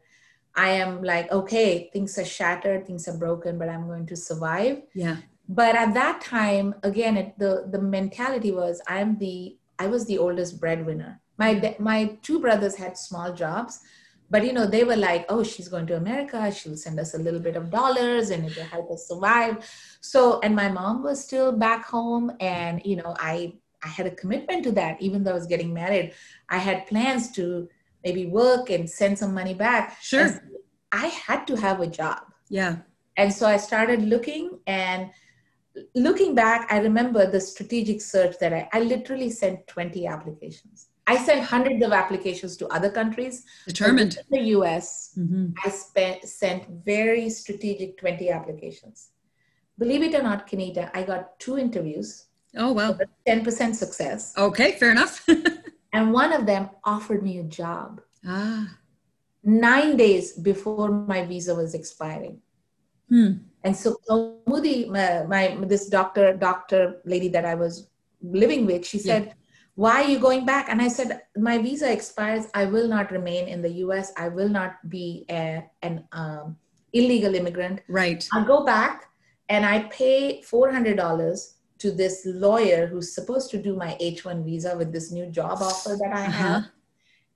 I 0.55 0.71
am 0.71 1.03
like, 1.03 1.31
okay, 1.31 1.89
things 1.93 2.17
are 2.17 2.25
shattered, 2.25 2.85
things 2.85 3.07
are 3.07 3.17
broken, 3.17 3.57
but 3.57 3.69
I'm 3.69 3.87
going 3.87 4.05
to 4.07 4.15
survive. 4.15 4.81
Yeah. 4.93 5.17
But 5.47 5.75
at 5.75 5.93
that 5.93 6.21
time, 6.21 6.75
again, 6.83 7.17
it, 7.17 7.39
the 7.39 7.67
the 7.71 7.81
mentality 7.81 8.51
was, 8.51 8.81
I'm 8.87 9.17
the 9.17 9.57
I 9.79 9.87
was 9.87 10.05
the 10.05 10.17
oldest 10.17 10.59
breadwinner. 10.59 11.19
My 11.37 11.75
my 11.79 12.17
two 12.21 12.39
brothers 12.39 12.75
had 12.75 12.97
small 12.97 13.33
jobs, 13.33 13.79
but 14.29 14.45
you 14.45 14.53
know 14.53 14.65
they 14.65 14.83
were 14.83 14.95
like 14.95 15.25
oh 15.29 15.43
she's 15.43 15.67
going 15.67 15.87
to 15.87 15.95
america. 15.95 16.51
She'll 16.51 16.77
send 16.77 16.99
us 16.99 17.13
a 17.13 17.17
little 17.17 17.39
bit 17.39 17.55
of 17.55 17.69
dollars 17.69 18.29
and 18.29 18.45
it 18.45 18.55
will 18.55 18.63
help 18.63 18.91
us 18.91 19.07
survive. 19.07 19.69
So 20.01 20.39
and 20.41 20.55
my 20.55 20.69
mom 20.69 21.03
was 21.03 21.23
still 21.23 21.51
back 21.51 21.85
home 21.85 22.31
and 22.39 22.81
you 22.85 22.95
know 22.95 23.15
i 23.19 23.53
i 23.83 23.87
had 23.87 24.07
a 24.07 24.11
commitment 24.11 24.63
to 24.65 24.71
that. 24.73 25.01
Even 25.01 25.23
though 25.23 25.31
i 25.31 25.35
was 25.41 25.47
getting 25.47 25.73
married 25.73 26.13
i 26.49 26.57
had 26.57 26.87
plans 26.87 27.31
to 27.31 27.69
maybe 28.03 28.27
work 28.27 28.69
and 28.69 28.89
send 28.89 29.17
some 29.17 29.33
money 29.33 29.53
back. 29.53 29.97
Sure. 30.01 30.27
so 30.29 30.39
i 30.91 31.07
had 31.07 31.45
to 31.47 31.55
have 31.55 31.79
a 31.79 31.87
job. 31.87 32.21
Yeah. 32.49 32.77
And 33.17 33.33
so 33.33 33.47
i 33.47 33.57
started 33.57 34.01
looking 34.01 34.59
and 34.65 35.09
looking 35.95 36.35
back 36.35 36.71
i 36.71 36.79
remember 36.79 37.29
the 37.29 37.39
strategic 37.39 38.01
search 38.01 38.37
that 38.39 38.53
i, 38.53 38.67
I 38.73 38.81
literally 38.81 39.29
sent 39.29 39.67
20 39.67 40.07
applications 40.07 40.88
I 41.09 41.17
sent 41.17 41.43
hundreds 41.43 41.83
of 41.83 41.91
applications 41.91 42.55
to 42.57 42.67
other 42.67 42.91
countries. 42.91 43.43
Determined. 43.65 44.19
In 44.29 44.39
the 44.39 44.45
US, 44.57 45.15
mm-hmm. 45.17 45.47
I 45.65 45.69
spent, 45.69 46.23
sent 46.23 46.69
very 46.85 47.31
strategic 47.31 47.97
20 47.97 48.29
applications. 48.29 49.09
Believe 49.79 50.03
it 50.03 50.13
or 50.13 50.21
not, 50.21 50.47
Kenita, 50.47 50.91
I 50.93 51.01
got 51.01 51.39
two 51.39 51.57
interviews. 51.57 52.27
Oh, 52.55 52.73
wow. 52.73 52.95
10% 53.27 53.73
success. 53.73 54.35
Okay, 54.37 54.73
fair 54.73 54.91
enough. 54.91 55.27
and 55.93 56.13
one 56.13 56.31
of 56.31 56.45
them 56.45 56.69
offered 56.83 57.23
me 57.23 57.39
a 57.39 57.43
job. 57.43 58.01
Ah. 58.27 58.77
Nine 59.43 59.97
days 59.97 60.33
before 60.33 60.89
my 60.91 61.25
visa 61.25 61.55
was 61.55 61.73
expiring. 61.73 62.39
Hmm. 63.09 63.31
And 63.63 63.75
so 63.75 63.97
Moody, 64.45 64.87
my, 64.87 65.23
my, 65.23 65.57
this 65.61 65.87
doctor, 65.87 66.35
doctor 66.35 67.01
lady 67.03 67.29
that 67.29 67.45
I 67.45 67.55
was 67.55 67.87
living 68.21 68.67
with, 68.67 68.85
she 68.85 68.99
said, 68.99 69.25
yeah 69.25 69.33
why 69.81 69.95
are 70.01 70.09
you 70.13 70.19
going 70.27 70.43
back 70.45 70.65
and 70.71 70.81
i 70.85 70.87
said 70.87 71.09
my 71.49 71.57
visa 71.65 71.87
expires 71.97 72.45
i 72.61 72.63
will 72.73 72.87
not 72.95 73.11
remain 73.17 73.47
in 73.47 73.61
the 73.65 73.73
us 73.87 74.11
i 74.17 74.27
will 74.27 74.51
not 74.59 74.73
be 74.89 75.25
a, 75.29 75.63
an 75.87 76.03
um, 76.11 76.57
illegal 76.93 77.35
immigrant. 77.35 77.81
Right. 77.87 78.27
I 78.33 78.43
go 78.45 78.65
back 78.65 79.09
and 79.47 79.65
I 79.65 79.83
pay 79.83 80.41
$400 80.41 81.53
to 81.79 81.91
this 81.91 82.23
lawyer 82.25 82.87
who's 82.87 83.13
supposed 83.13 83.49
to 83.51 83.61
do 83.61 83.75
my 83.75 83.95
H 83.99 84.25
1 84.25 84.43
visa 84.43 84.75
with 84.77 84.91
this 84.91 85.11
new 85.11 85.27
job 85.27 85.59
offer 85.61 85.97
that 85.99 86.13
I 86.13 86.21
have. 86.21 86.57
Uh-huh. 86.57 86.67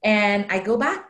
And 0.04 0.46
I 0.50 0.60
go 0.60 0.78
back. 0.78 1.10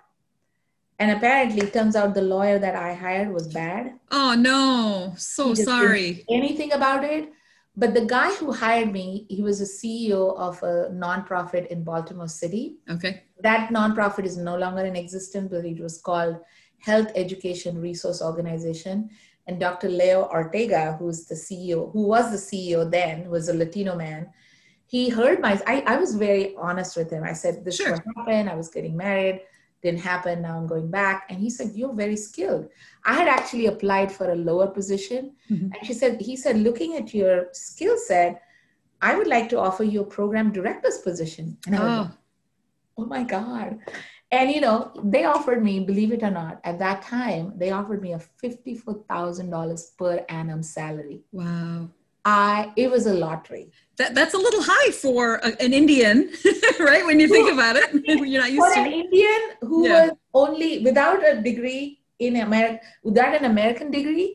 And 1.00 1.12
apparently, 1.12 1.62
it 1.64 1.74
turns 1.74 1.96
out 1.96 2.14
the 2.14 2.22
lawyer 2.22 2.60
that 2.60 2.76
I 2.76 2.94
hired 2.94 3.34
was 3.34 3.48
bad. 3.48 4.00
Oh 4.12 4.36
no, 4.36 5.16
so 5.18 5.50
He 5.50 5.56
just 5.56 5.68
didn't 5.68 5.80
sorry. 5.80 6.26
anything 6.30 6.72
about 6.72 7.04
it. 7.04 7.34
But 7.76 7.94
the 7.96 8.06
guy 8.06 8.32
who 8.36 8.52
hired 8.52 8.92
me, 8.92 9.26
he 9.30 9.42
was 9.42 9.60
a 9.60 9.66
CEO 9.66 10.38
of 10.38 10.62
a 10.62 10.90
nonprofit 10.92 11.68
in 11.68 11.84
Baltimore 11.84 12.28
City. 12.28 12.76
Okay. 12.90 13.24
That 13.42 13.70
nonprofit 13.72 14.26
is 14.26 14.38
no 14.38 14.56
longer 14.58 14.86
in 14.86 14.96
existence, 14.96 15.50
but 15.52 15.66
it 15.66 15.80
was 15.80 16.00
called 16.00 16.38
Health 16.78 17.08
Education 17.16 17.82
Resource 17.82 18.22
Organization. 18.22 19.10
And 19.48 19.60
Dr. 19.60 19.90
Leo 19.90 20.26
Ortega, 20.32 20.96
who's 21.00 21.26
the 21.26 21.36
CEO, 21.36 21.92
who 21.92 22.04
was 22.08 22.30
the 22.32 22.38
CEO 22.38 22.90
then, 22.90 23.28
was 23.30 23.50
a 23.50 23.54
Latino 23.54 23.96
man. 23.96 24.30
He 24.86 25.10
heard 25.10 25.42
my, 25.42 25.60
I, 25.66 25.84
I 25.88 25.96
was 25.98 26.16
very 26.16 26.56
honest 26.56 26.96
with 26.96 27.10
him. 27.10 27.24
I 27.24 27.34
said, 27.34 27.66
This 27.66 27.78
Sure. 27.78 27.92
will 27.92 28.02
happen. 28.16 28.48
I 28.48 28.56
was 28.56 28.70
getting 28.70 28.96
married, 28.96 29.42
didn't 29.84 30.00
happen. 30.00 30.42
Now 30.42 30.58
I'm 30.58 30.68
going 30.68 30.90
back. 30.90 31.26
And 31.30 31.40
he 31.40 31.50
said, 31.50 31.72
You're 31.76 31.94
very 31.94 32.16
skilled. 32.16 32.70
I 33.06 33.14
had 33.14 33.28
actually 33.28 33.68
applied 33.68 34.12
for 34.12 34.32
a 34.32 34.36
lower 34.36 34.68
position. 34.68 35.36
Mhm. 35.52 35.72
And 35.74 35.78
she 35.84 35.94
said, 35.94 36.22
He 36.22 36.36
said, 36.36 36.58
looking 36.58 36.96
at 36.96 37.14
your 37.14 37.48
skill 37.52 37.98
set, 37.98 38.42
I 39.02 39.16
would 39.18 39.28
like 39.28 39.50
to 39.50 39.60
offer 39.60 39.84
you 39.84 40.02
a 40.02 40.06
program 40.06 40.52
director's 40.52 41.00
position. 41.00 41.58
And 41.68 41.76
I 41.76 41.80
was 41.80 41.98
like, 42.00 42.08
Oh, 42.10 42.18
oh 42.98 43.06
my 43.06 43.24
god 43.24 43.80
and 44.34 44.52
you 44.52 44.62
know 44.62 44.92
they 45.04 45.26
offered 45.26 45.64
me 45.64 45.80
believe 45.80 46.12
it 46.12 46.24
or 46.24 46.32
not 46.32 46.60
at 46.64 46.80
that 46.80 47.02
time 47.02 47.54
they 47.58 47.72
offered 47.72 48.02
me 48.02 48.14
a 48.14 48.22
$54000 48.44 49.98
per 49.98 50.26
annum 50.30 50.64
salary 50.64 51.22
wow. 51.32 51.90
I 52.26 52.72
it 52.76 52.90
was 52.90 53.06
a 53.06 53.14
lottery 53.14 53.66
That, 53.98 54.16
that's 54.18 54.34
a 54.34 54.38
little 54.46 54.64
high 54.64 54.92
for 54.92 55.24
a, 55.48 55.50
an 55.66 55.72
Indian, 55.80 56.18
right? 56.90 57.04
When 57.06 57.20
you 57.20 57.28
think 57.28 57.52
about 57.56 57.76
it, 57.82 57.90
you're 58.32 58.42
not 58.42 58.52
used 58.52 58.66
for 58.74 58.80
an 58.80 58.86
to. 58.92 58.96
indian 59.04 59.42
who 59.70 59.80
Yeah. 59.88 59.94
was 59.98 60.12
only 60.34 60.70
without 60.88 61.20
a 61.32 61.34
degree 61.50 61.84
in 62.28 62.34
america 62.46 62.80
without 63.10 63.34
an 63.40 63.46
american 63.54 63.92
degree 63.98 64.30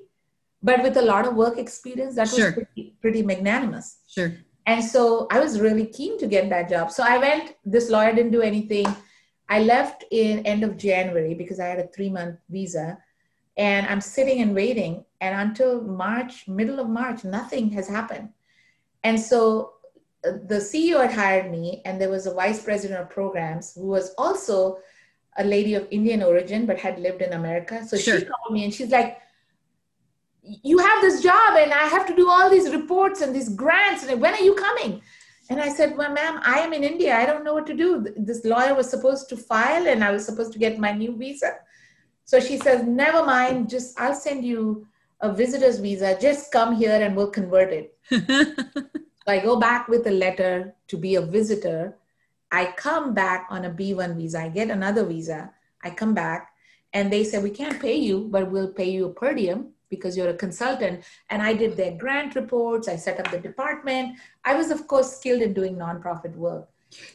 but 0.68 0.82
with 0.86 0.97
a 1.03 1.07
lot 1.12 1.24
of 1.28 1.34
work 1.43 1.57
experience 1.64 2.14
that 2.20 2.28
was 2.36 2.45
pretty, 2.59 2.84
pretty 3.03 3.22
magnanimous 3.32 3.89
Sure. 4.16 4.30
And 4.70 4.84
so 4.84 5.03
I 5.34 5.39
was 5.45 5.53
really 5.66 5.86
keen 5.99 6.18
to 6.22 6.26
get 6.32 6.51
that 6.51 6.68
job. 6.68 6.91
So 6.97 7.03
I 7.03 7.16
went, 7.26 7.45
this 7.74 7.86
lawyer 7.95 8.12
didn't 8.16 8.32
do 8.39 8.43
anything. 8.43 8.86
I 9.49 9.59
left 9.61 10.05
in 10.11 10.45
end 10.53 10.62
of 10.62 10.72
January 10.76 11.32
because 11.43 11.59
I 11.59 11.68
had 11.72 11.78
a 11.84 11.86
three 11.95 12.11
month 12.11 12.36
visa 12.57 12.86
and 13.57 13.86
I'm 13.86 14.03
sitting 14.03 14.43
and 14.45 14.55
waiting. 14.55 14.93
And 15.21 15.49
until 15.49 15.83
March, 15.83 16.47
middle 16.47 16.79
of 16.81 16.89
March, 16.89 17.25
nothing 17.25 17.71
has 17.71 17.89
happened. 17.89 18.29
And 19.03 19.21
so 19.21 19.75
uh, 20.25 20.33
the 20.47 20.57
CEO 20.57 21.01
had 21.03 21.12
hired 21.12 21.51
me 21.51 21.83
and 21.85 22.01
there 22.01 22.11
was 22.11 22.27
a 22.27 22.35
vice 22.35 22.62
president 22.62 23.01
of 23.01 23.11
programs 23.11 23.75
who 23.75 23.87
was 23.87 24.14
also 24.16 24.79
a 25.37 25.45
lady 25.45 25.75
of 25.75 25.87
Indian 25.91 26.23
origin, 26.23 26.66
but 26.66 26.79
had 26.79 26.99
lived 26.99 27.23
in 27.23 27.33
America. 27.33 27.87
So 27.87 27.97
Sure. 27.97 28.19
she 28.19 28.27
called 28.27 28.53
me 28.53 28.64
and 28.64 28.75
she's 28.75 28.91
like, 28.91 29.19
you 30.43 30.79
have 30.79 31.03
this 31.03 31.23
job 31.23 31.57
and 31.59 31.73
I 31.73 31.85
have 31.85 32.07
to 32.07 32.16
do 32.16 32.29
all 32.29 32.49
these 32.49 32.71
reports 32.71 33.21
and 33.21 33.35
these 33.35 33.49
grants. 33.49 34.05
And 34.05 34.21
when 34.21 34.35
are 34.35 34.41
you 34.41 34.55
coming? 34.55 35.03
And 35.51 35.61
I 35.61 35.69
said, 35.69 35.97
Well, 35.97 36.12
ma'am, 36.12 36.41
I 36.45 36.61
am 36.61 36.73
in 36.73 36.85
India. 36.85 37.16
I 37.16 37.27
don't 37.27 37.45
know 37.45 37.55
what 37.55 37.66
to 37.66 37.75
do. 37.75 38.07
This 38.16 38.45
lawyer 38.45 38.75
was 38.75 38.89
supposed 38.89 39.29
to 39.31 39.37
file 39.37 39.87
and 39.87 40.05
I 40.05 40.11
was 40.11 40.25
supposed 40.25 40.53
to 40.53 40.59
get 40.59 40.79
my 40.79 40.93
new 40.93 41.16
visa. 41.16 41.53
So 42.25 42.39
she 42.41 42.59
says, 42.59 42.83
Never 42.85 43.25
mind, 43.25 43.71
just 43.71 43.99
I'll 43.99 44.14
send 44.14 44.45
you 44.45 44.87
a 45.21 45.33
visitor's 45.33 45.79
visa. 45.79 46.16
Just 46.21 46.53
come 46.53 46.77
here 46.77 46.93
and 47.03 47.16
we'll 47.16 47.31
convert 47.31 47.73
it. 47.73 47.97
So 49.29 49.33
I 49.35 49.41
go 49.41 49.57
back 49.61 49.89
with 49.89 50.07
a 50.07 50.11
letter 50.11 50.75
to 50.87 50.97
be 50.97 51.16
a 51.16 51.21
visitor. 51.21 51.99
I 52.51 52.73
come 52.79 53.12
back 53.12 53.47
on 53.51 53.66
a 53.66 53.71
B1 53.71 54.16
visa. 54.16 54.41
I 54.41 54.49
get 54.49 54.71
another 54.71 55.05
visa. 55.05 55.51
I 55.85 55.91
come 55.91 56.14
back 56.14 56.49
and 56.95 57.12
they 57.12 57.25
say, 57.25 57.39
We 57.39 57.51
can't 57.51 57.79
pay 57.79 57.97
you, 57.97 58.27
but 58.31 58.51
we'll 58.51 58.73
pay 58.73 58.89
you 58.89 59.05
a 59.05 59.12
per 59.12 59.35
diem 59.35 59.66
because 59.91 60.16
you're 60.16 60.31
a 60.31 60.35
consultant. 60.35 61.05
And 61.29 61.43
I 61.43 61.53
did 61.53 61.77
their 61.77 61.93
grant 61.99 62.37
reports. 62.37 62.89
I 62.89 62.97
set 62.97 63.21
up 63.21 63.31
the 63.31 63.37
department. 63.39 64.16
I 64.47 64.55
was, 64.55 64.71
of 64.71 64.87
course, 64.87 65.19
skilled 65.19 65.43
in 65.43 65.53
doing 65.53 65.77
nonprofit 65.77 66.35
work. 66.35 66.66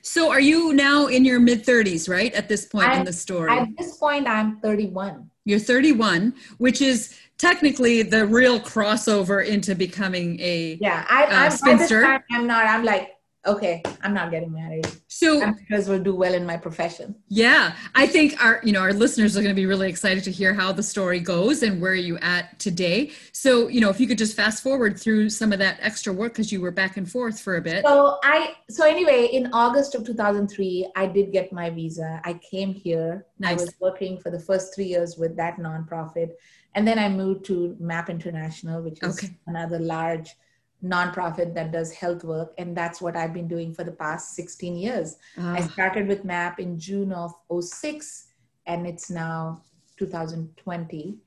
so, 0.04 0.30
are 0.30 0.40
you 0.40 0.72
now 0.72 1.08
in 1.08 1.26
your 1.26 1.40
mid 1.40 1.66
30s, 1.66 2.08
right? 2.08 2.32
At 2.36 2.48
this 2.48 2.68
point 2.68 2.86
in 2.94 2.98
I'm- 2.98 3.06
the 3.06 3.14
story, 3.14 3.50
At 3.50 3.70
this 3.76 3.98
point, 3.98 4.28
I'm 4.28 4.60
31. 4.60 5.32
You're 5.46 5.60
31, 5.60 6.34
which 6.58 6.82
is 6.82 7.18
technically 7.38 8.02
the 8.04 8.26
real 8.26 8.60
crossover 8.60 9.46
into 9.46 9.76
becoming 9.76 10.40
a. 10.40 10.78
Yeah, 10.82 11.06
I, 11.10 11.24
Uh, 11.26 11.30
by 11.30 11.50
this 11.50 11.60
spinster? 11.60 12.04
time, 12.04 12.24
I'm 12.32 12.48
not, 12.48 12.66
I'm 12.66 12.84
like, 12.86 13.13
okay, 13.46 13.82
I'm 14.02 14.14
not 14.14 14.32
getting 14.32 14.52
married. 14.52 14.88
So, 15.08 15.54
because 15.54 15.88
we'll 15.88 16.04
do 16.04 16.16
well 16.16 16.34
in 16.34 16.46
my 16.46 16.58
profession. 16.58 17.16
Yeah, 17.28 17.76
I 17.96 18.08
think 18.08 18.44
our 18.44 18.60
you 18.64 18.72
know 18.72 18.80
our 18.80 18.94
listeners 18.94 19.38
are 19.38 19.42
going 19.42 19.54
to 19.54 19.60
be 19.60 19.66
really 19.66 19.90
excited 19.90 20.24
to 20.26 20.32
hear 20.32 20.54
how 20.54 20.72
the 20.72 20.84
story 20.84 21.20
goes 21.20 21.64
and 21.64 21.82
where 21.82 21.96
you 21.96 22.18
at 22.20 22.58
today. 22.60 23.12
So 23.32 23.68
you 23.68 23.82
know 23.82 23.90
if 23.90 24.00
you 24.00 24.08
could 24.08 24.18
just 24.18 24.36
fast 24.36 24.64
forward 24.64 25.00
through 25.00 25.30
some 25.30 25.52
of 25.52 25.60
that 25.60 25.78
extra 25.82 26.14
work 26.14 26.34
because 26.34 26.52
you 26.52 26.62
were 26.62 26.72
back 26.72 26.98
and 26.98 27.10
forth 27.10 27.40
for 27.40 27.58
a 27.58 27.62
bit. 27.62 27.86
So 27.86 28.18
I 28.24 28.56
so 28.70 28.86
anyway, 28.86 29.30
in 29.32 29.52
August 29.54 29.96
of 29.96 30.06
2003, 30.06 30.92
I 30.96 31.06
did 31.06 31.32
get 31.32 31.52
my 31.52 31.70
visa. 31.70 32.22
I 32.24 32.34
came 32.34 32.74
here. 32.74 33.26
I 33.44 33.54
was 33.54 33.74
working 33.80 34.18
for 34.18 34.32
the 34.32 34.40
first 34.40 34.74
three 34.74 34.86
years 34.86 35.18
with 35.18 35.36
that 35.36 35.58
nonprofit, 35.58 36.32
and 36.76 36.88
then 36.88 36.98
I 36.98 37.10
moved 37.10 37.46
to 37.46 37.76
MAP 37.80 38.10
International, 38.10 38.82
which 38.82 39.04
is 39.04 39.18
Okay. 39.18 39.36
another 39.48 39.80
large 39.80 40.36
nonprofit 40.84 41.54
that 41.56 41.72
does 41.72 41.92
health 41.94 42.24
work, 42.24 42.54
and 42.58 42.76
that's 42.76 43.02
what 43.02 43.16
I've 43.16 43.34
been 43.34 43.48
doing 43.48 43.74
for 43.74 43.84
the 43.84 43.92
past 43.92 44.36
16 44.36 44.76
years. 44.76 45.18
I 45.38 45.60
Ah, 45.60 45.68
started 45.68 46.08
with 46.08 46.26
MAP 46.26 46.60
in 46.60 46.78
June 46.78 47.12
of 47.14 47.34
06, 47.50 48.28
and 48.66 48.86
it's 48.86 49.10
now 49.10 49.62
2020. 49.98 51.18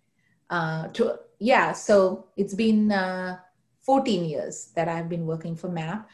Uh, 0.50 0.88
to, 0.88 1.18
yeah, 1.38 1.72
so 1.72 2.26
it's 2.36 2.54
been 2.54 2.92
uh, 2.92 3.38
14 3.80 4.24
years 4.24 4.72
that 4.74 4.88
I've 4.88 5.08
been 5.08 5.26
working 5.26 5.56
for 5.56 5.68
MAP. 5.68 6.08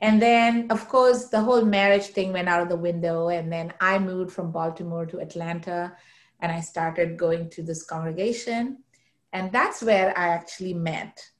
And 0.00 0.20
then, 0.20 0.66
of 0.70 0.88
course, 0.88 1.28
the 1.28 1.40
whole 1.40 1.64
marriage 1.64 2.06
thing 2.06 2.32
went 2.32 2.48
out 2.48 2.60
of 2.60 2.68
the 2.68 2.76
window. 2.76 3.28
And 3.28 3.52
then 3.52 3.72
I 3.80 4.00
moved 4.00 4.32
from 4.32 4.50
Baltimore 4.50 5.06
to 5.06 5.20
Atlanta 5.20 5.96
and 6.40 6.50
I 6.50 6.60
started 6.60 7.16
going 7.16 7.48
to 7.50 7.62
this 7.62 7.84
congregation. 7.84 8.78
And 9.32 9.52
that's 9.52 9.80
where 9.80 10.16
I 10.18 10.28
actually 10.28 10.74
met 10.74 11.30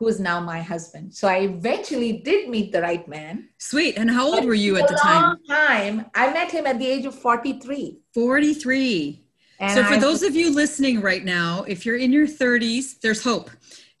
who 0.00 0.08
is 0.08 0.18
now 0.18 0.40
my 0.40 0.62
husband. 0.62 1.14
So 1.14 1.28
I 1.28 1.40
eventually 1.40 2.12
did 2.24 2.48
meet 2.48 2.72
the 2.72 2.80
right 2.80 3.06
man. 3.06 3.50
sweet. 3.58 3.98
And 3.98 4.10
how 4.10 4.26
old 4.34 4.46
were 4.46 4.54
you 4.54 4.78
at 4.78 4.88
the 4.88 4.94
a 4.94 4.98
time? 4.98 5.22
long 5.22 5.38
time. 5.46 6.06
I 6.14 6.32
met 6.32 6.50
him 6.50 6.66
at 6.66 6.78
the 6.78 6.86
age 6.86 7.04
of 7.04 7.14
43. 7.14 8.00
43. 8.14 9.22
And 9.60 9.72
so 9.72 9.84
for 9.84 9.94
I- 9.94 9.98
those 9.98 10.22
of 10.22 10.34
you 10.34 10.54
listening 10.54 11.02
right 11.02 11.22
now, 11.22 11.64
if 11.68 11.84
you're 11.84 11.98
in 11.98 12.12
your 12.14 12.26
30s, 12.26 12.98
there's 13.02 13.22
hope. 13.22 13.50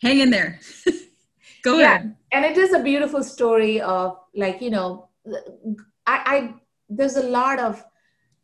Hang 0.00 0.20
in 0.20 0.30
there. 0.30 0.58
Go 1.62 1.78
Yeah. 1.78 1.96
ahead. 1.96 2.16
and 2.32 2.42
it 2.46 2.56
is 2.56 2.72
a 2.72 2.82
beautiful 2.82 3.22
story 3.22 3.82
of 3.82 4.16
like 4.34 4.62
you 4.62 4.70
know 4.70 5.08
I, 6.06 6.16
I 6.34 6.54
there's 6.88 7.16
a 7.16 7.26
lot 7.40 7.58
of 7.58 7.84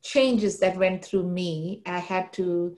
changes 0.02 0.58
that 0.62 0.76
went 0.76 1.02
through 1.06 1.26
me 1.40 1.82
i 1.86 1.98
had 1.98 2.26
to 2.38 2.76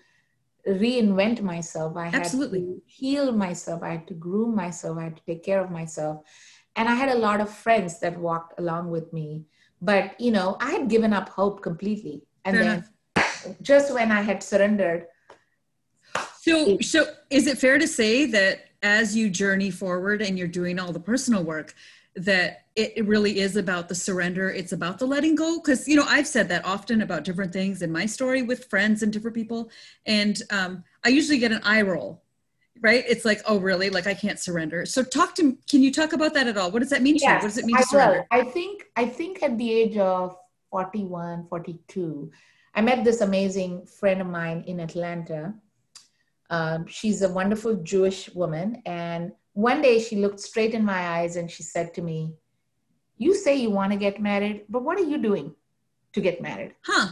reinvent 0.67 1.43
myself. 1.43 1.97
I 1.97 2.07
had 2.07 2.23
Absolutely. 2.23 2.61
to 2.61 2.83
heal 2.87 3.33
myself. 3.33 3.83
I 3.83 3.91
had 3.91 4.07
to 4.09 4.15
groom 4.15 4.55
myself. 4.55 4.99
I 4.99 5.05
had 5.05 5.17
to 5.17 5.23
take 5.25 5.45
care 5.45 5.61
of 5.61 5.71
myself. 5.71 6.25
And 6.77 6.89
i 6.89 6.95
had 6.95 7.09
a 7.09 7.19
lot 7.19 7.41
of 7.41 7.51
friends 7.51 7.99
that 8.01 8.17
walked 8.19 8.59
along 8.61 8.91
with 8.91 9.13
me. 9.13 9.45
But 9.81 10.21
you 10.21 10.31
know 10.31 10.57
i 10.61 10.71
had 10.71 10.89
given 10.89 11.13
up 11.13 11.29
hope 11.29 11.63
completely. 11.63 12.23
And 12.45 12.57
Fair 12.57 12.65
then 12.65 12.85
just 13.63 13.93
when 13.95 14.11
i 14.11 14.21
had 14.21 14.43
surrendered 14.43 15.07
So, 16.41 16.79
so 16.81 17.07
is 17.31 17.47
it 17.47 17.59
fair 17.59 17.79
to 17.79 17.87
say 17.87 18.27
that 18.27 18.67
as 18.83 19.17
you 19.17 19.29
journey 19.29 19.71
forward 19.71 20.23
and 20.23 20.39
you're 20.39 20.49
doing 20.49 20.79
all 20.79 20.93
the 20.93 21.01
personal 21.01 21.43
work, 21.45 21.75
that 22.17 22.65
it, 22.75 22.93
it 22.97 23.07
really 23.07 23.41
is 23.41 23.57
about 23.57 23.89
the 23.89 23.95
surrender? 23.95 24.51
It's 24.51 24.73
about 24.73 24.99
the 24.99 25.07
letting 25.07 25.35
go? 25.35 25.61
Because, 25.61 25.87
you 25.87 25.97
know, 25.97 26.05
I've 26.07 26.27
said 26.27 26.49
that 26.49 26.65
often 26.65 27.03
about 27.03 27.25
different 27.25 27.53
things 27.53 27.83
in 27.83 27.93
my 27.93 28.07
story 28.07 28.43
with 28.43 28.69
friends 28.71 29.03
and 29.03 29.13
different 29.13 29.35
people. 29.35 29.71
And 30.07 30.41
um, 30.51 30.85
I 31.05 31.11
usually 31.11 31.39
get 31.39 31.53
an 31.53 31.61
eye 31.63 31.83
roll, 31.83 32.23
right? 32.81 33.05
It's 33.09 33.25
like, 33.25 33.41
oh, 33.47 33.59
really? 33.59 33.91
Like 33.91 34.07
I 34.07 34.15
can't 34.15 34.39
surrender. 34.39 34.85
So 34.87 35.03
talk 35.03 35.35
to, 35.37 35.57
can 35.69 35.83
you 35.83 35.93
talk 35.93 36.13
about 36.13 36.35
that 36.35 36.47
at 36.47 36.57
all? 36.57 36.71
What 36.71 36.81
does 36.81 36.91
that 36.91 37.03
mean 37.03 37.19
to 37.19 37.25
you? 37.25 37.33
What 37.33 37.43
does 37.43 37.59
it 37.59 37.65
mean 37.65 37.77
to 37.77 37.83
I 37.83 37.85
surrender? 37.85 38.27
will. 38.31 38.39
I 38.39 38.45
think 38.45 38.85
I 38.97 39.07
think 39.07 39.43
at 39.43 39.57
the 39.59 39.73
age 39.73 39.97
of 39.97 40.37
41, 40.71 41.47
42, 41.49 42.31
I 42.75 42.81
met 42.81 43.05
this 43.05 43.21
amazing 43.21 43.87
friend 43.87 44.21
of 44.21 44.27
mine 44.27 44.65
in 44.67 44.81
Atlanta. 44.81 45.55
Um, 46.51 46.87
she's 46.87 47.23
a 47.23 47.29
wonderful 47.29 47.75
Jewish 47.77 48.31
woman, 48.35 48.83
and 48.87 49.33
one 49.59 49.83
day 49.83 49.99
she 49.99 50.17
looked 50.17 50.39
straight 50.39 50.73
in 50.73 50.85
my 50.85 51.01
eyes 51.19 51.35
and 51.35 51.51
she 51.51 51.65
said 51.65 51.93
to 51.95 52.03
me, 52.09 52.19
"You 53.17 53.35
say 53.35 53.55
you 53.57 53.71
want 53.71 53.93
to 53.93 53.99
get 53.99 54.21
married, 54.27 54.67
but 54.69 54.85
what 54.89 54.99
are 55.01 55.09
you 55.13 55.19
doing 55.19 55.55
to 56.13 56.21
get 56.27 56.41
married?" 56.41 56.75
Huh. 56.91 57.07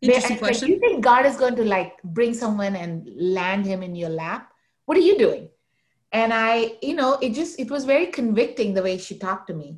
Interesting 0.00 0.38
question. 0.38 0.68
Like, 0.68 0.74
you 0.74 0.80
think 0.84 1.04
God 1.04 1.26
is 1.30 1.36
going 1.36 1.56
to 1.56 1.64
like 1.64 2.02
bring 2.18 2.32
someone 2.34 2.76
and 2.76 3.10
land 3.38 3.66
him 3.66 3.82
in 3.88 3.94
your 3.94 4.08
lap? 4.08 4.52
What 4.86 4.96
are 4.96 5.06
you 5.08 5.18
doing? 5.18 5.50
And 6.20 6.32
I, 6.34 6.78
you 6.82 6.94
know, 7.00 7.10
it 7.26 7.34
just 7.40 7.60
it 7.64 7.70
was 7.70 7.84
very 7.84 8.06
convicting 8.06 8.72
the 8.72 8.84
way 8.86 8.96
she 8.98 9.18
talked 9.18 9.46
to 9.48 9.54
me. 9.54 9.68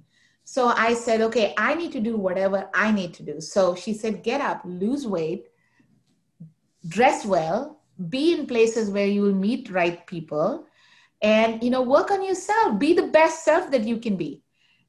So 0.44 0.68
I 0.68 0.94
said, 0.94 1.20
okay, 1.26 1.46
I 1.56 1.74
need 1.74 1.92
to 1.92 2.00
do 2.00 2.16
whatever 2.16 2.68
I 2.74 2.92
need 2.92 3.14
to 3.14 3.24
do. 3.24 3.40
So 3.40 3.74
she 3.74 3.92
said, 3.92 4.22
get 4.22 4.40
up, 4.40 4.60
lose 4.64 5.06
weight, 5.16 5.48
dress 6.86 7.24
well, 7.24 7.80
be 8.08 8.24
in 8.34 8.46
places 8.46 8.90
where 8.90 9.06
you 9.06 9.22
will 9.22 9.40
meet 9.46 9.70
right 9.70 10.06
people, 10.06 10.66
and 11.24 11.62
you 11.62 11.70
know, 11.70 11.82
work 11.82 12.10
on 12.10 12.22
yourself. 12.22 12.78
Be 12.78 12.92
the 12.92 13.08
best 13.08 13.44
self 13.44 13.70
that 13.70 13.84
you 13.84 13.98
can 13.98 14.16
be. 14.16 14.42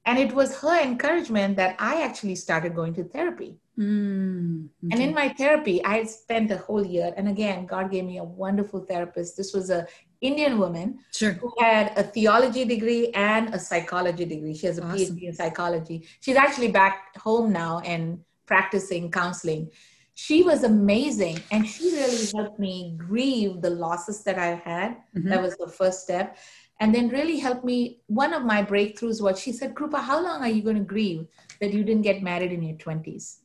And 0.05 0.19
it 0.19 0.33
was 0.33 0.59
her 0.59 0.79
encouragement 0.83 1.55
that 1.55 1.75
I 1.79 2.03
actually 2.03 2.35
started 2.35 2.75
going 2.75 2.93
to 2.95 3.05
therapy. 3.05 3.57
Mm, 3.79 4.65
okay. 4.65 4.91
And 4.91 5.01
in 5.01 5.13
my 5.13 5.29
therapy, 5.29 5.83
I 5.83 6.03
spent 6.03 6.51
a 6.51 6.57
whole 6.57 6.85
year. 6.85 7.11
And 7.17 7.27
again, 7.27 7.65
God 7.65 7.89
gave 7.89 8.05
me 8.05 8.19
a 8.19 8.23
wonderful 8.23 8.81
therapist. 8.81 9.35
This 9.35 9.53
was 9.53 9.69
a 9.71 9.87
Indian 10.21 10.59
woman 10.59 10.99
sure. 11.11 11.33
who 11.33 11.51
had 11.59 11.91
a 11.97 12.03
theology 12.03 12.65
degree 12.65 13.09
and 13.13 13.53
a 13.53 13.59
psychology 13.59 14.25
degree. 14.25 14.53
She 14.53 14.67
has 14.67 14.77
a 14.77 14.83
awesome. 14.83 15.15
PhD 15.15 15.23
in 15.23 15.33
psychology. 15.33 16.07
She's 16.19 16.35
actually 16.35 16.71
back 16.71 17.17
home 17.17 17.51
now 17.51 17.79
and 17.79 18.19
practicing 18.45 19.09
counseling. 19.09 19.71
She 20.15 20.43
was 20.43 20.63
amazing, 20.63 21.39
and 21.51 21.67
she 21.67 21.91
really 21.91 22.25
helped 22.33 22.57
me 22.57 22.95
grieve 22.97 23.61
the 23.61 23.69
losses 23.69 24.23
that 24.23 24.39
I 24.39 24.55
had. 24.55 24.97
Mm-hmm. 25.15 25.29
That 25.29 25.41
was 25.41 25.55
the 25.57 25.67
first 25.67 26.03
step 26.03 26.37
and 26.79 26.93
then 26.93 27.09
really 27.09 27.39
helped 27.39 27.63
me. 27.63 28.01
One 28.07 28.33
of 28.33 28.43
my 28.43 28.63
breakthroughs 28.63 29.21
was 29.21 29.39
she 29.39 29.51
said, 29.51 29.75
Krupa, 29.75 30.01
how 30.01 30.21
long 30.21 30.41
are 30.41 30.49
you 30.49 30.61
going 30.61 30.77
to 30.77 30.83
grieve 30.83 31.27
that 31.61 31.73
you 31.73 31.83
didn't 31.83 32.03
get 32.03 32.21
married 32.23 32.51
in 32.51 32.61
your 32.61 32.77
20s? 32.77 33.37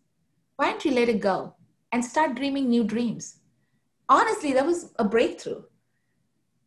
Why 0.57 0.71
don't 0.71 0.85
you 0.85 0.91
let 0.91 1.09
it 1.09 1.21
go 1.21 1.55
and 1.93 2.05
start 2.05 2.35
dreaming 2.35 2.69
new 2.69 2.85
dreams? 2.85 3.37
Honestly, 4.09 4.53
that 4.53 4.67
was 4.67 4.93
a 4.99 5.05
breakthrough. 5.05 5.63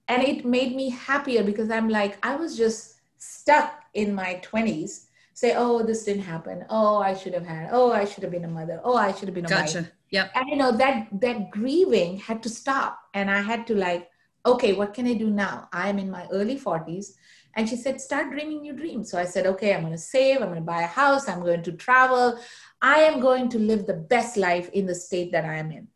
And 0.08 0.24
it 0.24 0.45
made 0.45 0.76
me 0.76 0.89
happier 0.89 1.43
because 1.43 1.70
I'm 1.70 1.89
like, 1.89 2.18
I 2.26 2.36
was 2.36 2.58
just 2.58 2.95
stuck 3.18 3.84
in 3.93 4.16
my 4.16 4.41
20s. 4.43 5.08
Say, 5.34 5.55
oh, 5.55 5.84
this 5.84 6.03
didn't 6.03 6.23
happen. 6.23 6.65
Oh, 6.69 6.97
I 6.97 7.15
should 7.15 7.34
have 7.34 7.45
had. 7.45 7.69
Oh, 7.71 7.91
I 7.91 8.05
should 8.05 8.23
have 8.23 8.31
been 8.31 8.45
a 8.45 8.49
mother. 8.49 8.79
Oh, 8.84 8.95
I 8.95 9.11
should 9.13 9.27
have 9.27 9.36
been 9.36 9.45
a 9.45 9.49
gotcha. 9.49 9.79
wife. 9.79 9.91
Yep. 10.11 10.31
And 10.36 10.49
you 10.49 10.57
know 10.57 10.71
that 10.77 11.07
that 11.21 11.49
grieving 11.49 12.17
had 12.17 12.43
to 12.43 12.49
stop, 12.49 12.99
and 13.15 13.31
I 13.31 13.41
had 13.41 13.65
to 13.67 13.75
like 13.75 14.09
okay, 14.45 14.73
what 14.73 14.93
can 14.93 15.07
I 15.07 15.13
do 15.13 15.29
now? 15.29 15.69
I 15.71 15.89
am 15.89 15.99
in 15.99 16.11
my 16.11 16.27
early 16.31 16.59
40s. 16.59 17.13
And 17.55 17.69
she 17.69 17.75
said, 17.75 18.01
start 18.01 18.31
dreaming 18.31 18.61
new 18.61 18.73
dreams. 18.73 19.11
So 19.11 19.17
I 19.17 19.25
said, 19.25 19.45
okay, 19.45 19.73
I'm 19.73 19.81
going 19.81 19.93
to 19.93 19.97
save, 19.97 20.38
I'm 20.38 20.47
going 20.47 20.55
to 20.55 20.61
buy 20.61 20.81
a 20.81 20.88
house, 20.88 21.29
I'm 21.29 21.41
going 21.41 21.63
to 21.63 21.71
travel. 21.71 22.39
I 22.81 23.01
am 23.01 23.19
going 23.19 23.47
to 23.49 23.59
live 23.59 23.86
the 23.86 23.93
best 23.93 24.38
life 24.38 24.69
in 24.69 24.86
the 24.86 24.95
state 24.95 25.31
that 25.31 25.45
I 25.45 25.55
am 25.55 25.71
in. 25.71 25.88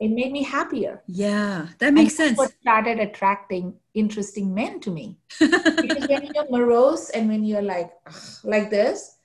It 0.00 0.10
made 0.10 0.32
me 0.32 0.42
happier. 0.42 1.02
Yeah, 1.06 1.68
that 1.78 1.92
makes 1.92 2.18
and 2.18 2.28
sense. 2.28 2.38
What 2.38 2.52
started 2.62 2.98
attracting 2.98 3.74
interesting 3.92 4.54
men 4.54 4.80
to 4.80 4.90
me. 4.90 5.18
because 5.38 6.08
when 6.08 6.30
you're 6.34 6.50
morose 6.50 7.10
and 7.10 7.28
when 7.28 7.44
you're 7.44 7.62
like 7.62 7.92
like 8.42 8.70
this, 8.70 9.18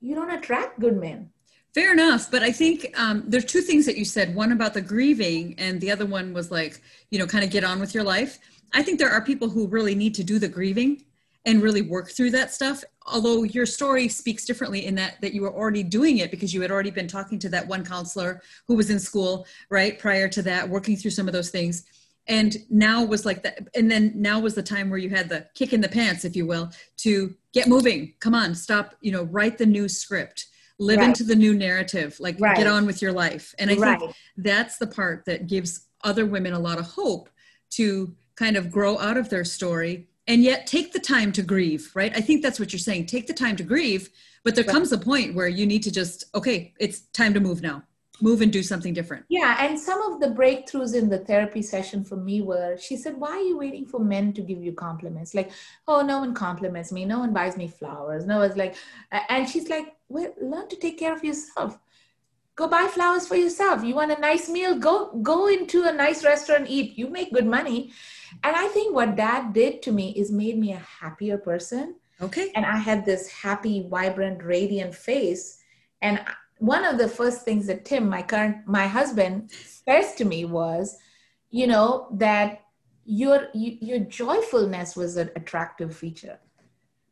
you 0.00 0.16
don't 0.16 0.32
attract 0.32 0.80
good 0.80 0.96
men. 0.96 1.30
Fair 1.74 1.92
enough, 1.92 2.30
but 2.30 2.42
I 2.42 2.50
think 2.50 2.92
um, 2.98 3.22
there's 3.26 3.44
two 3.44 3.60
things 3.60 3.86
that 3.86 3.96
you 3.96 4.04
said. 4.04 4.34
One 4.34 4.50
about 4.50 4.74
the 4.74 4.80
grieving, 4.80 5.54
and 5.58 5.80
the 5.80 5.90
other 5.90 6.06
one 6.06 6.32
was 6.32 6.50
like, 6.50 6.80
you 7.10 7.18
know, 7.18 7.26
kind 7.26 7.44
of 7.44 7.50
get 7.50 7.64
on 7.64 7.78
with 7.78 7.94
your 7.94 8.02
life. 8.02 8.38
I 8.72 8.82
think 8.82 8.98
there 8.98 9.10
are 9.10 9.20
people 9.20 9.48
who 9.48 9.68
really 9.68 9.94
need 9.94 10.14
to 10.16 10.24
do 10.24 10.38
the 10.38 10.48
grieving 10.48 11.04
and 11.46 11.62
really 11.62 11.82
work 11.82 12.10
through 12.10 12.32
that 12.32 12.52
stuff. 12.52 12.84
Although 13.06 13.44
your 13.44 13.64
story 13.64 14.08
speaks 14.08 14.44
differently 14.44 14.84
in 14.84 14.96
that 14.96 15.20
that 15.22 15.32
you 15.32 15.42
were 15.42 15.54
already 15.54 15.84
doing 15.84 16.18
it 16.18 16.30
because 16.30 16.52
you 16.52 16.60
had 16.60 16.72
already 16.72 16.90
been 16.90 17.08
talking 17.08 17.38
to 17.38 17.48
that 17.50 17.66
one 17.66 17.84
counselor 17.84 18.42
who 18.66 18.74
was 18.74 18.90
in 18.90 18.98
school, 18.98 19.46
right? 19.70 19.98
Prior 19.98 20.28
to 20.28 20.42
that, 20.42 20.68
working 20.68 20.96
through 20.96 21.12
some 21.12 21.28
of 21.28 21.32
those 21.32 21.50
things. 21.50 21.84
And 22.28 22.56
now 22.68 23.04
was 23.04 23.24
like 23.24 23.44
that, 23.44 23.68
and 23.76 23.88
then 23.88 24.12
now 24.16 24.40
was 24.40 24.56
the 24.56 24.62
time 24.62 24.90
where 24.90 24.98
you 24.98 25.08
had 25.08 25.28
the 25.28 25.46
kick 25.54 25.72
in 25.72 25.80
the 25.80 25.88
pants, 25.88 26.24
if 26.24 26.34
you 26.34 26.44
will, 26.44 26.72
to 26.98 27.32
get 27.52 27.68
moving. 27.68 28.14
Come 28.18 28.34
on, 28.34 28.52
stop, 28.52 28.96
you 29.00 29.12
know, 29.12 29.22
write 29.22 29.58
the 29.58 29.66
new 29.66 29.88
script 29.88 30.46
live 30.78 30.98
right. 30.98 31.08
into 31.08 31.24
the 31.24 31.34
new 31.34 31.54
narrative 31.54 32.18
like 32.20 32.36
right. 32.38 32.56
get 32.56 32.66
on 32.66 32.84
with 32.84 33.00
your 33.00 33.10
life 33.12 33.54
and 33.58 33.70
i 33.70 33.74
right. 33.76 33.98
think 33.98 34.14
that's 34.36 34.76
the 34.76 34.86
part 34.86 35.24
that 35.24 35.46
gives 35.46 35.86
other 36.04 36.26
women 36.26 36.52
a 36.52 36.58
lot 36.58 36.78
of 36.78 36.84
hope 36.84 37.30
to 37.70 38.14
kind 38.34 38.58
of 38.58 38.70
grow 38.70 38.98
out 38.98 39.16
of 39.16 39.30
their 39.30 39.42
story 39.42 40.06
and 40.26 40.42
yet 40.42 40.66
take 40.66 40.92
the 40.92 40.98
time 40.98 41.32
to 41.32 41.42
grieve 41.42 41.90
right 41.94 42.16
i 42.16 42.20
think 42.20 42.42
that's 42.42 42.60
what 42.60 42.72
you're 42.72 42.80
saying 42.80 43.06
take 43.06 43.26
the 43.26 43.34
time 43.34 43.56
to 43.56 43.62
grieve 43.62 44.10
but 44.44 44.54
there 44.54 44.64
comes 44.64 44.92
a 44.92 44.98
point 44.98 45.34
where 45.34 45.48
you 45.48 45.66
need 45.66 45.82
to 45.82 45.90
just 45.90 46.24
okay 46.34 46.72
it's 46.78 47.00
time 47.12 47.34
to 47.34 47.40
move 47.40 47.62
now 47.62 47.82
move 48.20 48.40
and 48.40 48.52
do 48.52 48.62
something 48.62 48.94
different. 48.94 49.24
Yeah, 49.28 49.56
and 49.60 49.78
some 49.78 50.00
of 50.02 50.20
the 50.20 50.28
breakthroughs 50.28 50.94
in 50.94 51.08
the 51.08 51.18
therapy 51.18 51.62
session 51.62 52.04
for 52.04 52.16
me 52.16 52.40
were 52.40 52.76
she 52.76 52.96
said, 52.96 53.18
Why 53.18 53.30
are 53.30 53.40
you 53.40 53.58
waiting 53.58 53.86
for 53.86 54.00
men 54.00 54.32
to 54.34 54.42
give 54.42 54.62
you 54.62 54.72
compliments? 54.72 55.34
Like, 55.34 55.50
oh, 55.86 56.02
no 56.02 56.20
one 56.20 56.34
compliments 56.34 56.92
me, 56.92 57.04
no 57.04 57.18
one 57.18 57.32
buys 57.32 57.56
me 57.56 57.68
flowers. 57.68 58.26
No 58.26 58.38
one's 58.38 58.56
like, 58.56 58.74
and 59.28 59.48
she's 59.48 59.68
like, 59.68 59.94
Well, 60.08 60.32
learn 60.40 60.68
to 60.68 60.76
take 60.76 60.98
care 60.98 61.14
of 61.14 61.24
yourself. 61.24 61.78
Go 62.54 62.68
buy 62.68 62.86
flowers 62.86 63.28
for 63.28 63.36
yourself. 63.36 63.84
You 63.84 63.94
want 63.94 64.12
a 64.12 64.20
nice 64.20 64.48
meal? 64.48 64.78
Go 64.78 65.12
go 65.22 65.48
into 65.48 65.84
a 65.84 65.92
nice 65.92 66.24
restaurant, 66.24 66.66
eat. 66.68 66.96
You 66.96 67.08
make 67.08 67.32
good 67.32 67.46
money. 67.46 67.92
And 68.42 68.56
I 68.56 68.68
think 68.68 68.94
what 68.94 69.16
that 69.16 69.52
did 69.52 69.82
to 69.82 69.92
me 69.92 70.10
is 70.12 70.30
made 70.30 70.58
me 70.58 70.72
a 70.72 70.86
happier 71.00 71.38
person. 71.38 71.96
Okay. 72.20 72.50
And 72.54 72.64
I 72.64 72.76
had 72.76 73.04
this 73.04 73.28
happy, 73.28 73.86
vibrant, 73.88 74.42
radiant 74.42 74.94
face. 74.94 75.58
And 76.02 76.20
one 76.58 76.84
of 76.84 76.98
the 76.98 77.08
first 77.08 77.42
things 77.42 77.66
that 77.66 77.84
Tim, 77.84 78.08
my 78.08 78.22
current 78.22 78.66
my 78.66 78.86
husband, 78.86 79.50
says 79.50 80.14
to 80.14 80.24
me 80.24 80.44
was, 80.44 80.96
you 81.50 81.66
know, 81.66 82.08
that 82.12 82.62
your 83.04 83.48
your 83.54 84.00
joyfulness 84.00 84.96
was 84.96 85.16
an 85.16 85.30
attractive 85.36 85.94
feature. 85.94 86.38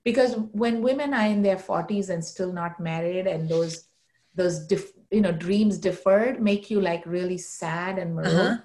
Because 0.05 0.37
when 0.53 0.83
women 0.83 1.15
are 1.15 1.27
in 1.27 1.43
their 1.43 1.57
40s 1.57 2.11
and 2.11 2.23
still 2.25 2.53
not 2.53 2.81
married 2.81 3.27
and 3.27 3.49
those 3.49 3.89
those 4.35 4.67
dif, 4.67 4.93
you 5.11 5.21
know 5.21 5.33
dreams 5.33 5.79
deferred 5.79 6.43
make 6.43 6.71
you 6.71 6.81
like 6.81 7.05
really 7.07 7.39
sad 7.39 7.99
and 7.99 8.15
maroon. 8.15 8.37
Uh-huh. 8.37 8.57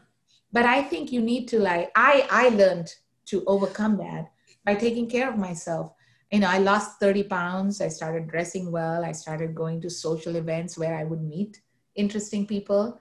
But 0.52 0.66
I 0.66 0.82
think 0.82 1.12
you 1.12 1.22
need 1.22 1.47
to 1.50 1.60
like 1.60 1.91
I 1.95 2.28
I 2.30 2.50
learned 2.50 2.93
to 3.28 3.43
overcome 3.45 3.97
that 3.97 4.32
by 4.66 4.76
taking 4.76 5.10
care 5.10 5.30
of 5.30 5.38
myself 5.38 5.93
you 6.32 6.39
know, 6.39 6.47
I 6.47 6.60
lost 6.60 7.00
30 7.00 7.24
pounds. 7.24 7.82
I 7.82 7.88
started 7.88 8.28
dressing 8.28 8.72
well. 8.72 9.04
I 9.04 9.12
started 9.12 9.56
going 9.56 9.82
to 9.82 9.89
social 9.89 10.36
events 10.36 10.78
where 10.78 10.95
I 10.95 11.04
would 11.04 11.22
meet 11.22 11.62
interesting 11.95 12.45
people. 12.45 13.00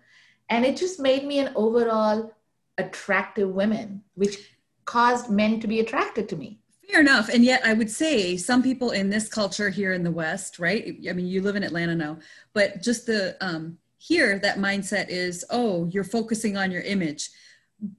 And 0.49 0.65
it 0.65 0.77
just 0.77 0.99
made 0.99 1.25
me 1.25 1.39
an 1.39 1.53
overall 1.55 2.33
attractive 2.79 3.51
woman, 3.51 4.03
which 4.15 4.55
caused 4.87 5.31
men 5.31 5.61
to 5.61 5.67
be 5.67 5.81
attracted 5.81 6.29
to 6.31 6.37
me. 6.37 6.61
Fair 6.91 7.01
enough. 7.01 7.29
And 7.29 7.45
yet, 7.45 7.61
I 7.67 7.75
would 7.75 7.91
say 7.91 8.39
some 8.39 8.63
people 8.63 8.93
in 8.93 9.11
this 9.11 9.29
culture 9.29 9.69
here 9.69 9.93
in 9.93 10.03
the 10.03 10.11
West, 10.11 10.59
right? 10.59 10.97
I 11.07 11.13
mean, 11.13 11.27
you 11.27 11.43
live 11.43 11.57
in 11.57 11.63
Atlanta 11.63 11.95
now, 11.95 12.19
but 12.55 12.81
just 12.81 13.05
the 13.05 13.37
um, 13.43 13.77
here, 13.99 14.39
that 14.39 14.59
mindset 14.59 15.09
is, 15.09 15.45
oh, 15.51 15.87
you're 15.87 16.05
focusing 16.05 16.57
on 16.57 16.71
your 16.71 16.83
image 16.83 17.31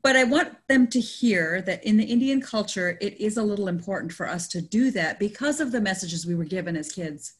but 0.02 0.16
I 0.16 0.26
want 0.26 0.56
them 0.68 0.88
to 0.88 1.00
hear 1.00 1.62
that 1.62 1.84
in 1.86 1.96
the 1.98 2.04
Indian 2.04 2.42
culture, 2.42 2.98
it 3.00 3.20
is 3.20 3.38
a 3.38 3.44
little 3.44 3.70
important 3.70 4.12
for 4.12 4.28
us 4.28 4.48
to 4.50 4.62
do 4.62 4.92
that 4.92 5.20
because 5.20 5.62
of 5.62 5.72
the 5.72 5.80
messages 5.80 6.26
we 6.26 6.36
were 6.36 6.44
given 6.44 6.76
as 6.76 6.92
kids, 6.92 7.36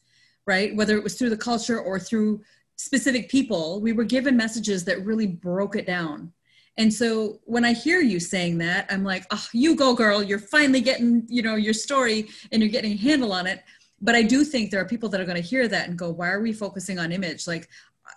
right? 0.46 0.74
Whether 0.74 0.96
it 0.96 1.04
was 1.04 1.16
through 1.16 1.30
the 1.30 1.36
culture 1.36 1.78
or 1.78 1.98
through 1.98 2.40
specific 2.76 3.28
people, 3.28 3.82
we 3.82 3.92
were 3.92 4.04
given 4.04 4.36
messages 4.38 4.84
that 4.84 5.04
really 5.04 5.26
broke 5.26 5.76
it 5.76 5.86
down. 5.86 6.32
And 6.78 6.92
so 6.92 7.40
when 7.44 7.64
I 7.64 7.74
hear 7.74 8.00
you 8.00 8.18
saying 8.18 8.56
that, 8.58 8.86
I'm 8.88 9.04
like, 9.04 9.26
oh, 9.30 9.46
you 9.52 9.76
go, 9.76 9.94
girl. 9.94 10.22
You're 10.22 10.38
finally 10.38 10.80
getting, 10.80 11.26
you 11.28 11.42
know, 11.42 11.56
your 11.56 11.74
story 11.74 12.28
and 12.52 12.62
you're 12.62 12.70
getting 12.70 12.92
a 12.92 12.96
handle 12.96 13.32
on 13.32 13.46
it. 13.46 13.62
But 14.00 14.14
I 14.14 14.22
do 14.22 14.44
think 14.44 14.70
there 14.70 14.80
are 14.80 14.86
people 14.86 15.10
that 15.10 15.20
are 15.20 15.26
going 15.26 15.36
to 15.36 15.46
hear 15.46 15.68
that 15.68 15.88
and 15.88 15.98
go, 15.98 16.10
why 16.10 16.30
are 16.30 16.40
we 16.40 16.54
focusing 16.54 16.98
on 16.98 17.12
image? 17.12 17.46
Like, 17.46 17.68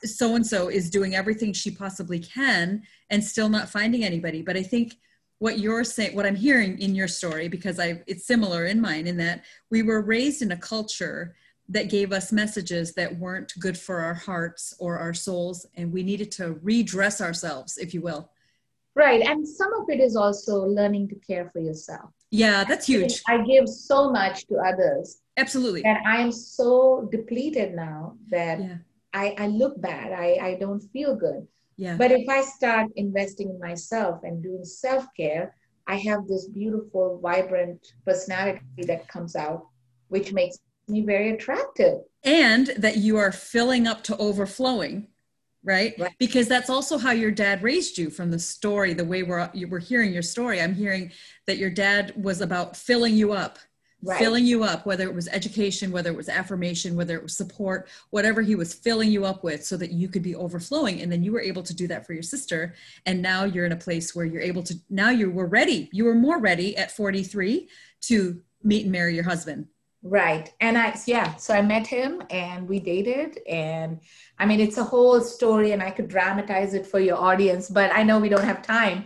so 0.03 0.35
and 0.35 0.45
so 0.45 0.69
is 0.69 0.89
doing 0.89 1.15
everything 1.15 1.53
she 1.53 1.71
possibly 1.71 2.19
can 2.19 2.83
and 3.09 3.23
still 3.23 3.49
not 3.49 3.69
finding 3.69 4.03
anybody. 4.03 4.41
But 4.41 4.57
i 4.57 4.63
think 4.63 4.95
what 5.43 5.59
you're 5.59 5.83
saying 5.83 6.15
what 6.15 6.25
i'm 6.25 6.37
hearing 6.37 6.79
in 6.79 6.95
your 6.95 7.07
story 7.07 7.49
because 7.49 7.77
i 7.77 8.01
it's 8.07 8.25
similar 8.25 8.65
in 8.65 8.79
mine 8.79 9.07
in 9.07 9.17
that 9.17 9.43
we 9.69 9.83
were 9.83 10.01
raised 10.01 10.41
in 10.41 10.53
a 10.53 10.57
culture 10.57 11.35
that 11.67 11.89
gave 11.89 12.13
us 12.13 12.31
messages 12.31 12.93
that 12.93 13.17
weren't 13.17 13.51
good 13.59 13.77
for 13.77 13.99
our 13.99 14.13
hearts 14.13 14.73
or 14.79 14.97
our 14.97 15.13
souls 15.13 15.65
and 15.75 15.91
we 15.91 16.01
needed 16.01 16.31
to 16.31 16.53
redress 16.61 17.19
ourselves 17.19 17.77
if 17.77 17.93
you 17.93 18.01
will. 18.01 18.29
Right 18.95 19.21
and 19.21 19.45
some 19.45 19.73
of 19.73 19.89
it 19.89 19.99
is 19.99 20.15
also 20.15 20.65
learning 20.65 21.09
to 21.09 21.15
care 21.15 21.49
for 21.51 21.59
yourself. 21.59 22.09
Yeah 22.31 22.63
that's 22.63 22.85
huge. 22.85 23.21
I 23.27 23.43
give 23.43 23.67
so 23.67 24.11
much 24.11 24.45
to 24.47 24.55
others. 24.57 25.21
Absolutely. 25.35 25.83
And 25.83 25.97
i 26.07 26.17
am 26.21 26.31
so 26.31 27.09
depleted 27.11 27.73
now 27.73 28.15
that 28.29 28.61
yeah 28.61 28.77
I, 29.13 29.35
I 29.37 29.47
look 29.47 29.79
bad. 29.81 30.11
I, 30.11 30.37
I 30.41 30.57
don't 30.59 30.81
feel 30.91 31.15
good. 31.15 31.47
Yeah. 31.77 31.97
But 31.97 32.11
if 32.11 32.27
I 32.29 32.41
start 32.41 32.91
investing 32.95 33.49
in 33.49 33.59
myself 33.59 34.19
and 34.23 34.43
doing 34.43 34.63
self 34.63 35.05
care, 35.17 35.55
I 35.87 35.95
have 35.97 36.27
this 36.27 36.47
beautiful, 36.47 37.19
vibrant 37.21 37.85
personality 38.05 38.61
that 38.87 39.07
comes 39.07 39.35
out, 39.35 39.67
which 40.07 40.31
makes 40.31 40.59
me 40.87 41.01
very 41.01 41.31
attractive. 41.31 41.99
And 42.23 42.67
that 42.77 42.97
you 42.97 43.17
are 43.17 43.31
filling 43.31 43.87
up 43.87 44.03
to 44.05 44.17
overflowing, 44.17 45.07
right? 45.63 45.93
Right. 45.97 46.11
Because 46.19 46.47
that's 46.47 46.69
also 46.69 46.97
how 46.97 47.11
your 47.11 47.31
dad 47.31 47.63
raised 47.63 47.97
you 47.97 48.09
from 48.09 48.31
the 48.31 48.39
story, 48.39 48.93
the 48.93 49.05
way 49.05 49.23
we're 49.23 49.49
we're 49.67 49.79
hearing 49.79 50.13
your 50.13 50.21
story. 50.21 50.61
I'm 50.61 50.75
hearing 50.75 51.11
that 51.47 51.57
your 51.57 51.69
dad 51.69 52.13
was 52.15 52.41
about 52.41 52.77
filling 52.77 53.15
you 53.15 53.33
up, 53.33 53.59
Right. 54.05 54.19
filling 54.19 54.45
you 54.45 54.65
up, 54.65 54.85
whether 54.85 55.05
it 55.05 55.15
was 55.15 55.29
education, 55.29 55.89
whether 55.89 56.09
it 56.09 56.17
was 56.17 56.27
affirmation, 56.27 56.95
whether 56.95 57.15
it 57.15 57.23
was 57.23 57.37
support, 57.37 57.87
whatever 58.09 58.41
he 58.41 58.55
was 58.55 58.73
filling 58.73 59.09
you 59.09 59.23
up 59.23 59.45
with 59.45 59.65
so 59.65 59.77
that 59.77 59.91
you 59.91 60.09
could 60.09 60.23
be 60.23 60.35
overflowing. 60.35 61.01
And 61.01 61.09
then 61.09 61.23
you 61.23 61.31
were 61.31 61.39
able 61.39 61.63
to 61.63 61.73
do 61.73 61.87
that 61.87 62.05
for 62.05 62.11
your 62.11 62.23
sister. 62.23 62.75
And 63.05 63.21
now 63.21 63.45
you're 63.45 63.65
in 63.65 63.71
a 63.71 63.77
place 63.77 64.13
where 64.13 64.25
you're 64.25 64.41
able 64.41 64.63
to, 64.63 64.75
now 64.89 65.09
you 65.09 65.31
were 65.31 65.47
ready. 65.47 65.89
You 65.93 66.03
were 66.03 66.15
more 66.15 66.39
ready 66.39 66.75
at 66.75 66.91
43 66.91 67.69
to 68.01 68.41
meet 68.61 68.83
and 68.83 68.91
marry 68.91 69.15
your 69.15 69.23
husband. 69.23 69.67
Right. 70.03 70.53
And 70.59 70.77
I, 70.77 70.99
yeah, 71.07 71.35
so 71.37 71.53
I 71.53 71.61
met 71.61 71.87
him 71.87 72.21
and 72.29 72.67
we 72.67 72.81
dated. 72.81 73.39
And 73.47 74.01
I 74.37 74.45
mean, 74.45 74.59
it's 74.59 74.77
a 74.77 74.83
whole 74.83 75.21
story 75.21 75.71
and 75.71 75.81
I 75.81 75.91
could 75.91 76.09
dramatize 76.09 76.73
it 76.73 76.85
for 76.85 76.99
your 76.99 77.17
audience, 77.17 77.69
but 77.69 77.89
I 77.93 78.03
know 78.03 78.19
we 78.19 78.27
don't 78.27 78.43
have 78.43 78.61
time. 78.61 79.05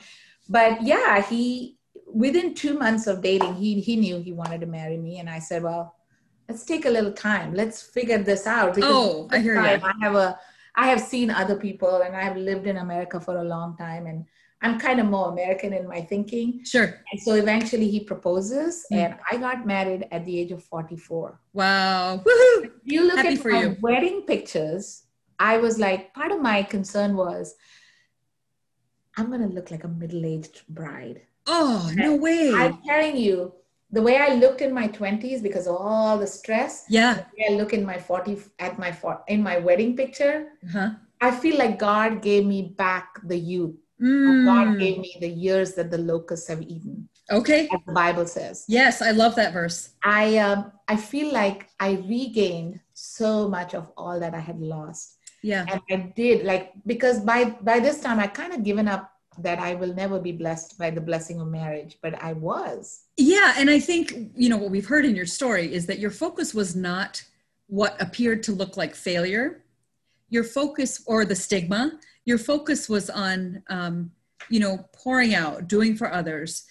But 0.50 0.82
yeah, 0.82 1.22
he, 1.22 1.77
within 2.24 2.54
two 2.54 2.74
months 2.84 3.06
of 3.08 3.22
dating, 3.22 3.54
he, 3.56 3.80
he 3.88 3.96
knew 3.96 4.18
he 4.28 4.34
wanted 4.34 4.60
to 4.62 4.68
marry 4.68 4.98
me. 4.98 5.20
And 5.20 5.30
I 5.30 5.40
said, 5.40 5.62
well, 5.64 5.96
let's 6.50 6.64
take 6.72 6.86
a 6.86 6.90
little 6.90 7.12
time. 7.14 7.54
Let's 7.54 7.82
figure 7.82 8.18
this 8.30 8.48
out. 8.48 8.76
because 8.76 8.92
Oh, 8.94 9.28
I 9.32 9.40
hear 9.40 9.56
ya. 9.56 9.80
I 9.84 9.94
have 10.06 10.16
a, 10.16 10.40
I 10.76 10.88
have 10.88 11.02
seen 11.02 11.30
other 11.32 11.56
people 11.56 12.02
and 12.06 12.16
I 12.16 12.24
have 12.24 12.38
lived 12.38 12.66
in 12.68 12.78
America 12.78 13.20
for 13.20 13.38
a 13.38 13.44
long 13.44 13.76
time 13.78 14.06
and 14.08 14.26
I'm 14.64 14.80
kind 14.80 15.00
of 15.00 15.06
more 15.06 15.30
American 15.30 15.72
in 15.80 15.88
my 15.88 16.02
thinking. 16.02 16.62
Sure. 16.74 16.90
And 17.12 17.22
so 17.26 17.34
eventually 17.36 17.88
he 17.96 18.00
proposes 18.12 18.86
Mm. 18.92 18.98
and 19.02 19.16
I 19.32 19.38
got 19.38 19.68
married 19.68 20.08
at 20.12 20.26
the 20.26 20.36
age 20.40 20.52
of 20.52 20.64
44 20.64 21.40
Wow. 21.54 22.24
Woohoo. 22.26 22.72
you 22.84 23.06
look 23.08 23.18
Happy 23.18 23.36
at 23.40 23.46
my 23.46 23.62
you. 23.64 23.78
wedding 23.82 24.22
pictures, 24.32 25.04
I 25.40 25.58
was 25.66 25.78
like, 25.78 26.14
part 26.16 26.32
of 26.32 26.42
my 26.42 26.64
concern 26.64 27.16
was, 27.16 27.54
I'm 29.18 29.30
gonna 29.32 29.48
look 29.48 29.70
like 29.72 29.84
a 29.84 29.88
middle-aged 29.88 30.62
bride. 30.70 31.22
Oh, 31.48 31.92
no 31.96 32.16
way. 32.16 32.52
I'm 32.54 32.80
telling 32.86 33.18
you, 33.18 33.54
the 33.92 34.02
way 34.02 34.18
I 34.18 34.36
looked 34.36 34.62
in 34.62 34.74
my 34.74 34.88
20s 34.90 35.42
because 35.42 35.66
of 35.68 35.76
all 35.78 36.18
the 36.18 36.28
stress, 36.28 36.86
yeah. 36.90 37.24
the 37.38 37.54
I 37.54 37.56
look 37.56 37.74
in 37.74 37.86
my 37.86 37.98
40 37.98 38.38
at 38.60 38.78
my 38.78 38.92
for- 38.92 39.24
in 39.28 39.42
my 39.42 39.58
wedding 39.58 39.96
picture, 39.96 40.50
Uh-huh. 40.68 40.90
I 41.22 41.32
feel 41.32 41.58
like 41.58 41.80
God 41.80 42.22
gave 42.22 42.46
me 42.46 42.74
back 42.78 43.08
the 43.24 43.38
youth. 43.38 43.76
Mm. 44.00 44.46
God 44.46 44.78
gave 44.78 45.00
me 45.00 45.18
the 45.20 45.28
years 45.30 45.74
that 45.74 45.90
the 45.90 45.98
locusts 45.98 46.48
have 46.50 46.62
eaten, 46.62 47.10
Okay. 47.32 47.68
as 47.74 47.80
the 47.88 47.94
Bible 47.94 48.28
says. 48.28 48.64
Yes, 48.68 49.02
I 49.02 49.10
love 49.10 49.34
that 49.36 49.54
verse. 49.54 49.90
I 50.04 50.38
um, 50.38 50.72
I 50.88 50.96
feel 50.98 51.34
like 51.34 51.70
I 51.80 51.94
regained 52.06 52.80
so 52.94 53.50
much 53.50 53.74
of 53.74 53.90
all 53.98 54.20
that 54.20 54.36
I 54.36 54.40
had 54.40 54.60
lost. 54.62 55.16
Yeah. 55.42 55.66
and 55.70 55.82
I 55.90 55.96
did 56.16 56.46
like 56.46 56.74
because 56.86 57.20
by 57.22 57.46
by 57.62 57.80
this 57.80 58.02
time 58.02 58.20
I 58.20 58.28
kind 58.28 58.54
of 58.54 58.62
given 58.64 58.88
up 58.88 59.10
that 59.40 59.60
I 59.60 59.76
will 59.76 59.94
never 59.94 60.20
be 60.20 60.32
blessed 60.32 60.78
by 60.78 60.90
the 60.90 61.02
blessing 61.02 61.40
of 61.40 61.48
marriage, 61.48 61.98
but 62.02 62.22
I 62.22 62.34
was. 62.34 63.04
Yeah, 63.18 63.54
and 63.58 63.70
I 63.70 63.80
think 63.80 64.14
you 64.36 64.50
know 64.50 64.58
what 64.58 64.72
we've 64.72 64.88
heard 64.88 65.06
in 65.06 65.16
your 65.16 65.26
story 65.26 65.74
is 65.74 65.86
that 65.88 66.00
your 66.00 66.12
focus 66.12 66.54
was 66.54 66.76
not 66.76 67.24
what 67.68 68.02
appeared 68.02 68.44
to 68.44 68.52
look 68.54 68.78
like 68.78 68.96
failure. 68.96 69.64
Your 70.30 70.44
focus 70.44 71.04
or 71.06 71.26
the 71.26 71.36
stigma. 71.36 72.00
Your 72.26 72.38
focus 72.38 72.90
was 72.90 73.10
on 73.10 73.64
um, 73.70 74.12
you 74.50 74.60
know 74.60 74.90
pouring 74.94 75.36
out, 75.36 75.68
doing 75.68 75.96
for 75.96 76.12
others, 76.12 76.66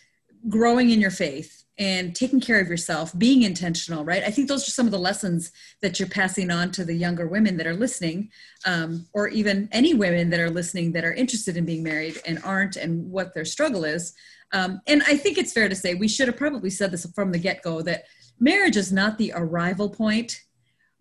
growing 0.48 0.90
in 0.90 1.00
your 1.00 1.10
faith, 1.10 1.64
and 1.78 2.14
taking 2.14 2.40
care 2.40 2.60
of 2.60 2.68
yourself, 2.68 3.16
being 3.18 3.42
intentional. 3.42 4.04
Right. 4.04 4.22
I 4.22 4.30
think 4.30 4.48
those 4.48 4.66
are 4.66 4.70
some 4.70 4.86
of 4.86 4.92
the 4.92 4.98
lessons 4.98 5.52
that 5.82 5.98
you're 5.98 6.08
passing 6.08 6.50
on 6.50 6.70
to 6.72 6.84
the 6.84 6.94
younger 6.94 7.26
women 7.26 7.56
that 7.58 7.66
are 7.66 7.74
listening, 7.74 8.30
um, 8.64 9.06
or 9.12 9.28
even 9.28 9.68
any 9.72 9.94
women 9.94 10.30
that 10.30 10.40
are 10.40 10.50
listening 10.50 10.92
that 10.92 11.04
are 11.04 11.12
interested 11.12 11.56
in 11.56 11.64
being 11.64 11.82
married 11.82 12.20
and 12.26 12.40
aren't, 12.44 12.76
and 12.76 13.10
what 13.10 13.34
their 13.34 13.44
struggle 13.44 13.84
is. 13.84 14.14
Um, 14.52 14.80
and 14.86 15.02
I 15.06 15.16
think 15.16 15.38
it's 15.38 15.52
fair 15.52 15.68
to 15.68 15.74
say 15.74 15.94
we 15.94 16.08
should 16.08 16.28
have 16.28 16.36
probably 16.36 16.70
said 16.70 16.90
this 16.90 17.06
from 17.14 17.32
the 17.32 17.38
get 17.38 17.62
go 17.62 17.82
that 17.82 18.04
marriage 18.38 18.76
is 18.76 18.92
not 18.92 19.18
the 19.18 19.32
arrival 19.34 19.90
point. 19.90 20.40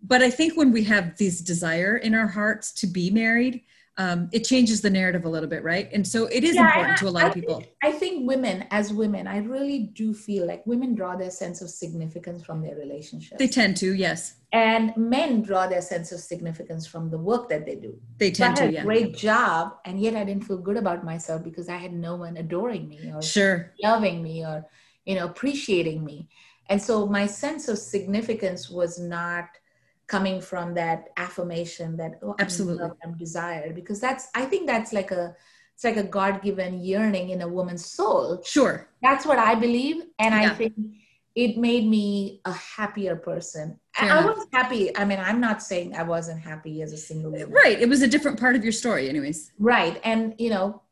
But 0.02 0.22
I 0.22 0.30
think 0.30 0.56
when 0.56 0.72
we 0.72 0.84
have 0.84 1.16
this 1.16 1.40
desire 1.40 1.96
in 1.96 2.14
our 2.14 2.26
hearts 2.26 2.72
to 2.74 2.86
be 2.86 3.10
married, 3.10 3.62
um, 3.98 4.28
it 4.32 4.44
changes 4.44 4.80
the 4.82 4.90
narrative 4.90 5.24
a 5.24 5.28
little 5.28 5.48
bit, 5.48 5.62
right? 5.64 5.88
And 5.92 6.06
so 6.06 6.26
it 6.26 6.44
is 6.44 6.54
Yeah, 6.56 6.66
important 6.66 6.88
and 6.90 6.98
to 6.98 7.08
a 7.08 7.10
lot 7.10 7.24
I 7.24 7.28
of 7.28 7.34
people. 7.34 7.56
think- 7.56 7.70
I 7.82 7.92
think 7.92 8.26
women, 8.28 8.64
as 8.70 8.92
women, 8.92 9.26
I 9.26 9.38
really 9.38 9.78
do 9.94 10.12
feel 10.12 10.46
like 10.46 10.66
women 10.66 10.94
draw 10.94 11.16
their 11.16 11.30
sense 11.30 11.62
of 11.62 11.70
significance 11.70 12.42
from 12.44 12.62
their 12.62 12.76
relationships, 12.76 13.38
They 13.38 13.48
tend 13.48 13.76
to, 13.78 13.94
yes, 13.94 14.34
and 14.52 14.94
men 14.96 15.42
draw 15.42 15.66
their 15.66 15.80
sense 15.82 16.12
of 16.12 16.20
significance 16.20 16.86
from 16.86 17.10
the 17.10 17.18
work 17.18 17.48
that 17.48 17.64
they 17.66 17.76
do. 17.76 17.98
they 18.18 18.32
So 18.32 18.44
I 18.44 18.48
tend 18.48 18.58
had 18.58 18.64
to, 18.66 18.70
a 18.70 18.72
yeah. 18.72 18.82
great 18.82 19.16
job, 19.16 19.74
and 19.84 20.00
yet 20.00 20.14
I 20.16 20.24
didn't 20.24 20.44
feel 20.44 20.58
good 20.58 20.76
about 20.76 21.04
myself 21.04 21.42
because 21.42 21.68
I 21.68 21.76
had 21.76 21.92
no 21.92 22.16
one 22.16 22.36
adoring 22.36 22.88
me 22.88 23.12
or 23.14 23.22
Sure. 23.22 23.72
loving 23.82 24.22
me 24.22 24.44
or 24.44 24.66
you 25.04 25.14
know 25.14 25.24
appreciating 25.26 26.04
me 26.04 26.28
and 26.68 26.82
so 26.82 27.06
my 27.06 27.26
sense 27.28 27.68
of 27.68 27.78
significance 27.78 28.68
was 28.68 28.98
not 28.98 29.44
coming 30.08 30.40
from 30.40 30.74
that 30.74 31.08
affirmation 31.16 31.96
that 31.96 32.12
oh, 32.22 32.34
Absolutely. 32.38 32.82
I'm, 32.82 32.88
loved, 32.88 33.00
I'm 33.04 33.18
desired 33.18 33.74
because 33.74 34.00
that's 34.00 34.28
i 34.34 34.44
think 34.44 34.66
that's 34.66 34.92
like 34.92 35.10
a 35.10 35.34
it's 35.74 35.84
like 35.84 35.96
a 35.96 36.02
god-given 36.04 36.80
yearning 36.82 37.30
in 37.30 37.42
a 37.42 37.48
woman's 37.48 37.84
soul 37.84 38.40
Sure. 38.44 38.88
that's 39.02 39.26
what 39.26 39.38
i 39.38 39.54
believe 39.54 40.02
and 40.18 40.34
i 40.34 40.48
think 40.50 40.74
it 41.34 41.58
made 41.58 41.86
me 41.86 42.40
a 42.46 42.52
happier 42.52 43.14
person 43.16 43.78
Fair 43.94 44.12
i 44.12 44.20
enough. 44.20 44.36
was 44.36 44.46
happy 44.52 44.96
i 44.96 45.04
mean 45.04 45.18
i'm 45.18 45.40
not 45.40 45.62
saying 45.62 45.94
i 45.94 46.02
wasn't 46.02 46.40
happy 46.40 46.82
as 46.82 46.92
a 46.92 46.96
single 46.96 47.30
uh, 47.34 47.38
woman 47.40 47.50
Right. 47.52 47.78
It 47.80 47.88
was 47.88 48.00
a 48.02 48.08
different 48.08 48.38
part 48.40 48.54
of 48.56 48.62
your 48.62 48.72
story, 48.72 49.08
anyways. 49.08 49.52
Right. 49.58 50.00
And, 50.04 50.34
you 50.38 50.50
know, 50.50 50.82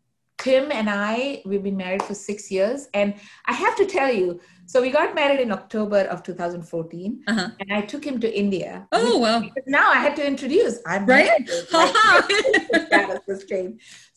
Tim 0.45 0.71
and 0.71 0.91
I, 0.91 1.41
we've 1.47 1.63
been 1.63 1.77
married 1.79 2.03
for 2.03 2.15
six 2.15 2.51
years. 2.51 2.89
And 2.93 3.15
I 3.47 3.55
have 3.55 3.75
to 3.77 3.87
tell 3.87 4.13
you, 4.13 4.41
so 4.67 4.83
we 4.83 4.91
got 4.91 5.15
married 5.15 5.41
in 5.41 5.51
October 5.51 6.01
of 6.13 6.23
2014, 6.23 7.23
Uh-huh. 7.27 7.49
and 7.61 7.73
I 7.73 7.81
took 7.93 8.05
him 8.05 8.21
to 8.21 8.29
India. 8.45 8.87
Oh, 8.93 9.19
well. 9.19 9.41
Now 9.67 9.91
I 9.91 10.01
had 10.07 10.15
to 10.17 10.27
introduce. 10.27 10.75
I'm 10.87 11.07
Right? 11.07 11.31
married. 11.31 11.49
Like, 11.73 12.87
status 12.89 13.21
was. 13.27 13.45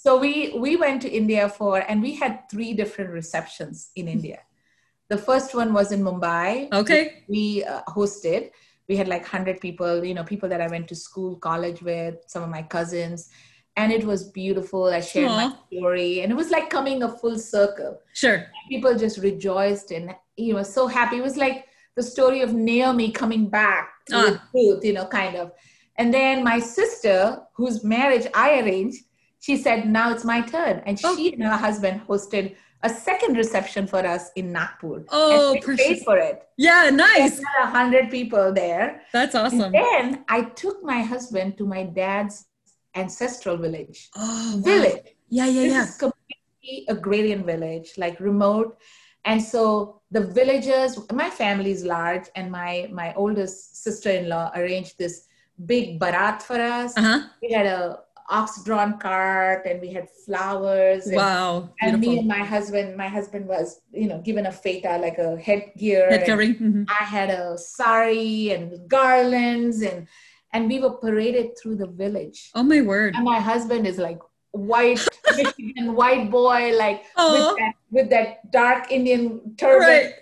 So 0.04 0.10
we 0.24 0.34
we 0.66 0.76
went 0.76 1.02
to 1.06 1.10
India 1.22 1.44
for, 1.58 1.74
and 1.90 2.02
we 2.08 2.12
had 2.16 2.34
three 2.52 2.74
different 2.82 3.12
receptions 3.22 3.92
in 3.96 4.08
India. 4.08 4.40
The 5.14 5.18
first 5.30 5.56
one 5.56 5.70
was 5.80 5.92
in 5.96 6.02
Mumbai. 6.04 6.50
okay. 6.82 7.24
We 7.36 7.64
uh, 7.64 7.82
hosted. 7.98 8.52
We 8.90 8.96
had 9.00 9.08
like 9.08 9.24
100 9.24 9.60
people, 9.66 10.04
you 10.10 10.14
know, 10.18 10.24
people 10.34 10.50
that 10.50 10.62
I 10.62 10.68
went 10.76 10.88
to 10.90 10.96
school, 10.96 11.32
college 11.50 11.82
with, 11.82 12.16
some 12.28 12.44
of 12.44 12.50
my 12.50 12.64
cousins. 12.64 13.30
And 13.78 13.92
it 13.92 14.04
was 14.04 14.24
beautiful. 14.26 14.86
I 14.86 15.00
shared 15.02 15.30
my 15.30 15.54
story, 15.72 16.22
and 16.22 16.32
it 16.32 16.36
was 16.36 16.50
like 16.50 16.70
coming 16.72 17.04
a 17.04 17.10
full 17.20 17.38
circle. 17.38 18.00
Sure. 18.14 18.48
People 18.70 18.98
just 18.98 19.20
rejoiced 19.20 19.92
and, 19.92 20.16
you 20.36 20.56
know, 20.56 20.64
so 20.64 20.88
happy. 20.88 21.18
It 21.18 21.24
was 21.24 21.38
like 21.38 21.66
the 21.96 22.02
story 22.04 22.42
of 22.42 22.54
Naomi 22.54 23.12
coming 23.12 23.50
back 23.50 23.90
Ah. 24.12 24.24
with 24.24 24.40
Ruth, 24.54 24.84
you 24.84 24.94
know, 24.94 25.06
kind 25.06 25.36
of. 25.36 25.52
And 25.98 26.12
then 26.14 26.44
my 26.44 26.60
sister, 26.60 27.40
whose 27.54 27.84
marriage 27.84 28.26
I 28.34 28.60
arranged, 28.62 29.04
she 29.40 29.56
said, 29.58 29.88
now 29.88 30.12
it's 30.12 30.26
my 30.26 30.42
turn. 30.42 30.82
And 30.88 31.00
Oh. 31.04 31.16
she 31.16 31.34
and 31.34 31.44
her 31.44 31.58
husband 31.68 32.02
hosted 32.10 32.56
a 32.84 32.90
second 32.90 33.38
reception 33.38 33.86
for 33.88 34.00
us 34.06 34.32
in 34.36 34.52
Nagpur. 34.52 35.04
Oh, 35.10 35.54
and 35.54 35.64
we 35.68 35.76
paid 35.78 36.00
for 36.04 36.18
it. 36.18 36.44
Yeah, 36.58 36.90
nice. 36.92 37.40
A 37.64 37.68
hundred 37.68 38.10
people 38.12 38.54
there. 38.54 39.02
That's 39.14 39.36
And 39.36 39.46
awesome. 39.46 39.72
then 39.72 40.24
I 40.30 40.42
took 40.62 40.84
my 40.84 41.02
husband 41.02 41.58
to 41.60 41.66
my 41.66 41.84
dad's 41.84 42.46
ancestral 43.04 43.58
village. 43.58 44.10
Oh, 44.16 44.54
wow. 44.56 44.62
Village. 44.72 45.06
Yeah, 45.30 45.46
yeah, 45.46 45.62
This 45.64 45.74
yeah. 45.74 45.84
is 45.84 45.98
completely 45.98 46.86
agrarian 46.96 47.46
village, 47.46 47.90
like 47.98 48.20
remote. 48.20 48.78
And 49.26 49.42
so 49.42 50.02
the 50.12 50.24
villagers, 50.40 50.92
my 51.12 51.30
family 51.30 51.72
is 51.78 51.84
large, 51.84 52.28
and 52.38 52.46
my 52.60 52.88
my 53.02 53.10
oldest 53.24 53.84
sister-in-law 53.84 54.52
arranged 54.60 54.96
this 54.98 55.16
big 55.66 56.00
barat 56.00 56.38
for 56.50 56.56
us. 56.56 56.92
Uh-huh. 56.98 57.20
We 57.42 57.52
had 57.52 57.66
a 57.66 58.00
ox-drawn 58.30 58.92
cart, 59.00 59.66
and 59.66 59.82
we 59.82 59.90
had 59.98 60.08
flowers. 60.26 61.08
And, 61.08 61.16
Wow. 61.16 61.70
and 61.82 62.00
me 62.00 62.20
and 62.20 62.28
my 62.28 62.44
husband, 62.56 62.96
my 63.04 63.08
husband 63.18 63.48
was, 63.48 63.68
you 63.92 64.08
know, 64.12 64.20
given 64.30 64.46
a 64.46 64.52
pheta, 64.52 64.94
like 65.06 65.18
a 65.18 65.30
headgear. 65.48 66.10
Head 66.10 66.26
covering. 66.26 66.56
Mhm. 66.56 66.86
I 67.02 67.04
had 67.18 67.30
a 67.30 67.58
sari 67.58 68.52
and 68.56 68.66
garlands 68.96 69.82
and 69.82 70.08
and 70.58 70.68
we 70.68 70.80
were 70.80 70.98
paraded 70.98 71.56
through 71.58 71.76
the 71.76 71.86
village. 71.88 72.50
Oh, 72.56 72.64
my 72.64 72.82
word. 72.82 73.14
And 73.16 73.24
my 73.24 73.40
husband 73.40 73.86
is 73.86 73.98
like 74.00 74.20
white 74.52 75.00
Michigan 75.38 75.94
white 75.94 76.32
boy, 76.32 76.76
like 76.76 77.04
with 77.16 77.58
that, 77.60 77.74
with 77.92 78.10
that 78.10 78.52
dark 78.52 78.92
Indian 78.92 79.56
turban, 79.56 79.88
Right. 79.88 80.14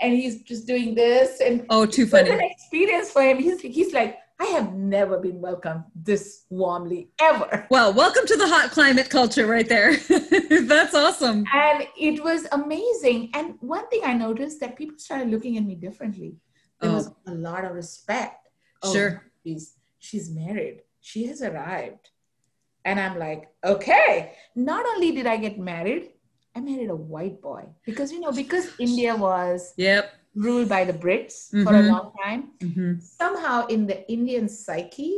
and 0.00 0.12
he's 0.14 0.42
just 0.42 0.66
doing 0.66 0.94
this. 0.96 1.40
And 1.40 1.64
Oh, 1.70 1.86
too 1.86 2.02
was 2.06 2.14
an 2.14 2.26
funny. 2.26 2.50
experience 2.50 3.10
for 3.12 3.22
him. 3.22 3.38
He's 3.38 3.60
he's 3.60 3.92
like, 3.94 4.18
I 4.40 4.46
have 4.46 4.74
never 4.74 5.16
been 5.18 5.40
welcomed 5.40 5.84
this 5.94 6.44
warmly 6.50 7.10
ever. 7.20 7.68
Well, 7.70 7.92
welcome 7.94 8.26
to 8.26 8.36
the 8.36 8.48
hot 8.48 8.72
climate 8.72 9.08
culture 9.10 9.46
right 9.46 9.68
there. 9.68 9.96
That's 10.72 10.94
awesome. 10.94 11.44
And 11.54 11.86
it 11.96 12.22
was 12.24 12.48
amazing. 12.50 13.30
And 13.34 13.54
one 13.60 13.86
thing 13.90 14.00
I 14.04 14.14
noticed 14.14 14.58
that 14.58 14.74
people 14.76 14.98
started 14.98 15.30
looking 15.30 15.56
at 15.56 15.64
me 15.64 15.76
differently. 15.76 16.34
There 16.80 16.90
Oh. 16.90 16.94
was 16.94 17.10
a 17.28 17.34
lot 17.34 17.64
of 17.64 17.72
respect. 17.76 18.48
Oh, 18.82 18.92
Sure. 18.92 19.22
she's 19.46 19.76
she's 20.04 20.30
married. 20.30 20.82
She 21.00 21.26
has 21.26 21.40
arrived. 21.42 22.10
And 22.84 23.00
I'm 23.00 23.18
like, 23.18 23.42
okay. 23.64 24.32
Not 24.54 24.84
only 24.92 25.12
did 25.12 25.26
I 25.26 25.36
get 25.38 25.58
married, 25.58 26.10
I 26.54 26.60
married 26.60 26.90
a 26.90 26.94
white 27.14 27.40
boy 27.40 27.64
because 27.84 28.12
you 28.12 28.20
know 28.20 28.30
because 28.32 28.66
India 28.78 29.16
was 29.16 29.72
Yep. 29.76 30.04
ruled 30.34 30.68
by 30.68 30.84
the 30.84 30.92
Brits 31.04 31.36
for 31.64 31.72
a 31.74 31.82
Mhm. 31.82 31.88
long 31.92 32.06
time. 32.22 32.40
hmm 32.60 32.92
Somehow 33.00 33.66
in 33.74 33.86
the 33.90 33.98
Indian 34.16 34.46
psyche, 34.48 35.12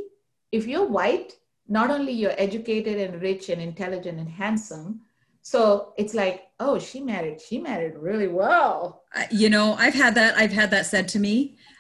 if 0.53 0.63
you're 0.71 0.87
white, 0.99 1.31
not 1.79 1.91
only 1.91 2.13
you're 2.13 2.39
educated 2.49 2.97
and 3.05 3.21
rich 3.21 3.45
and 3.53 3.61
intelligent 3.61 4.17
and 4.23 4.29
handsome, 4.43 5.01
so 5.43 5.93
it's 6.01 6.15
like, 6.15 6.39
oh, 6.65 6.79
she 6.79 6.99
married, 7.13 7.39
she 7.47 7.57
married 7.71 7.95
really 8.09 8.29
well. 8.43 9.03
I- 9.13 9.29
you 9.43 9.49
know 9.55 9.67
i've 9.85 9.99
had 10.05 10.13
that 10.21 10.33
i've 10.41 10.53
had 10.61 10.71
that 10.75 10.87
said 10.93 11.07
to 11.15 11.19
me 11.27 11.35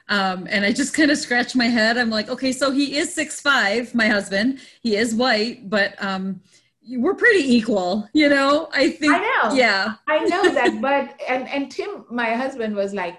um, 0.08 0.46
and 0.50 0.64
i 0.64 0.72
just 0.72 0.94
kind 0.94 1.10
of 1.10 1.18
scratched 1.18 1.56
my 1.56 1.66
head. 1.66 1.96
I'm 1.98 2.10
like 2.10 2.28
okay 2.28 2.52
so 2.52 2.70
he 2.70 2.96
is 2.96 3.12
six 3.14 3.40
five 3.40 3.94
my 3.94 4.08
husband. 4.08 4.60
He 4.82 4.96
is 4.96 5.14
white 5.14 5.68
but 5.68 5.94
um, 6.02 6.40
we're 6.88 7.14
pretty 7.14 7.54
equal 7.56 8.08
you 8.12 8.28
know? 8.28 8.68
I 8.72 8.90
think 8.90 9.12
I 9.14 9.18
know. 9.18 9.54
yeah. 9.54 9.94
I 10.08 10.18
know 10.24 10.48
that, 10.58 10.80
but 10.80 11.20
and 11.28 11.48
and 11.48 11.70
Tim, 11.70 12.04
my 12.10 12.34
husband, 12.34 12.74
was 12.74 12.94
like, 12.94 13.18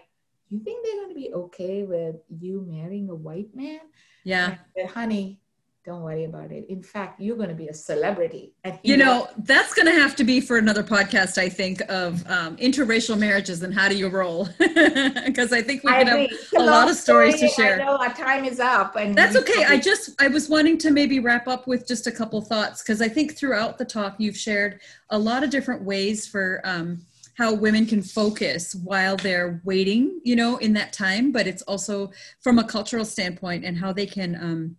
"You 0.49 0.59
think 0.59 0.85
they're 0.85 0.95
going 0.95 1.09
to 1.09 1.15
be 1.15 1.33
okay 1.33 1.83
with 1.83 2.15
you 2.29 2.65
marrying 2.67 3.09
a 3.09 3.15
white 3.15 3.53
man?" 3.55 3.81
yeah. 4.23 4.55
Said, 4.75 4.89
"Honey, 4.91 5.39
don't 5.87 6.03
worry 6.03 6.25
about 6.25 6.51
it. 6.51 6.65
In 6.67 6.83
fact, 6.83 7.21
you're 7.21 7.37
going 7.37 7.49
to 7.49 7.55
be 7.55 7.69
a 7.69 7.73
celebrity." 7.73 8.53
You 8.83 8.97
know 8.97 9.27
that's 9.39 9.73
going 9.73 9.85
to 9.85 9.93
have 9.93 10.15
to 10.17 10.23
be 10.23 10.41
for 10.41 10.57
another 10.57 10.83
podcast 10.83 11.37
i 11.37 11.47
think 11.47 11.81
of 11.89 12.29
um, 12.29 12.57
interracial 12.57 13.17
marriages 13.17 13.63
and 13.63 13.73
how 13.73 13.87
do 13.87 13.95
you 13.95 14.09
roll 14.09 14.49
because 14.59 15.53
i 15.53 15.61
think 15.61 15.83
we 15.83 15.91
I 15.91 16.03
have 16.03 16.07
agree. 16.07 16.37
A 16.57 16.63
lot 16.63 16.89
of 16.89 16.95
stories 16.95 17.39
to 17.39 17.47
share. 17.47 17.79
I 17.79 17.85
know 17.85 17.97
our 17.97 18.13
time 18.13 18.43
is 18.45 18.59
up, 18.59 18.95
and 18.95 19.15
That's 19.15 19.35
okay. 19.35 19.65
I 19.65 19.79
just 19.79 20.21
I 20.21 20.27
was 20.27 20.49
wanting 20.49 20.77
to 20.79 20.91
maybe 20.91 21.19
wrap 21.19 21.47
up 21.47 21.67
with 21.67 21.87
just 21.87 22.07
a 22.07 22.11
couple 22.11 22.41
thoughts 22.41 22.81
because 22.81 23.01
I 23.01 23.07
think 23.07 23.37
throughout 23.37 23.77
the 23.77 23.85
talk 23.85 24.15
you've 24.17 24.37
shared 24.37 24.81
a 25.09 25.17
lot 25.17 25.43
of 25.43 25.49
different 25.49 25.83
ways 25.83 26.27
for 26.27 26.61
um, 26.63 27.01
how 27.37 27.53
women 27.53 27.85
can 27.85 28.01
focus 28.01 28.75
while 28.75 29.15
they're 29.15 29.61
waiting, 29.63 30.19
you 30.23 30.35
know, 30.35 30.57
in 30.57 30.73
that 30.73 30.91
time. 30.91 31.31
But 31.31 31.47
it's 31.47 31.61
also 31.63 32.11
from 32.41 32.59
a 32.59 32.63
cultural 32.63 33.05
standpoint 33.05 33.63
and 33.63 33.77
how 33.77 33.93
they 33.93 34.05
can. 34.05 34.35
Um, 34.35 34.75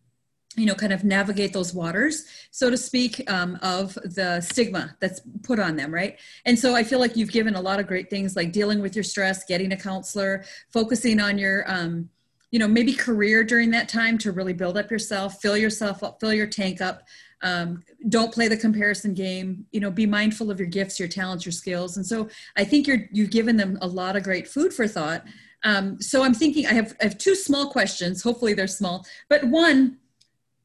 you 0.58 0.66
know, 0.66 0.74
kind 0.74 0.92
of 0.92 1.04
navigate 1.04 1.52
those 1.52 1.72
waters, 1.72 2.24
so 2.50 2.68
to 2.68 2.76
speak, 2.76 3.28
um, 3.30 3.58
of 3.62 3.94
the 3.94 4.40
stigma 4.40 4.96
that's 5.00 5.20
put 5.42 5.58
on 5.58 5.76
them, 5.76 5.92
right? 5.94 6.18
And 6.44 6.58
so 6.58 6.74
I 6.74 6.82
feel 6.82 6.98
like 6.98 7.16
you've 7.16 7.32
given 7.32 7.54
a 7.54 7.60
lot 7.60 7.80
of 7.80 7.86
great 7.86 8.10
things 8.10 8.36
like 8.36 8.52
dealing 8.52 8.80
with 8.80 8.96
your 8.96 9.04
stress, 9.04 9.44
getting 9.44 9.72
a 9.72 9.76
counselor, 9.76 10.44
focusing 10.70 11.20
on 11.20 11.38
your, 11.38 11.64
um, 11.70 12.10
you 12.50 12.58
know 12.58 12.68
maybe 12.68 12.92
career 12.92 13.44
during 13.44 13.70
that 13.70 13.88
time 13.88 14.16
to 14.18 14.32
really 14.32 14.52
build 14.52 14.78
up 14.78 14.90
yourself 14.90 15.40
fill 15.40 15.56
yourself 15.56 16.02
up 16.02 16.18
fill 16.20 16.32
your 16.32 16.46
tank 16.46 16.80
up 16.80 17.02
um, 17.42 17.84
don't 18.08 18.32
play 18.32 18.48
the 18.48 18.56
comparison 18.56 19.14
game 19.14 19.66
you 19.70 19.80
know 19.80 19.90
be 19.90 20.06
mindful 20.06 20.50
of 20.50 20.58
your 20.58 20.68
gifts 20.68 20.98
your 20.98 21.08
talents 21.08 21.44
your 21.44 21.52
skills. 21.52 21.96
And 21.96 22.06
so 22.06 22.28
i 22.56 22.64
think 22.64 22.86
you're 22.86 23.08
you've 23.12 23.30
given 23.30 23.56
them 23.56 23.78
a 23.80 23.86
lot 23.86 24.16
of 24.16 24.22
great 24.22 24.48
food 24.48 24.72
for 24.72 24.88
thought. 24.88 25.24
Um, 25.64 26.00
so 26.00 26.22
i'm 26.22 26.34
thinking 26.34 26.66
I 26.66 26.72
have, 26.72 26.96
I 27.00 27.04
have 27.04 27.18
two 27.18 27.34
small 27.34 27.70
questions. 27.70 28.22
Hopefully 28.22 28.54
they're 28.54 28.66
small. 28.66 29.06
But 29.28 29.44
one 29.44 29.98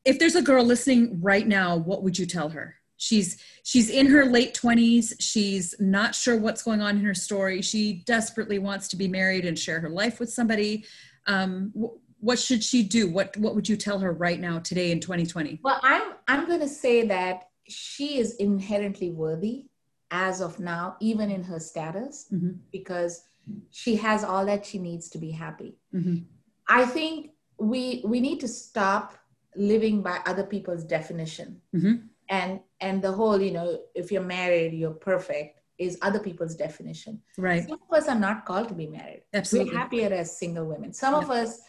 if 0.05 0.19
there's 0.19 0.35
a 0.35 0.41
girl 0.41 0.63
listening 0.63 1.19
right 1.21 1.47
now 1.47 1.75
what 1.75 2.03
would 2.03 2.17
you 2.17 2.25
tell 2.25 2.49
her 2.49 2.75
she's 2.97 3.41
she's 3.63 3.89
in 3.89 4.07
her 4.07 4.25
late 4.25 4.53
20s 4.53 5.13
she's 5.19 5.73
not 5.79 6.13
sure 6.15 6.37
what's 6.37 6.63
going 6.63 6.81
on 6.81 6.97
in 6.97 7.03
her 7.03 7.13
story 7.13 7.61
she 7.61 8.03
desperately 8.05 8.59
wants 8.59 8.87
to 8.87 8.95
be 8.95 9.07
married 9.07 9.45
and 9.45 9.57
share 9.57 9.79
her 9.79 9.89
life 9.89 10.19
with 10.19 10.31
somebody 10.31 10.85
um, 11.27 11.71
wh- 11.79 11.95
what 12.23 12.39
should 12.39 12.63
she 12.63 12.83
do 12.83 13.09
what 13.09 13.35
what 13.37 13.55
would 13.55 13.67
you 13.67 13.75
tell 13.77 13.99
her 13.99 14.11
right 14.13 14.39
now 14.39 14.59
today 14.59 14.91
in 14.91 14.99
2020 14.99 15.59
Well, 15.63 15.79
I'm 15.83 16.13
I'm 16.27 16.45
going 16.47 16.61
to 16.61 16.67
say 16.67 17.05
that 17.07 17.49
she 17.67 18.17
is 18.17 18.35
inherently 18.35 19.09
worthy 19.11 19.65
as 20.11 20.41
of 20.41 20.59
now, 20.59 20.95
even 21.01 21.31
in 21.31 21.43
her 21.43 21.59
status, 21.59 22.27
Mhm. 22.31 22.59
because 22.71 23.23
she 23.71 23.95
has 23.95 24.23
all 24.23 24.45
that 24.45 24.65
she 24.65 24.77
needs 24.79 25.09
to 25.09 25.17
be 25.17 25.31
happy. 25.31 25.77
Mhm. 25.93 26.25
I 26.67 26.85
think 26.85 27.31
we 27.57 28.03
we 28.05 28.19
need 28.21 28.39
to 28.41 28.47
stop 28.47 29.17
living 29.55 30.01
by 30.01 30.19
other 30.25 30.43
people's 30.43 30.83
definition. 30.83 31.61
Mhm. 31.75 32.09
And 32.29 32.61
and 32.79 33.01
the 33.01 33.11
whole, 33.11 33.41
you 33.41 33.51
know, 33.51 33.79
if 33.95 34.11
you're 34.11 34.23
married, 34.39 34.73
you're 34.73 34.91
perfect 35.11 35.59
is 35.77 35.97
other 36.01 36.19
people's 36.19 36.55
definition. 36.55 37.21
right 37.37 37.63
Some 37.67 37.79
of 37.89 37.97
us 37.97 38.07
are 38.07 38.19
not 38.19 38.45
called 38.45 38.67
to 38.69 38.75
be 38.75 38.87
married. 38.87 39.23
absolutely 39.33 39.71
We're 39.73 39.79
happier 39.79 40.13
as 40.13 40.37
single 40.37 40.65
women. 40.65 40.93
Some 40.93 41.15
of 41.15 41.29
us, 41.31 41.59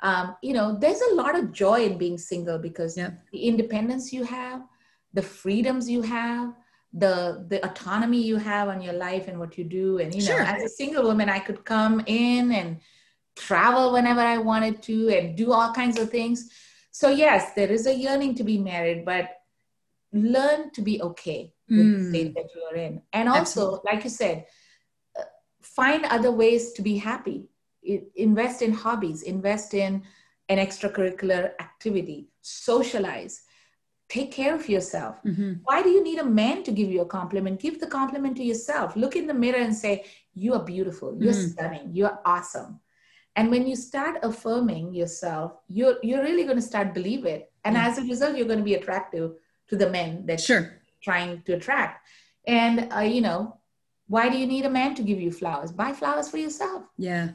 um, 0.00 0.36
you 0.42 0.54
know, 0.54 0.78
there's 0.78 1.00
a 1.10 1.14
lot 1.14 1.36
of 1.38 1.52
joy 1.52 1.84
in 1.84 1.98
being 1.98 2.18
single 2.18 2.58
because 2.58 2.96
Yeah. 2.96 3.10
the 3.32 3.40
independence 3.50 4.12
you 4.12 4.24
have, 4.24 4.62
the 5.12 5.22
freedoms 5.22 5.90
you 5.90 6.02
have, 6.02 6.54
the 6.92 7.44
the 7.50 7.58
autonomy 7.68 8.22
you 8.22 8.36
have 8.36 8.68
on 8.68 8.80
your 8.80 8.94
life 8.94 9.28
and 9.28 9.38
what 9.38 9.58
you 9.58 9.64
do. 9.64 9.98
And 9.98 10.14
you 10.14 10.22
know, 10.22 10.36
Sure. 10.36 10.42
as 10.54 10.62
a 10.62 10.68
single 10.80 11.04
woman, 11.10 11.28
I 11.28 11.40
could 11.40 11.64
come 11.64 11.94
in 12.06 12.52
and 12.52 12.80
travel 13.36 13.92
whenever 13.92 14.20
I 14.20 14.38
wanted 14.38 14.82
to 14.88 14.96
and 15.16 15.36
do 15.36 15.52
all 15.52 15.72
kinds 15.72 15.98
of 15.98 16.10
things. 16.10 16.50
So 16.90 17.08
yes, 17.08 17.52
there 17.54 17.70
is 17.70 17.86
a 17.86 17.94
yearning 17.94 18.34
to 18.36 18.44
be 18.44 18.58
married, 18.58 19.04
but 19.04 19.28
learn 20.12 20.70
to 20.72 20.82
be 20.82 21.00
okay 21.02 21.52
with 21.68 21.86
Mm. 21.86 21.96
the 21.98 22.08
state 22.08 22.34
that 22.34 22.48
you 22.54 22.62
are 22.70 22.76
in. 22.76 23.02
And 23.12 23.28
also, 23.28 23.40
Absolutely. 23.40 23.80
like 23.92 24.04
you 24.04 24.10
said, 24.10 24.46
uh, 25.18 25.22
find 25.60 26.04
other 26.06 26.32
ways 26.32 26.72
to 26.72 26.82
be 26.82 26.96
happy. 26.96 27.48
I- 27.86 28.04
invest 28.16 28.62
in 28.62 28.72
hobbies, 28.72 29.22
invest 29.22 29.74
in 29.74 30.02
an 30.48 30.58
extracurricular 30.58 31.52
activity, 31.60 32.30
socialize, 32.40 33.42
take 34.08 34.32
care 34.32 34.54
of 34.54 34.68
yourself. 34.68 35.22
Mhm. 35.24 35.60
Why 35.64 35.82
do 35.82 35.90
you 35.90 36.02
need 36.02 36.18
a 36.18 36.24
man 36.24 36.62
to 36.62 36.72
give 36.72 36.90
you 36.90 37.02
a 37.02 37.06
compliment? 37.06 37.60
Give 37.60 37.78
the 37.78 37.86
compliment 37.86 38.36
to 38.38 38.42
yourself. 38.42 38.96
Look 38.96 39.14
in 39.14 39.26
the 39.26 39.34
mirror 39.34 39.58
and 39.60 39.76
say, 39.76 40.04
You 40.34 40.54
are 40.54 40.64
beautiful, 40.64 41.14
you're 41.22 41.34
Mhm. 41.34 41.50
stunning, 41.52 41.90
you're 41.92 42.18
awesome. 42.24 42.80
And 43.38 43.52
when 43.52 43.68
you 43.68 43.76
start 43.76 44.16
affirming 44.24 44.92
yourself, 44.92 45.52
you're, 45.68 45.98
you're 46.02 46.22
really 46.22 46.42
going 46.42 46.56
to 46.56 46.68
start 46.72 46.92
believe 46.92 47.24
it. 47.24 47.52
And 47.64 47.76
Yeah. 47.76 47.86
as 47.86 47.98
a 47.98 48.02
result, 48.02 48.36
you're 48.36 48.50
going 48.52 48.58
to 48.58 48.64
be 48.64 48.74
attractive 48.74 49.30
to 49.68 49.76
the 49.76 49.88
men 49.88 50.26
that 50.26 50.40
sure 50.40 50.64
trying 51.00 51.42
to 51.42 51.52
attract. 51.52 51.96
And 52.48 52.92
uh, 52.92 53.00
you 53.14 53.20
know, 53.20 53.58
why 54.08 54.28
do 54.28 54.36
you 54.36 54.46
need 54.54 54.64
a 54.64 54.70
man 54.80 54.96
to 54.96 55.02
give 55.02 55.20
you 55.20 55.30
flowers? 55.30 55.70
Buy 55.70 55.92
flowers 55.92 56.28
for 56.28 56.38
yourself. 56.38 56.82
yeah 56.96 57.28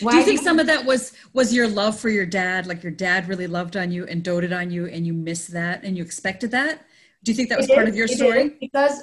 Why 0.00 0.12
do 0.12 0.16
you 0.18 0.24
think 0.24 0.40
some 0.40 0.58
of 0.58 0.66
that 0.72 0.86
was 0.86 1.12
was 1.34 1.52
your 1.52 1.68
love 1.68 1.94
for 2.02 2.08
your 2.08 2.28
dad 2.42 2.66
like 2.70 2.82
your 2.86 2.96
dad 3.06 3.28
really 3.28 3.48
loved 3.58 3.76
on 3.76 3.88
you 3.90 4.02
and 4.06 4.22
doted 4.22 4.52
on 4.60 4.70
you 4.70 4.86
and 4.86 5.06
you 5.06 5.12
missed 5.12 5.50
that 5.60 5.84
and 5.84 5.92
you 5.96 6.02
expected 6.02 6.50
that 6.52 6.74
do 7.22 7.32
you 7.32 7.36
think 7.36 7.48
that 7.50 7.58
was 7.58 7.68
It 7.68 7.74
part 7.74 7.86
is, 7.88 7.92
of 7.92 7.96
your 8.00 8.08
story 8.08 8.56
because 8.66 8.96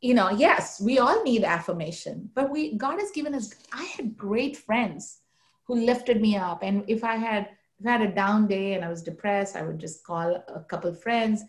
you 0.00 0.14
know, 0.14 0.30
yes, 0.30 0.80
we 0.80 1.00
all 1.00 1.24
need 1.24 1.42
affirmation, 1.42 2.30
but 2.36 2.50
we 2.54 2.60
God 2.84 2.96
has 3.00 3.10
given 3.10 3.34
us. 3.34 3.46
I 3.72 3.84
had 3.96 4.16
great 4.16 4.56
friends 4.56 5.18
who 5.68 5.74
lifted 5.76 6.20
me 6.20 6.36
up, 6.36 6.62
and 6.62 6.82
if 6.88 7.04
I 7.04 7.16
had 7.16 7.50
if 7.78 7.86
I 7.86 7.92
had 7.92 8.02
a 8.02 8.12
down 8.12 8.48
day 8.48 8.74
and 8.74 8.84
I 8.84 8.88
was 8.88 9.02
depressed, 9.02 9.54
I 9.54 9.62
would 9.62 9.78
just 9.78 10.02
call 10.04 10.42
a 10.48 10.60
couple 10.64 10.92
friends, 10.92 11.44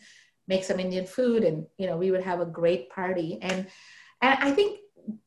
make 0.48 0.64
some 0.64 0.80
Indian 0.80 1.08
food, 1.08 1.44
and 1.44 1.66
you 1.80 1.88
know, 1.88 1.98
we 1.98 2.12
would 2.12 2.22
have 2.22 2.42
a 2.42 2.46
great 2.46 2.92
party. 2.92 3.40
And 3.42 3.66
and 4.22 4.38
I 4.40 4.52
think 4.52 4.80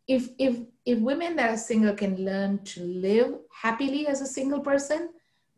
if 0.07 0.29
if 0.39 0.59
if 0.85 0.99
women 0.99 1.35
that 1.37 1.51
are 1.51 1.57
single 1.57 1.95
can 1.95 2.25
learn 2.25 2.63
to 2.65 2.83
live 2.85 3.35
happily 3.51 4.07
as 4.07 4.21
a 4.21 4.27
single 4.27 4.61
person, 4.61 5.09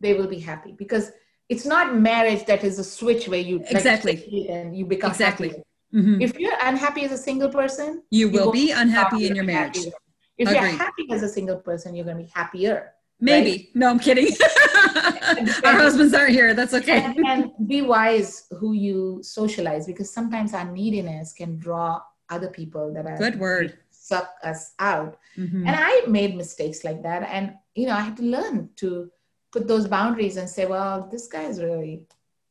they 0.01 0.15
will 0.15 0.29
be 0.29 0.39
happy 0.39 0.73
because 0.73 1.11
it's 1.49 1.67
not 1.67 1.95
marriage 1.95 2.47
that 2.47 2.65
is 2.65 2.79
a 2.79 2.85
switch 2.85 3.29
where 3.29 3.41
you 3.41 3.59
like, 3.59 3.73
Exactly. 3.73 4.49
and 4.49 4.77
you 4.79 4.87
become 4.87 5.11
Exactly. 5.11 5.53
Mhm. 5.93 6.23
If 6.23 6.39
you're 6.39 6.57
unhappy 6.63 7.03
as 7.03 7.13
a 7.13 7.19
single 7.19 7.51
person, 7.51 8.03
you 8.11 8.31
will 8.31 8.47
won't 8.47 8.55
be 8.55 8.71
unhappy 8.71 9.27
in 9.27 9.35
your 9.35 9.45
marriage 9.45 9.77
happier. 9.77 9.93
If 10.39 10.51
you're 10.51 10.63
happy 10.63 11.07
as 11.13 11.23
a 11.23 11.29
single 11.29 11.59
person, 11.59 11.95
you're 11.95 12.05
going 12.05 12.17
to 12.19 12.25
be 12.25 12.31
happier. 12.35 12.94
Maybe 13.21 13.71
no 13.75 13.89
i'm 13.89 13.99
kidding 13.99 14.29
our 15.65 15.73
husbands 15.75 16.15
aren't 16.15 16.33
here 16.33 16.55
that's 16.55 16.75
okay 16.75 17.03
And, 17.05 17.19
and 17.27 17.69
be 17.69 17.83
wise 17.83 18.47
who 18.59 18.73
you 18.73 19.21
socialize 19.23 19.87
because 19.87 20.13
sometimes 20.13 20.55
our 20.55 20.71
neediness 20.71 21.33
can 21.33 21.59
draw 21.59 22.01
other 22.31 22.49
people 22.49 22.93
that 22.95 23.07
are 23.07 23.17
good 23.17 23.39
word 23.39 23.79
suck 23.91 24.35
us 24.43 24.73
out. 24.79 25.17
Mhm. 25.39 25.65
And 25.67 25.75
I 25.75 26.03
made 26.07 26.37
mistakes 26.37 26.85
like 26.85 27.03
that. 27.05 27.23
And, 27.23 27.55
you 27.75 27.87
know, 27.87 27.95
I 27.95 28.01
had 28.01 28.19
to 28.19 28.23
learn 28.23 28.69
to 28.77 29.11
put 29.51 29.67
those 29.67 29.87
boundaries 29.89 30.37
and 30.37 30.47
say, 30.47 30.67
well, 30.67 31.09
this 31.11 31.27
guy 31.27 31.45
is 31.45 31.63
really 31.63 32.05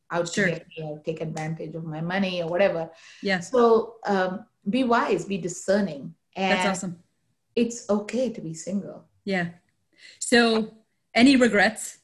out 0.09 0.27
Sure. 0.33 0.45
to 0.47 0.51
get 0.53 0.67
me 0.69 0.83
or 0.83 0.97
take 1.05 1.21
advantage 1.21 1.75
of 1.75 1.83
my 1.83 2.01
money 2.01 2.41
or 2.41 2.49
whatever. 2.49 2.89
yes 3.21 3.51
So 3.51 3.97
um, 4.07 4.45
be 4.67 4.83
wise, 4.83 5.25
be 5.25 5.37
discerning. 5.37 6.15
And 6.35 6.51
that's 6.57 6.69
awesome 6.79 6.97
it's 7.55 7.87
okay 7.87 8.31
to 8.33 8.41
be 8.41 8.55
single. 8.55 9.05
Yeah. 9.23 9.49
So, 10.19 10.77
any 11.13 11.35
regrets? 11.35 11.99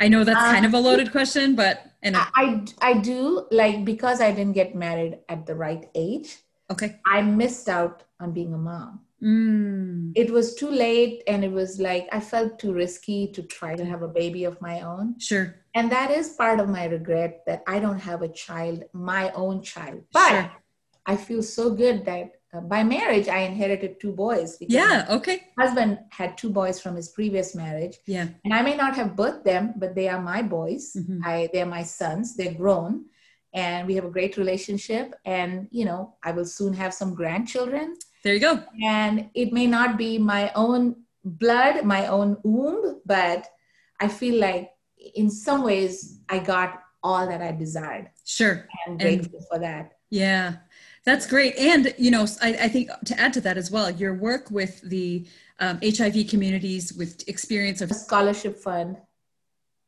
I 0.00 0.08
know 0.08 0.24
that's 0.24 0.40
kind 0.40 0.66
of 0.66 0.74
a 0.74 0.78
Um, 0.78 0.84
loaded 0.84 1.12
question, 1.12 1.54
but 1.54 1.92
and 2.02 2.16
I, 2.16 2.26
I, 2.34 2.64
I 2.80 2.92
do 2.94 3.46
like 3.50 3.84
because 3.84 4.20
I 4.20 4.32
didn't 4.32 4.54
get 4.54 4.74
married 4.74 5.18
at 5.28 5.46
the 5.46 5.54
right 5.54 5.88
age, 5.94 6.38
okay. 6.70 6.98
I 7.06 7.22
missed 7.22 7.68
out 7.68 8.02
on 8.18 8.32
being 8.32 8.52
a 8.52 8.58
mom. 8.58 9.00
Mm. 9.22 10.10
It 10.16 10.32
was 10.32 10.56
too 10.56 10.70
late, 10.70 11.22
and 11.28 11.44
it 11.44 11.52
was 11.52 11.78
like 11.78 12.08
I 12.10 12.18
felt 12.18 12.58
too 12.58 12.72
risky 12.72 13.28
to 13.28 13.42
try 13.42 13.76
to 13.76 13.84
have 13.84 14.02
a 14.02 14.08
baby 14.08 14.42
of 14.42 14.60
my 14.60 14.80
own. 14.80 15.14
Sure. 15.20 15.54
And 15.74 15.92
that 15.92 16.10
is 16.10 16.30
part 16.30 16.58
of 16.58 16.68
my 16.68 16.86
regret 16.86 17.44
that 17.46 17.62
I 17.68 17.78
don't 17.78 18.00
have 18.00 18.22
a 18.22 18.28
child, 18.28 18.82
my 18.92 19.30
own 19.30 19.62
child. 19.62 20.02
But 20.12 20.28
sure. 20.28 20.52
I 21.06 21.16
feel 21.16 21.42
so 21.42 21.70
good 21.70 22.04
that 22.06 22.41
uh, 22.52 22.60
by 22.60 22.84
marriage 22.84 23.28
I 23.28 23.40
inherited 23.40 24.00
two 24.00 24.12
boys. 24.12 24.56
Yeah. 24.60 25.06
Okay. 25.08 25.44
husband 25.58 25.98
had 26.10 26.36
two 26.36 26.50
boys 26.50 26.80
from 26.80 26.96
his 26.96 27.08
previous 27.08 27.54
marriage. 27.54 27.98
Yeah. 28.06 28.28
And 28.44 28.52
I 28.52 28.62
may 28.62 28.76
not 28.76 28.94
have 28.96 29.16
birthed 29.16 29.44
them, 29.44 29.74
but 29.76 29.94
they 29.94 30.08
are 30.08 30.20
my 30.20 30.42
boys. 30.42 30.94
Mm-hmm. 30.96 31.20
I 31.24 31.48
they're 31.52 31.66
my 31.66 31.82
sons. 31.82 32.36
They're 32.36 32.54
grown 32.54 33.06
and 33.54 33.86
we 33.86 33.94
have 33.94 34.04
a 34.04 34.10
great 34.10 34.36
relationship 34.36 35.14
and 35.24 35.68
you 35.70 35.84
know 35.84 36.14
i 36.22 36.30
will 36.32 36.44
soon 36.44 36.72
have 36.72 36.94
some 36.94 37.14
grandchildren 37.14 37.96
there 38.24 38.34
you 38.34 38.40
go 38.40 38.62
and 38.82 39.28
it 39.34 39.52
may 39.52 39.66
not 39.66 39.98
be 39.98 40.18
my 40.18 40.50
own 40.54 40.96
blood 41.24 41.84
my 41.84 42.06
own 42.06 42.36
womb 42.42 43.00
but 43.04 43.46
i 44.00 44.08
feel 44.08 44.40
like 44.40 44.70
in 45.14 45.30
some 45.30 45.62
ways 45.62 46.20
i 46.28 46.38
got 46.38 46.82
all 47.02 47.26
that 47.26 47.42
i 47.42 47.52
desired 47.52 48.08
sure 48.24 48.66
and 48.86 48.98
grateful 49.00 49.38
and, 49.38 49.48
for 49.48 49.58
that 49.58 49.92
yeah 50.10 50.56
that's 51.04 51.26
great 51.26 51.56
and 51.56 51.94
you 51.98 52.10
know 52.10 52.26
I, 52.40 52.48
I, 52.54 52.68
think 52.68 52.90
to 53.06 53.18
add 53.18 53.32
to 53.34 53.40
that 53.42 53.56
as 53.56 53.70
well 53.70 53.90
your 53.90 54.14
work 54.14 54.50
with 54.50 54.80
the 54.82 55.26
um, 55.58 55.80
hiv 55.82 56.28
communities 56.28 56.92
with 56.92 57.28
experience 57.28 57.80
of 57.80 57.90
scholarship 57.92 58.58
fund 58.58 58.96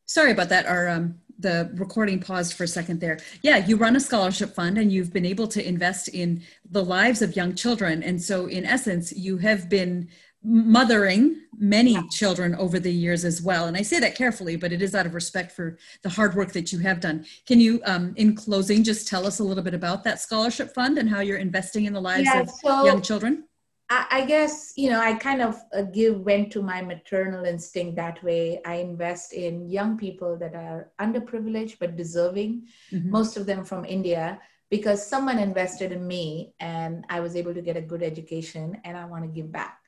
sorry 0.07 0.33
about 0.33 0.49
that 0.51 0.67
our 0.67 0.89
um, 0.89 1.21
the 1.39 1.71
recording 1.75 2.21
paused 2.21 2.55
for 2.55 2.65
a 2.65 2.69
second 2.69 3.01
there. 3.01 3.19
Yeah, 3.43 3.59
you 3.59 3.77
run 3.77 3.97
a 3.97 4.01
scholarship 4.01 4.55
fund 4.55 4.79
and 4.79 4.93
you've 4.93 5.13
been 5.13 5.27
able 5.27 5.49
to 5.49 5.67
invest 5.67 6.09
in 6.09 6.43
the 6.71 6.85
lives 6.85 7.23
of 7.23 7.37
young 7.37 7.55
children. 7.55 8.03
And 8.03 8.23
so, 8.23 8.47
in 8.47 8.65
essence, 8.65 9.13
you 9.13 9.39
have 9.39 9.69
been 9.69 10.09
mothering 10.45 11.41
many 11.59 11.97
children 12.09 12.55
over 12.57 12.79
the 12.79 12.93
years 12.93 13.25
as 13.25 13.41
well. 13.41 13.67
And 13.67 13.77
I 13.77 13.83
say 13.83 13.99
that 14.01 14.15
carefully, 14.15 14.57
but 14.57 14.73
it 14.73 14.83
is 14.83 14.95
out 14.95 15.07
of 15.07 15.15
respect 15.15 15.53
for 15.53 15.79
the 16.03 16.09
hard 16.09 16.35
work 16.35 16.53
that 16.53 16.73
you 16.73 16.79
have 16.81 17.01
done. 17.01 17.25
Can 17.47 17.61
you, 17.61 17.81
um, 17.87 18.13
in 18.17 18.35
closing, 18.35 18.85
just 18.85 19.09
tell 19.09 19.27
us 19.27 19.39
a 19.39 19.45
little 19.45 19.65
bit 19.65 19.75
about 19.75 20.05
that 20.05 20.21
scholarship 20.21 20.75
fund 20.75 20.99
and 20.99 21.09
how 21.09 21.21
you're 21.21 21.39
investing 21.39 21.87
in 21.87 21.93
the 21.93 22.01
lives 22.01 22.29
yeah, 22.33 22.41
of 22.41 22.51
so- 22.51 22.85
young 22.85 23.01
children? 23.01 23.45
I, 23.91 24.25
guess 24.27 24.73
you 24.77 24.91
know 24.91 24.99
I 24.99 25.15
kind 25.15 25.41
of 25.41 25.61
uh, 25.73 25.83
give 25.83 26.19
went 26.21 26.51
to 26.53 26.63
my 26.63 26.83
maternal 26.83 27.45
instinct 27.45 27.95
that 27.97 28.23
way. 28.25 28.61
I 28.65 28.77
invest 28.77 29.33
in 29.33 29.69
young 29.69 29.97
people 29.97 30.37
that 30.39 30.55
are 30.55 30.91
underprivileged 31.01 31.77
but 31.79 31.97
deserving, 31.97 32.67
mm-hmm. 32.91 33.11
most 33.11 33.37
of 33.37 33.47
them 33.47 33.65
from 33.65 33.85
India, 33.85 34.41
because 34.71 35.07
someone 35.07 35.39
invested 35.39 35.93
in 35.93 36.07
me 36.07 36.55
and 36.59 37.05
I 37.09 37.21
was 37.21 37.37
able 37.37 37.55
to 37.55 37.63
get 37.63 37.77
a 37.77 37.81
good 37.81 38.03
education 38.03 38.81
and 38.85 38.97
I 38.97 39.05
want 39.05 39.23
to 39.23 39.29
give 39.29 39.53
back. 39.53 39.79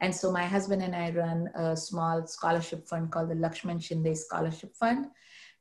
And 0.00 0.14
so 0.14 0.30
my 0.30 0.44
husband 0.44 0.82
and 0.82 0.94
I 0.94 1.10
run 1.10 1.48
a 1.54 1.76
small 1.76 2.26
scholarship 2.26 2.86
fund 2.86 3.10
called 3.10 3.30
the 3.30 3.34
Lakshman 3.34 3.82
Shinde 3.82 4.16
Scholarship 4.16 4.74
Fund, 4.76 5.06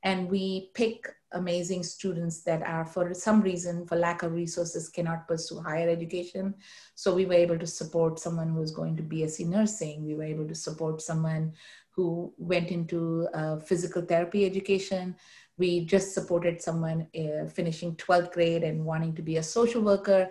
and 0.04 0.30
we 0.30 0.72
pick 0.74 1.08
amazing 1.32 1.84
students 1.84 2.42
that 2.44 2.62
are 2.62 2.86
for 2.86 3.14
some 3.14 3.42
reason 3.42 3.86
for 3.86 3.96
lack 3.98 4.24
of 4.24 4.32
resources 4.34 4.90
cannot 4.90 5.28
pursue 5.28 5.60
higher 5.60 5.90
education. 5.90 6.54
So 6.96 7.14
we 7.14 7.26
were 7.26 7.34
able 7.34 7.60
to 7.60 7.68
support 7.68 8.20
someone 8.20 8.50
who 8.50 8.60
was 8.60 8.72
going 8.72 8.96
to 8.98 9.04
bsc 9.04 9.46
nursing. 9.48 10.06
We 10.06 10.16
were 10.16 10.24
able 10.24 10.48
to 10.48 10.56
support 10.56 11.02
someone 11.02 11.54
who 11.90 12.34
went 12.38 12.72
into 12.72 13.28
uh, 13.34 13.58
physical 13.60 14.02
therapy 14.02 14.46
education. 14.46 15.16
We 15.58 15.86
just 15.86 16.14
supported 16.14 16.62
someone 16.62 17.08
uh, 17.18 17.48
finishing 17.50 17.96
12th 17.96 18.32
grade 18.34 18.64
and 18.64 18.86
wanting 18.86 19.16
to 19.16 19.22
be 19.22 19.38
a 19.38 19.44
social 19.44 19.82
worker 19.82 20.30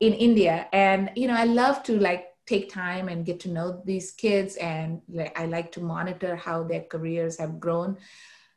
in 0.00 0.12
india. 0.12 0.68
And 0.72 1.10
you 1.16 1.26
know 1.26 1.34
i 1.34 1.44
love 1.44 1.82
to 1.84 1.98
like 1.98 2.35
take 2.46 2.70
time 2.70 3.08
and 3.08 3.26
get 3.26 3.40
to 3.40 3.50
know 3.50 3.82
these 3.84 4.12
kids 4.12 4.56
and 4.56 5.00
i 5.34 5.46
like 5.46 5.72
to 5.72 5.80
monitor 5.80 6.36
how 6.36 6.62
their 6.62 6.82
careers 6.82 7.38
have 7.38 7.58
grown 7.58 7.96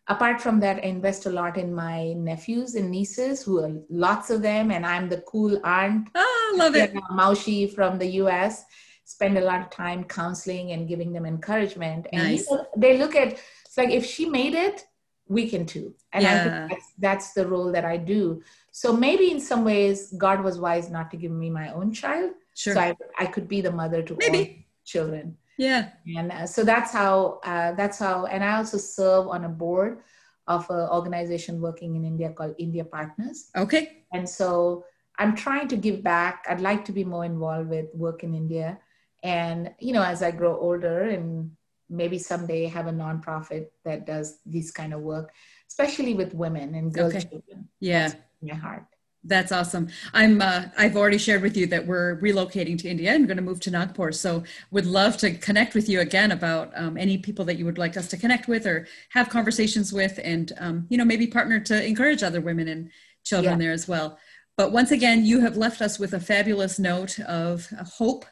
apart 0.09 0.41
from 0.41 0.59
that, 0.59 0.77
I 0.77 0.87
invest 0.87 1.27
a 1.27 1.29
lot 1.29 1.57
in 1.57 1.73
my 1.73 2.13
nephews 2.13 2.75
and 2.75 2.91
nieces, 2.91 3.43
who 3.43 3.63
are 3.63 3.71
lots 3.89 4.29
of 4.29 4.41
them, 4.41 4.71
and 4.71 4.85
I'm 4.85 5.07
the 5.07 5.21
cool 5.21 5.61
aunt. 5.63 6.09
Oh, 6.15 6.55
love 6.57 6.75
it. 6.75 6.93
Maushi 7.11 7.73
from 7.73 7.97
the 7.97 8.07
US. 8.23 8.65
Spend 9.05 9.37
a 9.37 9.41
lot 9.41 9.61
of 9.61 9.69
time 9.69 10.03
counseling 10.03 10.71
and 10.71 10.87
giving 10.87 11.13
them 11.13 11.25
encouragement. 11.25 12.07
And 12.11 12.23
nice. 12.23 12.49
you 12.49 12.57
know, 12.57 12.67
they 12.75 12.97
look 12.97 13.15
at 13.15 13.39
it's 13.65 13.77
like 13.77 13.89
if 13.89 14.05
she 14.05 14.27
made 14.27 14.55
it, 14.55 14.85
we 15.27 15.47
can 15.47 15.65
too. 15.65 15.93
And 16.11 16.23
yeah. 16.23 16.33
I 16.33 16.43
think 16.43 16.71
that's, 16.71 16.93
that's 16.97 17.33
the 17.33 17.47
role 17.47 17.71
that 17.71 17.85
I 17.85 17.97
do. 17.97 18.41
So 18.71 18.93
maybe 18.93 19.31
in 19.31 19.39
some 19.39 19.63
ways, 19.63 20.13
God 20.17 20.43
was 20.43 20.59
wise 20.59 20.89
not 20.89 21.11
to 21.11 21.17
give 21.17 21.31
me 21.31 21.49
my 21.49 21.71
own 21.71 21.91
child. 21.93 22.31
Sure. 22.59 22.73
So 22.73 22.81
I, 22.81 22.93
I 23.17 23.25
could 23.25 23.47
be 23.47 23.61
the 23.61 23.71
mother 23.71 24.01
to 24.03 24.17
maybe. 24.19 24.37
all 24.37 24.81
children. 24.83 25.37
Yeah. 25.57 25.91
And 26.17 26.29
uh, 26.29 26.45
so 26.45 26.65
that's 26.65 26.91
how 26.91 27.39
uh, 27.45 27.71
that's 27.71 27.99
how 27.99 28.25
and 28.25 28.43
i 28.43 28.57
also 28.57 28.77
serve 28.77 29.27
on 29.27 29.45
a 29.45 29.49
board 29.49 29.99
of 30.47 30.69
an 30.69 30.89
organization 30.89 31.61
working 31.61 31.95
in 31.95 32.03
india 32.03 32.29
called 32.31 32.55
india 32.57 32.83
partners. 32.83 33.49
Okay. 33.55 34.03
And 34.11 34.27
so 34.27 34.83
i'm 35.19 35.35
trying 35.35 35.69
to 35.69 35.77
give 35.77 36.03
back. 36.03 36.43
I'd 36.49 36.59
like 36.59 36.83
to 36.85 36.91
be 36.91 37.05
more 37.05 37.23
involved 37.23 37.69
with 37.69 37.87
work 37.93 38.23
in 38.23 38.35
india. 38.35 38.77
And 39.23 39.71
you 39.79 39.93
know 39.93 40.03
as 40.03 40.21
i 40.21 40.31
grow 40.31 40.59
older 40.59 40.99
and 41.15 41.51
maybe 41.89 42.19
someday 42.19 42.65
have 42.65 42.87
a 42.87 42.95
nonprofit 43.03 43.67
that 43.85 44.05
does 44.05 44.39
this 44.45 44.69
kind 44.69 44.93
of 44.93 44.99
work 44.99 45.31
especially 45.71 46.13
with 46.13 46.33
women 46.33 46.75
and 46.75 46.93
girl 46.93 47.07
okay. 47.07 47.21
children. 47.21 47.69
Yeah. 47.79 48.09
That's 48.09 48.19
my 48.41 48.55
heart 48.55 48.85
that's 49.23 49.51
awesome. 49.51 49.89
I'm. 50.13 50.41
Uh, 50.41 50.65
I've 50.77 50.95
already 50.95 51.17
shared 51.17 51.41
with 51.41 51.57
you 51.57 51.67
that 51.67 51.85
we're 51.85 52.17
relocating 52.21 52.77
to 52.79 52.87
India 52.87 53.11
and 53.11 53.27
going 53.27 53.37
to 53.37 53.43
move 53.43 53.59
to 53.61 53.71
Nagpur. 53.71 54.13
So, 54.13 54.43
would 54.71 54.85
love 54.85 55.17
to 55.17 55.33
connect 55.33 55.75
with 55.75 55.89
you 55.89 55.99
again 55.99 56.31
about 56.31 56.71
um, 56.75 56.95
any 56.95 57.17
people 57.17 57.43
that 57.45 57.57
you 57.57 57.65
would 57.65 57.77
like 57.77 57.97
us 57.97 58.07
to 58.09 58.17
connect 58.17 58.47
with 58.47 58.65
or 58.65 58.87
have 59.09 59.29
conversations 59.29 59.91
with, 59.91 60.19
and 60.23 60.53
um, 60.59 60.87
you 60.89 60.97
know 60.97 61.03
maybe 61.03 61.27
partner 61.27 61.59
to 61.59 61.85
encourage 61.85 62.23
other 62.23 62.39
women 62.39 62.69
and 62.69 62.91
children 63.25 63.59
yeah. 63.59 63.65
there 63.65 63.73
as 63.73 63.87
well. 63.87 64.17
But 64.55 64.71
once 64.71 64.91
again, 64.91 65.25
you 65.25 65.41
have 65.41 65.57
left 65.57 65.81
us 65.81 65.99
with 65.99 66.13
a 66.13 66.19
fabulous 66.19 66.79
note 66.79 67.19
of 67.19 67.67
hope 67.97 68.25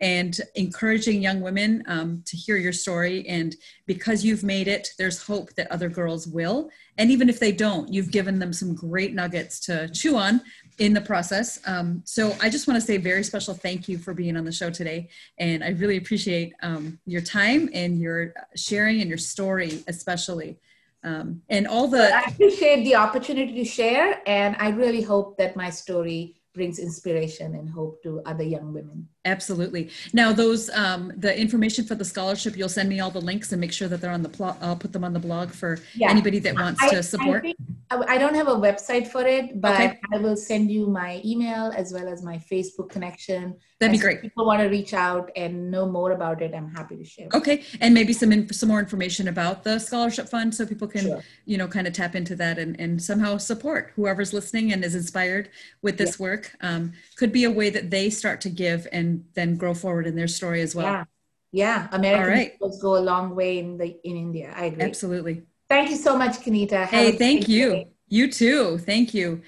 and 0.00 0.40
encouraging 0.54 1.20
young 1.20 1.40
women 1.40 1.82
um, 1.86 2.22
to 2.26 2.36
hear 2.36 2.56
your 2.56 2.72
story. 2.72 3.26
And 3.28 3.54
because 3.86 4.24
you've 4.24 4.42
made 4.42 4.66
it, 4.66 4.88
there's 4.98 5.22
hope 5.22 5.54
that 5.54 5.70
other 5.70 5.88
girls 5.88 6.26
will. 6.26 6.70
And 6.96 7.10
even 7.10 7.28
if 7.28 7.38
they 7.38 7.52
don't, 7.52 7.92
you've 7.92 8.10
given 8.10 8.38
them 8.38 8.52
some 8.52 8.74
great 8.74 9.14
nuggets 9.14 9.60
to 9.60 9.88
chew 9.90 10.16
on 10.16 10.40
in 10.78 10.94
the 10.94 11.00
process. 11.00 11.60
Um, 11.66 12.02
so 12.06 12.34
I 12.40 12.48
just 12.48 12.66
want 12.66 12.80
to 12.80 12.86
say 12.86 12.96
very 12.96 13.22
special 13.22 13.52
thank 13.52 13.88
you 13.88 13.98
for 13.98 14.14
being 14.14 14.36
on 14.36 14.44
the 14.44 14.52
show 14.52 14.70
today. 14.70 15.10
And 15.38 15.62
I 15.62 15.70
really 15.70 15.98
appreciate 15.98 16.54
um, 16.62 16.98
your 17.04 17.20
time 17.20 17.68
and 17.74 18.00
your 18.00 18.32
sharing 18.56 19.00
and 19.00 19.08
your 19.08 19.18
story, 19.18 19.84
especially. 19.86 20.58
Um, 21.02 21.42
and 21.48 21.66
all 21.66 21.88
the. 21.88 22.14
I 22.14 22.22
appreciate 22.28 22.84
the 22.84 22.96
opportunity 22.96 23.54
to 23.54 23.64
share. 23.64 24.20
And 24.26 24.56
I 24.58 24.70
really 24.70 25.02
hope 25.02 25.36
that 25.38 25.56
my 25.56 25.70
story 25.70 26.40
brings 26.54 26.78
inspiration 26.78 27.54
and 27.54 27.68
hope 27.70 28.02
to 28.02 28.20
other 28.26 28.42
young 28.42 28.72
women. 28.72 29.08
Absolutely. 29.26 29.90
Now, 30.14 30.32
those 30.32 30.70
um, 30.70 31.12
the 31.14 31.38
information 31.38 31.84
for 31.84 31.94
the 31.94 32.06
scholarship, 32.06 32.56
you'll 32.56 32.70
send 32.70 32.88
me 32.88 33.00
all 33.00 33.10
the 33.10 33.20
links 33.20 33.52
and 33.52 33.60
make 33.60 33.72
sure 33.72 33.86
that 33.86 34.00
they're 34.00 34.10
on 34.10 34.22
the 34.22 34.30
plot. 34.30 34.56
I'll 34.62 34.76
put 34.76 34.94
them 34.94 35.04
on 35.04 35.12
the 35.12 35.18
blog 35.18 35.50
for 35.50 35.78
yeah. 35.94 36.08
anybody 36.10 36.38
that 36.38 36.54
wants 36.54 36.82
I, 36.82 36.88
to 36.88 37.02
support. 37.02 37.46
I, 37.90 38.14
I, 38.14 38.18
don't 38.18 38.34
have 38.34 38.48
a 38.48 38.54
website 38.54 39.08
for 39.08 39.26
it, 39.26 39.60
but 39.60 39.74
okay. 39.74 40.00
I 40.12 40.18
will 40.18 40.36
send 40.36 40.70
you 40.70 40.86
my 40.86 41.20
email 41.22 41.70
as 41.76 41.92
well 41.92 42.08
as 42.08 42.22
my 42.22 42.38
Facebook 42.38 42.88
connection. 42.88 43.56
That'd 43.78 43.92
be 43.92 43.98
great. 43.98 44.16
If 44.16 44.22
people 44.22 44.46
want 44.46 44.60
to 44.60 44.68
reach 44.68 44.94
out 44.94 45.30
and 45.36 45.70
know 45.70 45.86
more 45.86 46.12
about 46.12 46.40
it, 46.40 46.54
I'm 46.54 46.70
happy 46.70 46.96
to 46.96 47.04
share. 47.04 47.28
Okay, 47.34 47.64
and 47.80 47.92
maybe 47.94 48.12
some 48.12 48.30
in, 48.30 48.50
some 48.52 48.68
more 48.68 48.78
information 48.78 49.28
about 49.28 49.64
the 49.64 49.78
scholarship 49.78 50.28
fund, 50.28 50.54
so 50.54 50.66
people 50.66 50.86
can 50.86 51.02
sure. 51.02 51.24
you 51.46 51.58
know 51.58 51.66
kind 51.66 51.86
of 51.86 51.94
tap 51.94 52.14
into 52.14 52.36
that 52.36 52.58
and 52.58 52.78
and 52.78 53.02
somehow 53.02 53.38
support 53.38 53.92
whoever's 53.96 54.32
listening 54.32 54.72
and 54.72 54.84
is 54.84 54.94
inspired 54.94 55.48
with 55.80 55.96
this 55.96 56.18
yeah. 56.18 56.24
work. 56.24 56.56
Um, 56.60 56.92
could 57.16 57.32
be 57.32 57.44
a 57.44 57.50
way 57.50 57.70
that 57.70 57.90
they 57.90 58.10
start 58.10 58.42
to 58.42 58.50
give 58.50 58.86
and 58.92 59.09
then 59.34 59.56
grow 59.56 59.74
forward 59.74 60.06
in 60.06 60.16
their 60.16 60.28
story 60.28 60.60
as 60.62 60.74
well. 60.74 60.86
Yeah, 60.86 61.04
yeah. 61.52 61.88
American 61.92 62.32
right. 62.32 62.80
go 62.80 62.96
a 62.96 63.04
long 63.12 63.34
way 63.34 63.58
in 63.58 63.78
the 63.78 63.88
in 64.04 64.16
India. 64.16 64.52
I 64.56 64.66
agree. 64.66 64.84
Absolutely. 64.84 65.42
Thank 65.68 65.90
you 65.90 65.96
so 65.96 66.16
much, 66.16 66.38
Kanita. 66.44 66.86
hey, 66.86 67.12
thank 67.12 67.48
you. 67.48 67.70
Day. 67.70 67.88
You 68.08 68.30
too. 68.30 68.78
Thank 68.78 69.14
you. 69.14 69.42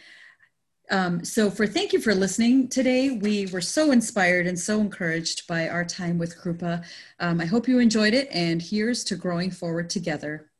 Um, 0.90 1.24
so 1.24 1.50
for 1.50 1.66
thank 1.66 1.92
you 1.92 2.00
for 2.00 2.14
listening 2.14 2.68
today. 2.68 3.10
We 3.10 3.46
were 3.46 3.62
so 3.62 3.92
inspired 3.92 4.46
and 4.46 4.58
so 4.58 4.78
encouraged 4.80 5.46
by 5.46 5.68
our 5.68 5.84
time 5.84 6.18
with 6.18 6.38
Krupa. 6.38 6.84
Um, 7.18 7.40
I 7.40 7.46
hope 7.46 7.66
you 7.66 7.78
enjoyed 7.78 8.14
it 8.14 8.28
and 8.30 8.60
here's 8.60 9.02
to 9.04 9.16
growing 9.16 9.50
forward 9.50 9.88
together. 9.88 10.51